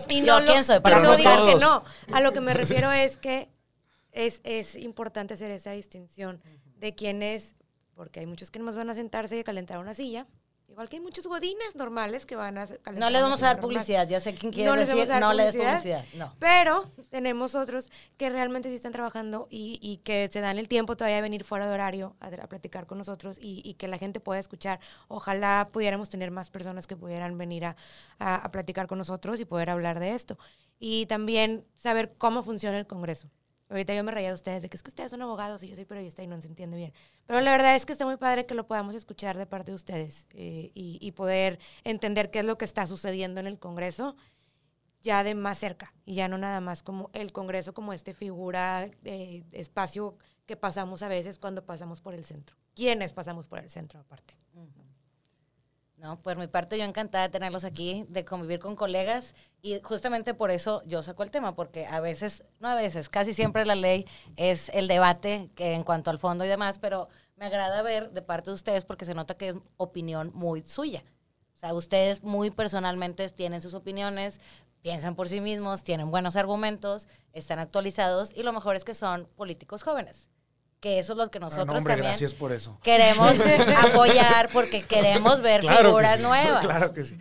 Y 0.10 0.21
Yo, 0.23 0.39
lo- 0.39 0.45
¿quién 0.45 0.63
soy? 0.63 0.80
Para 0.82 0.99
no 0.99 1.06
no 1.10 1.17
digan 1.17 1.47
que 1.47 1.56
no. 1.56 1.84
A 2.13 2.21
lo 2.21 2.32
que 2.32 2.41
me 2.41 2.54
refiero 2.54 2.91
es 2.91 3.17
que 3.17 3.49
es, 4.12 4.42
es 4.44 4.75
importante 4.75 5.33
hacer 5.33 5.50
esa 5.52 5.71
distinción 5.71 6.42
de 6.77 6.94
quién 6.96 7.23
es, 7.23 7.56
porque 7.96 8.19
hay 8.19 8.25
muchos 8.25 8.52
que 8.52 8.60
nomás 8.60 8.75
van 8.75 8.89
a 8.89 8.96
sentarse 8.96 9.35
y 9.37 9.39
a 9.39 9.43
calentar 9.43 9.79
una 9.79 9.93
silla, 9.96 10.27
igual 10.67 10.89
que 10.89 10.98
hay 10.98 11.02
muchos 11.02 11.27
godines 11.27 11.75
normales 11.75 12.25
que 12.25 12.35
van 12.35 12.58
a 12.58 12.65
calentar 12.65 12.93
No 12.96 13.10
les 13.10 13.21
vamos 13.21 13.41
a 13.43 13.46
dar 13.48 13.56
normal. 13.58 13.69
publicidad, 13.75 14.08
ya 14.10 14.19
sé 14.19 14.33
quién 14.35 14.52
quiere 14.52 14.69
No 14.69 14.75
les 14.75 14.87
decir, 14.87 15.08
vamos 15.08 15.10
a 15.10 15.13
dar 15.13 15.21
no 15.21 15.33
le 15.33 15.43
des 15.43 15.56
publicidad. 15.56 16.02
publicidad, 16.02 16.06
no. 16.25 16.33
Pero 16.39 16.83
tenemos 17.12 17.56
otros 17.56 17.89
que 18.17 18.29
realmente 18.29 18.69
sí 18.69 18.75
están 18.75 18.91
trabajando 18.91 19.48
y, 19.50 19.79
y 19.81 19.98
que 19.98 20.27
se 20.31 20.41
dan 20.41 20.58
el 20.58 20.67
tiempo 20.67 20.98
todavía 20.98 21.17
de 21.17 21.21
venir 21.21 21.43
fuera 21.43 21.67
de 21.67 21.73
horario 21.73 22.15
a, 22.19 22.27
a 22.27 22.48
platicar 22.48 22.87
con 22.87 22.98
nosotros 22.98 23.37
y, 23.39 23.62
y 23.63 23.75
que 23.75 23.87
la 23.87 23.98
gente 23.98 24.19
pueda 24.19 24.39
escuchar. 24.39 24.79
Ojalá 25.08 25.69
pudiéramos 25.71 26.10
tener 26.10 26.31
más 26.31 26.50
personas 26.50 26.87
que 26.87 26.98
pudieran 26.98 27.37
venir 27.37 27.65
a, 27.65 27.75
a- 28.19 28.35
a 28.37 28.52
platicar 28.52 28.87
con 28.87 28.98
nosotros 28.98 29.39
y 29.39 29.46
poder 29.46 29.69
hablar 29.69 30.00
de 30.00 30.12
esto. 30.15 30.37
Y 30.79 31.06
también 31.06 31.63
saber 31.77 32.15
cómo 32.17 32.43
funciona 32.43 32.77
el 32.77 32.87
Congreso. 32.87 33.29
Ahorita 33.69 33.95
yo 33.95 34.03
me 34.03 34.11
reía 34.11 34.29
de 34.29 34.35
ustedes 34.35 34.61
de 34.61 34.69
que 34.69 34.77
es 34.77 34.83
que 34.83 34.89
ustedes 34.89 35.11
son 35.11 35.21
abogados 35.21 35.63
y 35.63 35.67
yo 35.67 35.75
soy 35.75 35.85
periodista 35.85 36.21
y 36.21 36.27
no 36.27 36.39
se 36.39 36.47
entiende 36.47 36.77
bien. 36.77 36.93
Pero 37.25 37.41
la 37.41 37.51
verdad 37.51 37.75
es 37.75 37.85
que 37.85 37.93
está 37.93 38.05
muy 38.05 38.17
padre 38.17 38.45
que 38.45 38.53
lo 38.53 38.67
podamos 38.67 38.93
escuchar 38.93 39.37
de 39.37 39.45
parte 39.45 39.71
de 39.71 39.75
ustedes 39.75 40.27
eh, 40.33 40.71
y, 40.75 40.99
y 41.01 41.11
poder 41.13 41.59
entender 41.83 42.29
qué 42.29 42.39
es 42.39 42.45
lo 42.45 42.57
que 42.57 42.65
está 42.65 42.85
sucediendo 42.85 43.39
en 43.39 43.47
el 43.47 43.57
Congreso 43.57 44.15
ya 45.01 45.23
de 45.23 45.35
más 45.35 45.59
cerca 45.59 45.93
y 46.03 46.15
ya 46.15 46.27
no 46.27 46.37
nada 46.37 46.59
más 46.61 46.83
como 46.83 47.11
el 47.13 47.31
Congreso 47.31 47.73
como 47.73 47.93
este 47.93 48.13
figura 48.13 48.89
de 49.01 49.45
espacio 49.51 50.17
que 50.45 50.57
pasamos 50.57 51.03
a 51.03 51.07
veces 51.07 51.39
cuando 51.39 51.63
pasamos 51.65 52.01
por 52.01 52.13
el 52.13 52.25
centro. 52.25 52.55
¿Quiénes 52.75 53.13
pasamos 53.13 53.47
por 53.47 53.59
el 53.59 53.69
centro 53.69 53.99
aparte? 53.99 54.35
No, 56.06 56.21
por 56.21 56.37
mi 56.37 56.45
parte 56.45 56.77
yo 56.77 56.85
encantada 56.85 57.23
de 57.23 57.31
tenerlos 57.31 57.63
aquí, 57.63 58.06
de 58.10 58.23
convivir 58.23 58.60
con 58.60 58.75
colegas 58.75 59.33
y 59.63 59.79
justamente 59.81 60.35
por 60.35 60.51
eso 60.51 60.83
yo 60.85 61.01
saco 61.01 61.23
el 61.23 61.31
tema, 61.31 61.56
porque 61.56 61.87
a 61.87 61.99
veces, 61.99 62.43
no 62.60 62.67
a 62.67 62.75
veces, 62.75 63.10
casi 63.10 63.33
siempre 63.33 63.65
la 63.65 63.73
ley 63.73 64.06
es 64.35 64.69
el 64.75 64.87
debate 64.87 65.49
que 65.56 65.71
en 65.71 65.83
cuanto 65.83 66.12
al 66.12 66.19
fondo 66.19 66.45
y 66.45 66.47
demás, 66.47 66.77
pero 66.77 67.10
me 67.37 67.47
agrada 67.47 67.81
ver 67.81 68.12
de 68.12 68.21
parte 68.21 68.51
de 68.51 68.53
ustedes 68.53 68.85
porque 68.85 69.03
se 69.03 69.15
nota 69.15 69.35
que 69.35 69.49
es 69.49 69.56
opinión 69.77 70.29
muy 70.35 70.62
suya. 70.62 71.03
O 71.56 71.58
sea, 71.58 71.73
ustedes 71.73 72.21
muy 72.21 72.51
personalmente 72.51 73.27
tienen 73.29 73.60
sus 73.60 73.73
opiniones, 73.73 74.39
piensan 74.83 75.15
por 75.15 75.27
sí 75.27 75.41
mismos, 75.41 75.83
tienen 75.83 76.12
buenos 76.12 76.35
argumentos, 76.35 77.08
están 77.33 77.58
actualizados 77.58 78.31
y 78.31 78.43
lo 78.43 78.53
mejor 78.53 78.75
es 78.75 78.83
que 78.83 78.93
son 78.93 79.27
políticos 79.35 79.81
jóvenes 79.81 80.29
que 80.86 81.00
eso 81.00 81.13
es 81.13 81.17
lo 81.17 81.31
que 81.31 81.40
No, 81.40 81.48
nosotros 81.48 81.67
no, 81.73 81.77
hombre, 81.79 81.94
también 81.94 82.12
gracias 82.12 82.36
por 82.36 82.52
eso. 82.52 82.77
queremos 82.83 83.40
apoyar 83.86 84.50
porque 84.54 84.83
queremos 84.83 85.42
ver 85.42 85.62
Claro 85.62 85.90
figuras 85.90 86.17
sí, 86.17 86.21
nuevas. 86.21 86.63
Claro 86.65 86.94
que 86.94 87.04
sí. 87.04 87.17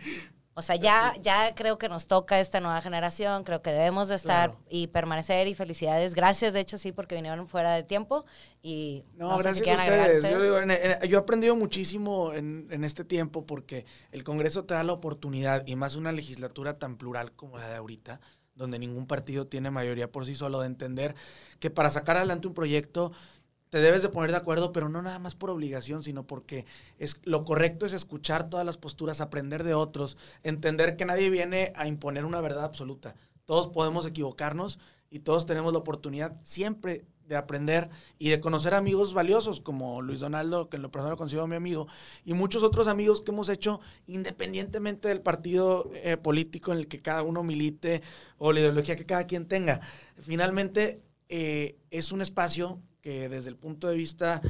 O 0.53 0.61
sea, 0.61 0.75
ya, 0.75 1.13
ya 1.21 1.53
creo 1.55 1.77
que 1.79 1.89
nos 1.89 2.05
toca 2.07 2.39
esta 2.39 2.59
nueva 2.61 2.79
generación, 2.81 3.43
creo 3.43 3.61
que 3.63 3.71
debemos 3.71 4.07
de 4.07 4.15
estar 4.15 4.51
Claro. 4.51 4.63
y 4.69 4.87
permanecer 4.87 5.47
y 5.47 5.55
felicidades. 5.55 6.13
Gracias, 6.15 6.53
de 6.53 6.59
hecho, 6.61 6.77
sí, 6.77 6.91
porque 6.93 7.15
vinieron 7.15 7.47
fuera 7.47 7.73
de 7.73 7.81
tiempo 7.83 8.23
y 8.61 9.03
No, 9.15 9.35
si 9.37 9.43
gracias 9.43 9.67
a 9.67 9.83
ustedes. 9.83 10.13
Yo, 10.13 10.17
ustedes. 10.29 10.43
digo, 10.43 10.57
en- 10.59 10.71
en- 10.71 11.09
yo 11.09 11.17
he 11.17 11.21
aprendido 11.21 11.55
muchísimo 11.55 12.33
en, 12.33 12.67
en 12.69 12.83
este 12.85 13.03
tiempo 13.03 13.45
porque 13.47 13.85
el 14.11 14.23
Congreso 14.23 14.63
te 14.63 14.75
da 14.75 14.83
la 14.83 14.93
oportunidad, 14.93 15.63
y 15.65 15.75
más 15.75 15.95
una 15.95 16.11
legislatura 16.11 16.77
tan 16.77 16.95
plural 16.97 17.31
como 17.33 17.57
la 17.57 17.67
de 17.67 17.75
ahorita, 17.75 18.21
donde 18.53 18.79
ningún 18.79 19.07
partido 19.07 19.47
tiene 19.47 19.71
mayoría 19.71 20.09
por 20.09 20.25
sí 20.25 20.35
solo, 20.35 20.61
de 20.61 20.67
entender 20.67 21.15
que 21.59 21.69
para 21.69 21.89
sacar 21.89 22.15
adelante 22.15 22.47
un 22.47 22.53
proyecto 22.53 23.11
te 23.69 23.79
debes 23.79 24.01
de 24.01 24.09
poner 24.09 24.31
de 24.31 24.37
acuerdo, 24.37 24.71
pero 24.71 24.89
no 24.89 25.01
nada 25.01 25.19
más 25.19 25.35
por 25.35 25.49
obligación, 25.49 26.03
sino 26.03 26.25
porque 26.25 26.65
es, 26.97 27.19
lo 27.23 27.43
correcto 27.43 27.85
es 27.85 27.93
escuchar 27.93 28.49
todas 28.49 28.65
las 28.65 28.77
posturas, 28.77 29.21
aprender 29.21 29.63
de 29.63 29.73
otros, 29.73 30.17
entender 30.43 30.95
que 30.95 31.05
nadie 31.05 31.29
viene 31.29 31.73
a 31.75 31.87
imponer 31.87 32.25
una 32.25 32.41
verdad 32.41 32.65
absoluta. 32.65 33.15
Todos 33.45 33.67
podemos 33.67 34.05
equivocarnos 34.05 34.79
y 35.09 35.19
todos 35.19 35.45
tenemos 35.45 35.73
la 35.73 35.79
oportunidad 35.79 36.39
siempre 36.43 37.05
de 37.27 37.35
aprender 37.35 37.89
y 38.19 38.29
de 38.29 38.39
conocer 38.39 38.73
amigos 38.73 39.13
valiosos 39.13 39.59
como 39.59 40.01
Luis 40.01 40.19
Donaldo, 40.19 40.69
que 40.69 40.77
en 40.77 40.83
lo 40.83 40.91
personal 40.91 41.17
considero 41.17 41.47
mi 41.47 41.55
amigo, 41.55 41.87
y 42.23 42.33
muchos 42.33 42.63
otros 42.63 42.87
amigos 42.87 43.21
que 43.21 43.31
hemos 43.31 43.49
hecho 43.49 43.79
independientemente 44.07 45.07
del 45.07 45.21
partido 45.21 45.89
eh, 45.93 46.17
político 46.17 46.71
en 46.71 46.79
el 46.79 46.87
que 46.87 47.01
cada 47.01 47.23
uno 47.23 47.43
milite 47.43 48.01
o 48.37 48.53
la 48.53 48.59
ideología 48.59 48.95
que 48.95 49.05
cada 49.05 49.25
quien 49.25 49.47
tenga. 49.47 49.81
Finalmente, 50.21 51.01
eh, 51.29 51.77
es 51.89 52.11
un 52.11 52.21
espacio 52.21 52.79
que 53.05 53.29
desde 53.29 53.49
el 53.49 53.55
punto 53.55 53.87
de 53.87 53.95
vista 53.95 54.41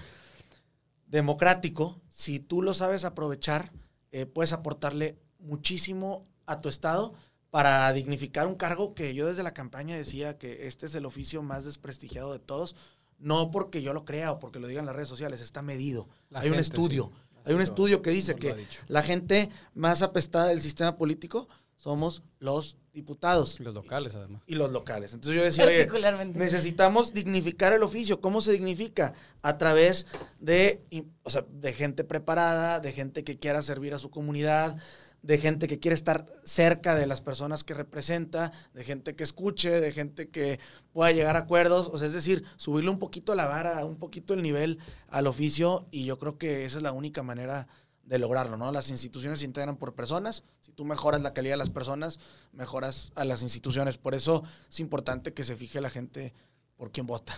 democrático, 1.08 2.00
si 2.08 2.40
tú 2.40 2.62
lo 2.62 2.74
sabes 2.74 3.04
aprovechar, 3.04 3.74
eh, 4.14 4.26
puedes 4.26 4.54
aportarle 4.54 5.20
muchísimo 5.40 6.26
a 6.46 6.62
tu 6.62 6.70
estado 6.70 7.14
para 7.50 7.92
dignificar 7.92 8.48
un 8.48 8.56
cargo 8.56 8.96
que 8.96 9.14
yo 9.14 9.28
desde 9.28 9.44
la 9.44 9.54
campaña 9.54 9.98
decía 9.98 10.38
que 10.38 10.68
este 10.68 10.86
es 10.86 10.96
el 10.96 11.06
oficio 11.06 11.44
más 11.44 11.66
desprestigiado 11.66 12.32
de 12.32 12.40
todos, 12.40 12.78
no 13.20 13.52
porque 13.52 13.82
yo 13.82 13.94
lo 13.94 14.06
crea 14.06 14.32
o 14.32 14.40
porque 14.40 14.62
lo 14.62 14.70
digan 14.70 14.86
las 14.86 14.96
redes 14.96 15.10
sociales, 15.10 15.42
está 15.42 15.62
medido. 15.62 16.08
La 16.30 16.40
Hay 16.40 16.50
un 16.50 16.56
estudio, 16.56 17.12
sí. 17.14 17.40
hay 17.44 17.56
un 17.56 17.62
estudio 17.62 18.02
que 18.02 18.12
dice 18.12 18.38
que 18.38 18.66
la 18.88 19.04
gente 19.04 19.50
más 19.74 20.02
apestada 20.02 20.48
del 20.48 20.62
sistema 20.62 20.96
político 20.96 21.50
somos 21.86 22.24
los 22.40 22.80
diputados 22.94 23.60
Y 23.60 23.64
Los 23.64 23.76
locales, 23.76 24.16
además. 24.16 24.42
y 24.48 24.56
los 24.56 24.72
locales. 24.72 25.14
Entonces 25.14 25.38
yo 25.40 25.46
decía, 25.46 25.66
oye, 25.66 25.88
necesitamos 26.34 27.14
dignificar 27.14 27.74
el 27.74 27.84
oficio. 27.84 28.22
¿Cómo 28.22 28.42
se 28.42 28.54
dignifica? 28.54 29.14
A 29.44 29.60
través 29.60 30.08
de, 30.40 30.84
o 31.22 31.30
sea, 31.30 31.46
de 31.48 31.74
gente 31.74 32.04
preparada, 32.04 32.80
de 32.80 32.92
gente 32.92 33.24
que 33.24 33.38
quiera 33.38 33.62
servir 33.62 33.94
a 33.94 34.00
su 34.00 34.10
comunidad, 34.10 34.78
de 35.22 35.38
gente 35.38 35.68
que 35.68 35.80
quiere 35.80 35.94
estar 35.94 36.26
cerca 36.44 36.96
de 36.96 37.06
las 37.06 37.22
personas 37.22 37.64
que 37.64 37.76
representa, 37.76 38.52
de 38.74 38.84
gente 38.84 39.16
que 39.16 39.24
escuche, 39.24 39.80
de 39.80 39.92
gente 39.92 40.30
que 40.30 40.60
pueda 40.92 41.12
llegar 41.12 41.36
a 41.36 41.42
acuerdos. 41.42 41.88
O 41.94 42.00
sea, 42.00 42.08
es 42.08 42.16
decir, 42.16 42.46
subirle 42.56 42.90
un 42.90 42.98
poquito 42.98 43.36
la 43.36 43.46
vara, 43.46 43.86
un 43.86 43.98
poquito 44.00 44.34
el 44.34 44.42
nivel 44.42 44.80
al 45.08 45.28
oficio 45.28 45.86
y 45.92 46.06
yo 46.06 46.18
creo 46.18 46.40
que 46.40 46.66
esa 46.66 46.78
es 46.78 46.84
la 46.84 46.94
única 46.94 47.22
manera 47.22 47.68
de 48.06 48.20
lograrlo, 48.20 48.56
¿no? 48.56 48.72
Las 48.72 48.90
instituciones 48.90 49.40
se 49.40 49.46
integran 49.46 49.78
por 49.78 49.96
personas. 49.96 50.44
Si 50.62 50.72
tú 50.72 50.86
mejoras 50.86 51.22
la 51.22 51.34
calidad 51.34 51.54
de 51.54 51.58
las 51.58 51.70
personas, 51.70 52.20
mejoras 52.54 53.12
a 53.16 53.26
las 53.26 53.42
instituciones. 53.42 53.98
Por 53.98 54.16
eso 54.16 54.44
es 54.70 54.80
importante 54.80 55.34
que 55.34 55.44
se 55.44 55.56
fije 55.56 55.82
la 55.82 55.90
gente 55.90 56.34
por 56.78 56.92
quién 56.92 57.08
vota. 57.08 57.34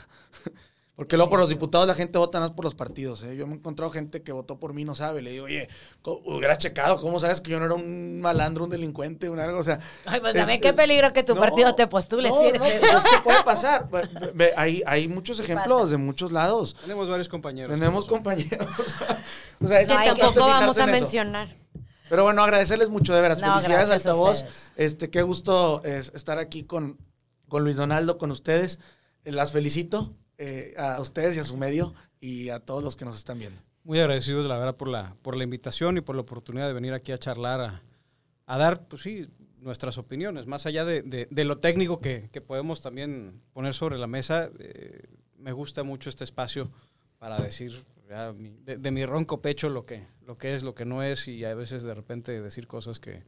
Porque 0.97 1.15
luego 1.15 1.29
por 1.29 1.39
los 1.39 1.49
diputados 1.49 1.85
la 1.85 1.93
gente 1.93 2.17
vota 2.17 2.39
más 2.39 2.49
por 2.49 2.65
los 2.65 2.73
partidos. 2.73 3.21
¿eh? 3.21 3.35
Yo 3.35 3.45
me 3.45 3.53
he 3.53 3.57
encontrado 3.57 3.91
gente 3.91 4.23
que 4.23 4.31
votó 4.31 4.59
por 4.59 4.73
mí, 4.73 4.83
no 4.83 4.95
sabe. 4.95 5.21
Le 5.21 5.29
digo, 5.29 5.45
oye, 5.45 5.69
hubieras 6.03 6.57
checado, 6.57 6.99
¿cómo 6.99 7.19
sabes 7.19 7.39
que 7.39 7.51
yo 7.51 7.59
no 7.59 7.65
era 7.65 7.75
un 7.75 8.19
malandro, 8.19 8.63
un 8.63 8.71
delincuente, 8.71 9.29
un 9.29 9.39
algo? 9.39 9.59
O 9.59 9.63
sea, 9.63 9.79
Ay, 10.07 10.19
pues 10.19 10.33
es- 10.33 10.41
también 10.41 10.59
qué 10.59 10.73
peligro 10.73 11.13
que 11.13 11.21
tu 11.21 11.35
no, 11.35 11.41
partido 11.41 11.75
te 11.75 11.85
postule. 11.85 12.29
No, 12.29 12.39
sí. 12.41 12.47
no, 12.57 12.65
es 12.65 12.79
que 12.81 13.21
puede 13.23 13.43
pasar. 13.43 13.87
Hay, 14.55 14.81
hay 14.87 15.07
muchos 15.07 15.39
ejemplos 15.39 15.81
pasa. 15.81 15.91
de 15.91 15.97
muchos 15.97 16.31
lados. 16.31 16.75
Tenemos 16.81 17.07
varios 17.07 17.29
compañeros. 17.29 17.75
Tenemos 17.79 18.07
compañeros. 18.07 18.67
o 19.63 19.67
sea, 19.67 19.81
es 19.81 19.87
Que 19.89 19.93
tampoco 19.93 20.47
vamos 20.47 20.79
a 20.79 20.87
mencionar. 20.87 21.55
Pero 22.09 22.23
bueno, 22.23 22.41
agradecerles 22.43 22.89
mucho, 22.89 23.13
de 23.13 23.21
veras. 23.21 23.39
No, 23.39 23.53
Felicidades, 23.53 23.89
gracias 23.89 24.07
a 24.07 24.09
Altavoz. 24.09 24.45
Este, 24.77 25.11
qué 25.11 25.21
gusto 25.21 25.83
es 25.83 26.11
estar 26.15 26.39
aquí 26.39 26.63
con, 26.63 26.97
con 27.47 27.63
Luis 27.63 27.75
Donaldo, 27.75 28.17
con 28.17 28.31
ustedes. 28.31 28.79
Eh, 29.25 29.31
Las 29.31 29.51
felicito 29.51 30.15
eh, 30.38 30.73
a 30.77 30.99
ustedes 31.01 31.35
y 31.35 31.39
a 31.39 31.43
su 31.43 31.57
medio 31.57 31.93
y 32.19 32.49
a 32.49 32.59
todos 32.59 32.83
los 32.83 32.95
que 32.95 33.05
nos 33.05 33.15
están 33.17 33.39
viendo. 33.39 33.61
Muy 33.83 33.99
agradecidos, 33.99 34.45
la 34.45 34.57
verdad, 34.57 34.75
por 34.75 34.88
la, 34.89 35.15
por 35.21 35.35
la 35.38 35.43
invitación 35.43 35.97
y 35.97 36.01
por 36.01 36.15
la 36.15 36.21
oportunidad 36.21 36.67
de 36.67 36.73
venir 36.73 36.93
aquí 36.93 37.11
a 37.11 37.17
charlar, 37.17 37.61
a, 37.61 37.81
a 38.45 38.57
dar, 38.57 38.88
pues 38.88 39.01
sí, 39.01 39.27
nuestras 39.59 39.97
opiniones, 39.97 40.45
más 40.45 40.65
allá 40.65 40.83
de, 40.85 41.01
de- 41.01 41.27
de 41.31 41.45
lo 41.45 41.57
técnico 41.59 41.99
que, 41.99 42.29
que 42.31 42.41
podemos 42.41 42.81
también 42.81 43.41
poner 43.53 43.73
sobre 43.73 43.97
la 43.97 44.07
mesa. 44.07 44.49
eh, 44.59 45.03
me 45.38 45.51
gusta 45.51 45.83
mucho 45.83 46.09
este 46.09 46.23
espacio 46.23 46.69
para 47.19 47.39
decir 47.39 47.85
ya, 48.09 48.33
mi- 48.33 48.57
de, 48.63 48.77
de 48.77 48.91
mi 48.91 49.05
ronco 49.05 49.41
pecho 49.41 49.69
lo 49.69 49.83
que, 49.83 50.05
lo 50.25 50.38
que 50.38 50.53
es, 50.53 50.63
lo 50.63 50.75
que 50.75 50.83
no 50.85 51.01
es 51.03 51.27
y 51.27 51.43
a 51.45 51.53
veces 51.55 51.83
de 51.83 51.93
repente 51.93 52.41
decir 52.41 52.67
cosas 52.67 52.99
que 52.99 53.11
Que 53.13 53.23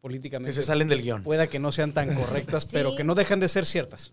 políticamente 0.00 0.52
se 0.54 0.62
salen 0.62 0.88
del 0.88 1.02
guion. 1.02 1.22
pueda 1.22 1.46
que 1.48 1.58
no 1.58 1.70
sean 1.72 1.92
tan 1.92 2.14
correctas, 2.14 2.66
pero 2.72 2.90
Sí. 2.90 2.96
que 2.96 3.04
no 3.04 3.14
dejan 3.14 3.40
de 3.40 3.48
ser 3.48 3.66
ciertas. 3.66 4.12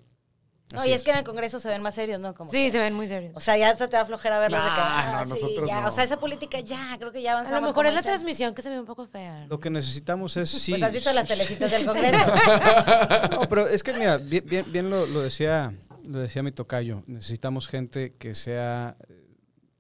No, 0.71 0.81
Así 0.81 0.89
y 0.89 0.93
es 0.93 1.03
que 1.03 1.09
en 1.09 1.17
el 1.17 1.23
Congreso 1.23 1.59
se 1.59 1.67
ven 1.67 1.81
más 1.81 1.95
serios, 1.95 2.19
¿no? 2.19 2.35
Como 2.35 2.51
Sí, 2.51 2.65
que- 2.65 2.71
se 2.71 2.77
ven 2.79 2.93
muy 2.93 3.07
serios. 3.07 3.31
O 3.35 3.39
sea, 3.39 3.57
ya 3.57 3.75
se 3.75 3.87
te 3.87 3.95
va 3.97 4.03
a 4.03 4.05
flojera 4.05 4.37
verlos 4.39 4.63
de 4.63 4.69
que, 4.69 4.75
Nah, 4.75 5.19
ah, 5.19 5.25
no, 5.27 5.35
sí, 5.35 5.41
nosotros 5.41 5.69
ya. 5.69 5.81
no. 5.81 5.87
O 5.87 5.91
sea, 5.91 6.03
esa 6.03 6.19
política 6.19 6.59
ya, 6.59 6.95
creo 6.99 7.11
que 7.11 7.21
ya 7.23 7.31
A 7.31 7.33
avanzamos. 7.39 7.61
lo 7.61 7.67
mejor 7.69 7.85
es 7.87 7.93
la 7.95 8.03
transmisión 8.03 8.53
que 8.53 8.61
se 8.61 8.69
ve 8.69 8.79
un 8.79 8.85
poco 8.85 9.07
fea. 9.07 9.47
Lo 9.47 9.59
que 9.59 9.69
necesitamos 9.71 10.37
es 10.37 10.49
sí. 10.49 10.71
Pues 10.73 10.83
has 10.83 10.93
visto 10.93 11.11
las 11.11 11.27
telecitas 11.27 11.71
del 11.71 11.85
Congreso. 11.85 12.19
No, 13.31 13.49
pero 13.49 13.67
es 13.67 13.81
que 13.83 13.93
mira, 13.93 14.17
bien, 14.17 14.43
bien, 14.45 14.65
bien 14.71 14.89
lo, 14.91 15.05
lo 15.07 15.21
decía, 15.21 15.73
lo 16.05 16.19
decía 16.19 16.43
mi 16.43 16.51
tocayo. 16.51 17.03
Necesitamos 17.07 17.67
gente 17.67 18.13
que 18.19 18.35
sea 18.35 18.95
eh, 19.09 19.25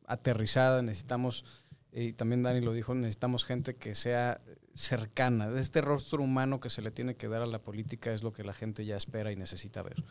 aterrizada, 0.07 0.81
necesitamos, 0.81 1.45
y 1.91 2.13
también 2.13 2.41
Dani 2.43 2.61
lo 2.61 2.73
dijo, 2.73 2.95
necesitamos 2.95 3.45
gente 3.45 3.75
que 3.75 3.93
sea 3.95 4.41
cercana. 4.73 5.49
Este 5.59 5.81
rostro 5.81 6.23
humano 6.23 6.59
que 6.59 6.69
se 6.69 6.81
le 6.81 6.89
tiene 6.91 7.15
que 7.15 7.27
dar 7.27 7.41
a 7.41 7.45
la 7.45 7.59
política 7.59 8.11
es 8.13 8.23
lo 8.23 8.31
que 8.33 8.43
la 8.43 8.53
gente 8.53 8.85
ya 8.85 8.95
espera 8.95 9.31
y 9.31 9.35
necesita 9.35 9.81
ver. 9.81 10.03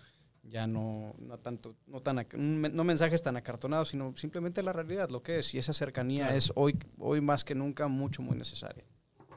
Ya 0.51 0.67
no, 0.67 1.15
no 1.19 1.39
tanto, 1.39 1.77
no 1.87 2.01
tan 2.01 2.27
no 2.33 2.85
mensajes 2.85 3.23
tan 3.23 3.37
acartonados, 3.37 3.89
sino 3.89 4.15
simplemente 4.17 4.63
la 4.63 4.73
realidad, 4.73 5.11
lo 5.11 5.23
que 5.23 5.39
es. 5.41 5.53
Y 5.55 5.59
esa 5.59 5.73
cercanía 5.73 6.35
es 6.35 6.53
hoy, 6.55 6.79
hoy 6.99 7.21
más 7.21 7.45
que 7.45 7.55
nunca 7.55 7.87
mucho, 7.89 8.23
muy 8.23 8.37
necesaria. 8.37 8.85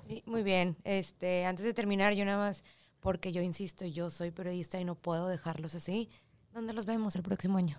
Sí, 0.07 0.23
Muy 0.25 0.43
bien. 0.43 0.77
Este, 0.83 1.45
antes 1.45 1.65
de 1.65 1.73
terminar, 1.73 2.13
yo 2.13 2.23
nada 2.23 2.37
más, 2.37 2.63
porque 2.99 3.31
yo 3.31 3.41
insisto, 3.41 3.85
yo 3.85 4.09
soy 4.09 4.31
periodista 4.31 4.79
y 4.79 4.85
no 4.85 4.95
puedo 4.95 5.27
dejarlos 5.27 5.75
así. 5.75 6.09
¿Dónde 6.53 6.73
los 6.73 6.85
vemos 6.85 7.15
el 7.15 7.23
próximo 7.23 7.57
año? 7.57 7.77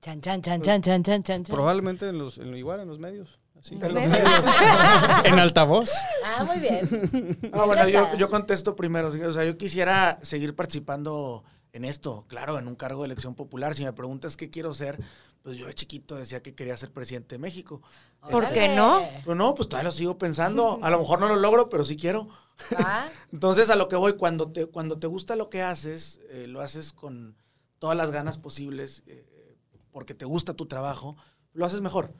Chan, 0.00 0.20
chan, 0.20 0.42
chan, 0.42 0.60
chan, 0.60 0.82
chan, 0.82 1.02
chan, 1.02 1.22
chan. 1.22 1.44
chan. 1.44 1.54
Probablemente 1.54 2.08
en 2.08 2.18
los, 2.18 2.36
en- 2.38 2.54
igual 2.56 2.80
en 2.80 2.88
los 2.88 2.98
medios. 2.98 3.38
así. 3.58 3.74
En 3.74 3.80
los 3.80 3.92
medios. 3.94 4.44
en 5.24 5.38
altavoz. 5.38 5.90
Ah, 6.24 6.44
muy 6.44 6.58
bien. 6.58 7.40
Ah, 7.52 7.64
bueno, 7.64 7.88
yo, 7.88 8.14
yo 8.18 8.28
contesto 8.28 8.76
primero. 8.76 9.08
O 9.08 9.32
sea, 9.32 9.44
yo 9.44 9.56
quisiera 9.56 10.18
seguir 10.22 10.54
participando 10.54 11.44
en 11.74 11.84
esto, 11.84 12.24
claro, 12.28 12.56
en 12.56 12.68
un 12.68 12.76
cargo 12.76 13.02
de 13.02 13.06
elección 13.06 13.34
popular. 13.34 13.74
Si 13.74 13.84
me 13.84 13.92
preguntas 13.92 14.36
qué 14.36 14.48
quiero 14.48 14.72
ser, 14.74 14.96
pues 15.42 15.56
yo 15.56 15.66
de 15.66 15.74
chiquito 15.74 16.14
decía 16.14 16.40
que 16.40 16.54
quería 16.54 16.76
ser 16.76 16.92
presidente 16.92 17.34
de 17.34 17.40
México. 17.40 17.82
¿Por 18.20 18.44
Órale. 18.44 18.54
qué 18.54 18.68
no? 18.76 19.02
Pero 19.24 19.34
no, 19.34 19.54
pues 19.56 19.68
todavía 19.68 19.90
lo 19.90 19.92
sigo 19.92 20.16
pensando. 20.16 20.78
A 20.82 20.90
lo 20.90 21.00
mejor 21.00 21.18
no 21.18 21.26
lo 21.26 21.34
logro, 21.34 21.68
pero 21.68 21.82
sí 21.82 21.96
quiero. 21.96 22.28
Ah, 22.76 23.08
Entonces, 23.32 23.70
a 23.70 23.74
lo 23.74 23.88
que 23.88 23.96
voy, 23.96 24.12
cuando 24.12 24.52
te, 24.52 24.66
cuando 24.66 25.00
te 25.00 25.08
gusta 25.08 25.34
lo 25.34 25.50
que 25.50 25.62
haces, 25.62 26.20
eh, 26.30 26.46
lo 26.46 26.60
haces 26.60 26.92
con 26.92 27.36
todas 27.80 27.96
las 27.96 28.12
ganas 28.12 28.38
posibles, 28.38 29.02
eh, 29.08 29.58
porque 29.90 30.14
te 30.14 30.24
gusta 30.24 30.54
tu 30.54 30.66
trabajo, 30.66 31.16
lo 31.54 31.66
haces 31.66 31.80
mejor. 31.80 32.14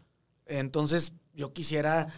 Entonces, 0.47 1.15
yo 1.33 1.53
quisiera 1.53 2.09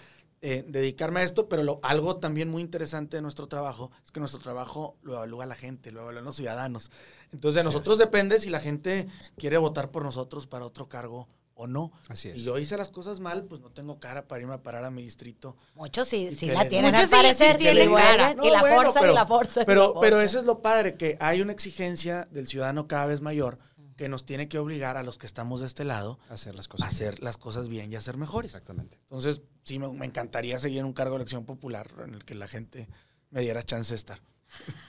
eh, 0.49 0.65
dedicarme 0.69 1.21
a 1.21 1.23
esto, 1.25 1.49
pero 1.49 1.65
lo- 1.65 1.81
algo 1.83 2.19
también 2.19 2.49
muy 2.49 2.63
interesante 2.63 3.17
de 3.17 3.23
nuestro 3.23 3.49
trabajo 3.49 3.91
es 4.05 4.13
que 4.13 4.21
nuestro 4.21 4.41
trabajo 4.41 4.97
lo 5.03 5.15
evalúa 5.15 5.45
la 5.45 5.57
gente, 5.57 5.91
lo 5.91 6.03
evalúan 6.03 6.25
los 6.25 6.37
ciudadanos. 6.37 6.93
Entonces 7.33 7.57
de 7.57 7.65
nosotros 7.65 7.99
depende 7.99 8.39
si 8.39 8.49
la 8.51 8.61
gente 8.61 9.09
quiere 9.37 9.59
votar 9.59 9.91
por 9.91 10.05
nosotros 10.05 10.47
para 10.47 10.65
otro 10.65 10.89
cargo 10.89 11.27
o 11.59 11.67
no. 11.67 11.91
Así 12.09 12.29
es. 12.29 12.35
Si 12.35 12.45
yo 12.45 12.59
hice 12.59 12.77
las 12.77 12.91
cosas 12.91 13.19
mal, 13.19 13.45
pues 13.45 13.61
no 13.61 13.71
tengo 13.71 13.99
cara 13.99 14.29
para 14.29 14.43
irme 14.43 14.55
a 14.55 14.63
parar 14.63 14.85
a 14.85 14.91
mi 14.91 15.03
distrito. 15.03 15.57
Muchos 15.75 16.07
sí, 16.07 16.31
sí 16.37 16.47
la 16.47 16.69
tienen 16.69 16.93
Muchos 16.93 17.05
al 17.05 17.09
sí- 17.09 17.17
parecer. 17.17 17.53
sí 17.53 17.59
tienen 17.59 17.93
cara. 17.95 18.37
y 18.41 18.51
la 18.51 18.61
fuerza, 18.61 19.01
pero- 19.01 19.13
y 19.13 19.15
la 19.17 19.27
fuerza. 19.27 19.65
Pero, 19.65 19.95
pero 20.01 20.21
eso 20.21 20.39
es 20.39 20.45
lo 20.45 20.61
padre, 20.63 20.97
que 20.97 21.17
hay 21.19 21.41
una 21.41 21.53
exigencia 21.53 22.29
del 22.31 22.47
ciudadano 22.47 22.87
cada 22.87 23.07
vez 23.07 23.21
mayor 23.21 23.59
que 23.97 24.09
nos 24.09 24.25
tiene 24.25 24.49
que 24.49 24.59
obligar 24.59 24.97
a 24.97 25.03
los 25.03 25.17
que 25.19 25.27
estamos 25.27 25.61
de 25.61 25.67
este 25.67 25.85
lado 25.85 26.19
Hacer 26.29 26.55
las 26.55 26.67
a 26.67 26.69
cosas. 26.71 26.89
hacer 26.89 27.23
las 27.23 27.39
cosas 27.39 27.69
bien 27.69 27.93
y 27.93 27.97
a 27.97 28.01
ser 28.01 28.17
mejores. 28.17 28.53
Exactamente. 28.53 28.99
Entonces, 29.03 29.43
sí, 29.63 29.79
me, 29.79 29.91
me 29.93 30.07
encantaría 30.07 30.59
seguir 30.59 30.81
en 30.81 30.87
un 30.87 30.93
cargo 30.93 31.15
de 31.15 31.23
elección 31.23 31.45
popular 31.45 31.91
en 32.05 32.15
el 32.15 32.25
que 32.25 32.35
la 32.35 32.47
gente 32.49 32.89
me 33.31 33.41
diera 33.41 33.63
chance 33.63 33.93
de 33.95 33.97
estar. 33.97 34.21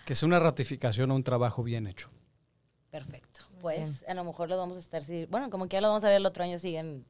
Que 0.05 0.13
sea 0.15 0.27
una 0.27 0.39
ratificación 0.39 1.11
a 1.11 1.13
un 1.15 1.23
trabajo 1.23 1.63
bien 1.63 1.87
hecho. 1.87 2.09
Perfecto. 2.91 3.41
Pues 3.61 4.03
a 4.07 4.13
lo 4.13 4.23
mejor 4.23 4.49
lo 4.49 4.57
vamos 4.57 4.77
a 4.77 4.79
estar, 4.79 5.01
bueno, 5.29 5.49
como 5.49 5.67
que 5.67 5.75
ya 5.77 5.81
lo 5.81 5.87
vamos 5.87 6.03
a 6.03 6.07
ver 6.07 6.17
el 6.17 6.25
otro 6.25 6.43
año, 6.43 6.59
siguen 6.59 7.05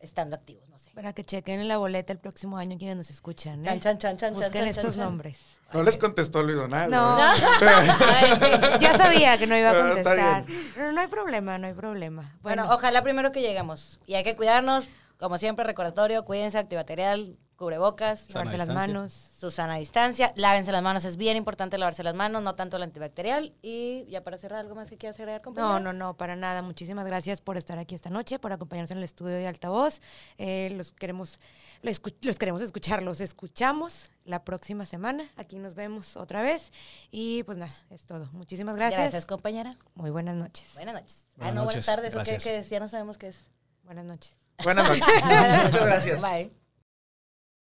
estando 0.00 0.34
activos, 0.36 0.68
no. 0.68 0.75
Para 0.96 1.12
que 1.12 1.24
chequen 1.24 1.60
en 1.60 1.68
la 1.68 1.76
boleta 1.76 2.14
el 2.14 2.18
próximo 2.18 2.56
año 2.56 2.78
quienes 2.78 2.96
nos 2.96 3.10
escuchan. 3.10 3.60
¿eh? 3.60 3.64
Chan, 3.66 3.80
chan, 3.80 3.98
chan, 3.98 4.16
chan, 4.16 4.32
Busquen 4.32 4.52
chan, 4.52 4.66
estos 4.68 4.94
chan. 4.96 5.04
nombres. 5.04 5.38
No 5.74 5.82
les 5.82 5.98
contestó 5.98 6.42
Luis 6.42 6.56
Donaldo. 6.56 6.96
No, 6.96 7.18
¿eh? 7.34 7.36
Ay, 7.60 8.30
sí, 8.40 8.78
ya 8.80 8.96
sabía 8.96 9.36
que 9.36 9.46
no 9.46 9.58
iba 9.58 9.72
a 9.72 9.78
contestar. 9.78 10.46
bien. 10.46 10.72
Pero 10.74 10.92
no 10.92 11.00
hay 11.02 11.06
problema, 11.08 11.58
no 11.58 11.66
hay 11.66 11.74
problema. 11.74 12.34
Bueno, 12.40 12.66
ojalá 12.72 13.02
primero 13.02 13.30
que 13.30 13.42
lleguemos. 13.42 14.00
Y 14.06 14.14
hay 14.14 14.24
que 14.24 14.36
cuidarnos, 14.36 14.88
como 15.18 15.36
siempre, 15.36 15.66
recordatorio, 15.66 16.24
cuídense, 16.24 16.56
antibacterial, 16.56 17.36
cubrebocas, 17.56 18.20
Sana 18.20 18.44
lavarse 18.44 18.58
las 18.58 18.68
manos. 18.68 19.30
su 19.38 19.50
sana 19.50 19.76
distancia, 19.76 20.32
lávense 20.36 20.72
las 20.72 20.82
manos, 20.82 21.04
es 21.04 21.16
bien 21.16 21.36
importante 21.36 21.78
lavarse 21.78 22.02
las 22.02 22.14
manos, 22.14 22.42
no 22.42 22.54
tanto 22.54 22.76
el 22.76 22.82
antibacterial. 22.82 23.54
Y 23.62 24.06
ya 24.08 24.22
para 24.22 24.38
cerrar, 24.38 24.60
¿algo 24.60 24.74
más 24.74 24.90
que 24.90 24.98
quieras 24.98 25.18
agregar, 25.18 25.40
compañero? 25.42 25.80
No, 25.80 25.80
no, 25.80 25.92
no, 25.92 26.16
para 26.16 26.36
nada. 26.36 26.62
Muchísimas 26.62 27.06
gracias 27.06 27.40
por 27.40 27.56
estar 27.56 27.78
aquí 27.78 27.94
esta 27.94 28.10
noche, 28.10 28.38
por 28.38 28.52
acompañarnos 28.52 28.90
en 28.90 28.98
el 28.98 29.04
estudio 29.04 29.34
de 29.34 29.46
Altavoz. 29.46 30.00
Eh, 30.38 30.70
los 30.76 30.92
queremos, 30.92 31.38
los, 31.82 31.98
queremos 32.38 32.62
escuchar, 32.62 33.02
los 33.02 33.20
escuchamos 33.20 34.10
la 34.24 34.44
próxima 34.44 34.84
semana. 34.84 35.24
Aquí 35.36 35.58
nos 35.58 35.74
vemos 35.74 36.16
otra 36.16 36.42
vez. 36.42 36.72
Y 37.10 37.42
pues 37.44 37.56
nada, 37.56 37.74
es 37.90 38.04
todo. 38.04 38.28
Muchísimas 38.32 38.76
gracias. 38.76 39.00
Gracias, 39.00 39.26
compañera. 39.26 39.76
Muy 39.94 40.10
buenas 40.10 40.36
noches. 40.36 40.70
Buenas 40.74 40.94
noches. 40.94 41.24
ah, 41.40 41.50
no, 41.52 41.64
noches. 41.64 41.86
buenas 41.86 41.86
tardes, 41.86 42.14
¿o 42.16 42.22
qué, 42.22 42.38
qué 42.38 42.56
es? 42.58 42.68
Ya 42.68 42.80
no 42.80 42.88
sabemos 42.88 43.16
qué 43.16 43.28
es. 43.28 43.46
Buenas 43.84 44.04
noches. 44.04 44.36
Buenas 44.62 44.88
noches. 44.88 45.06
Muchas 45.64 45.86
gracias. 45.86 46.22
Bye. 46.22 46.65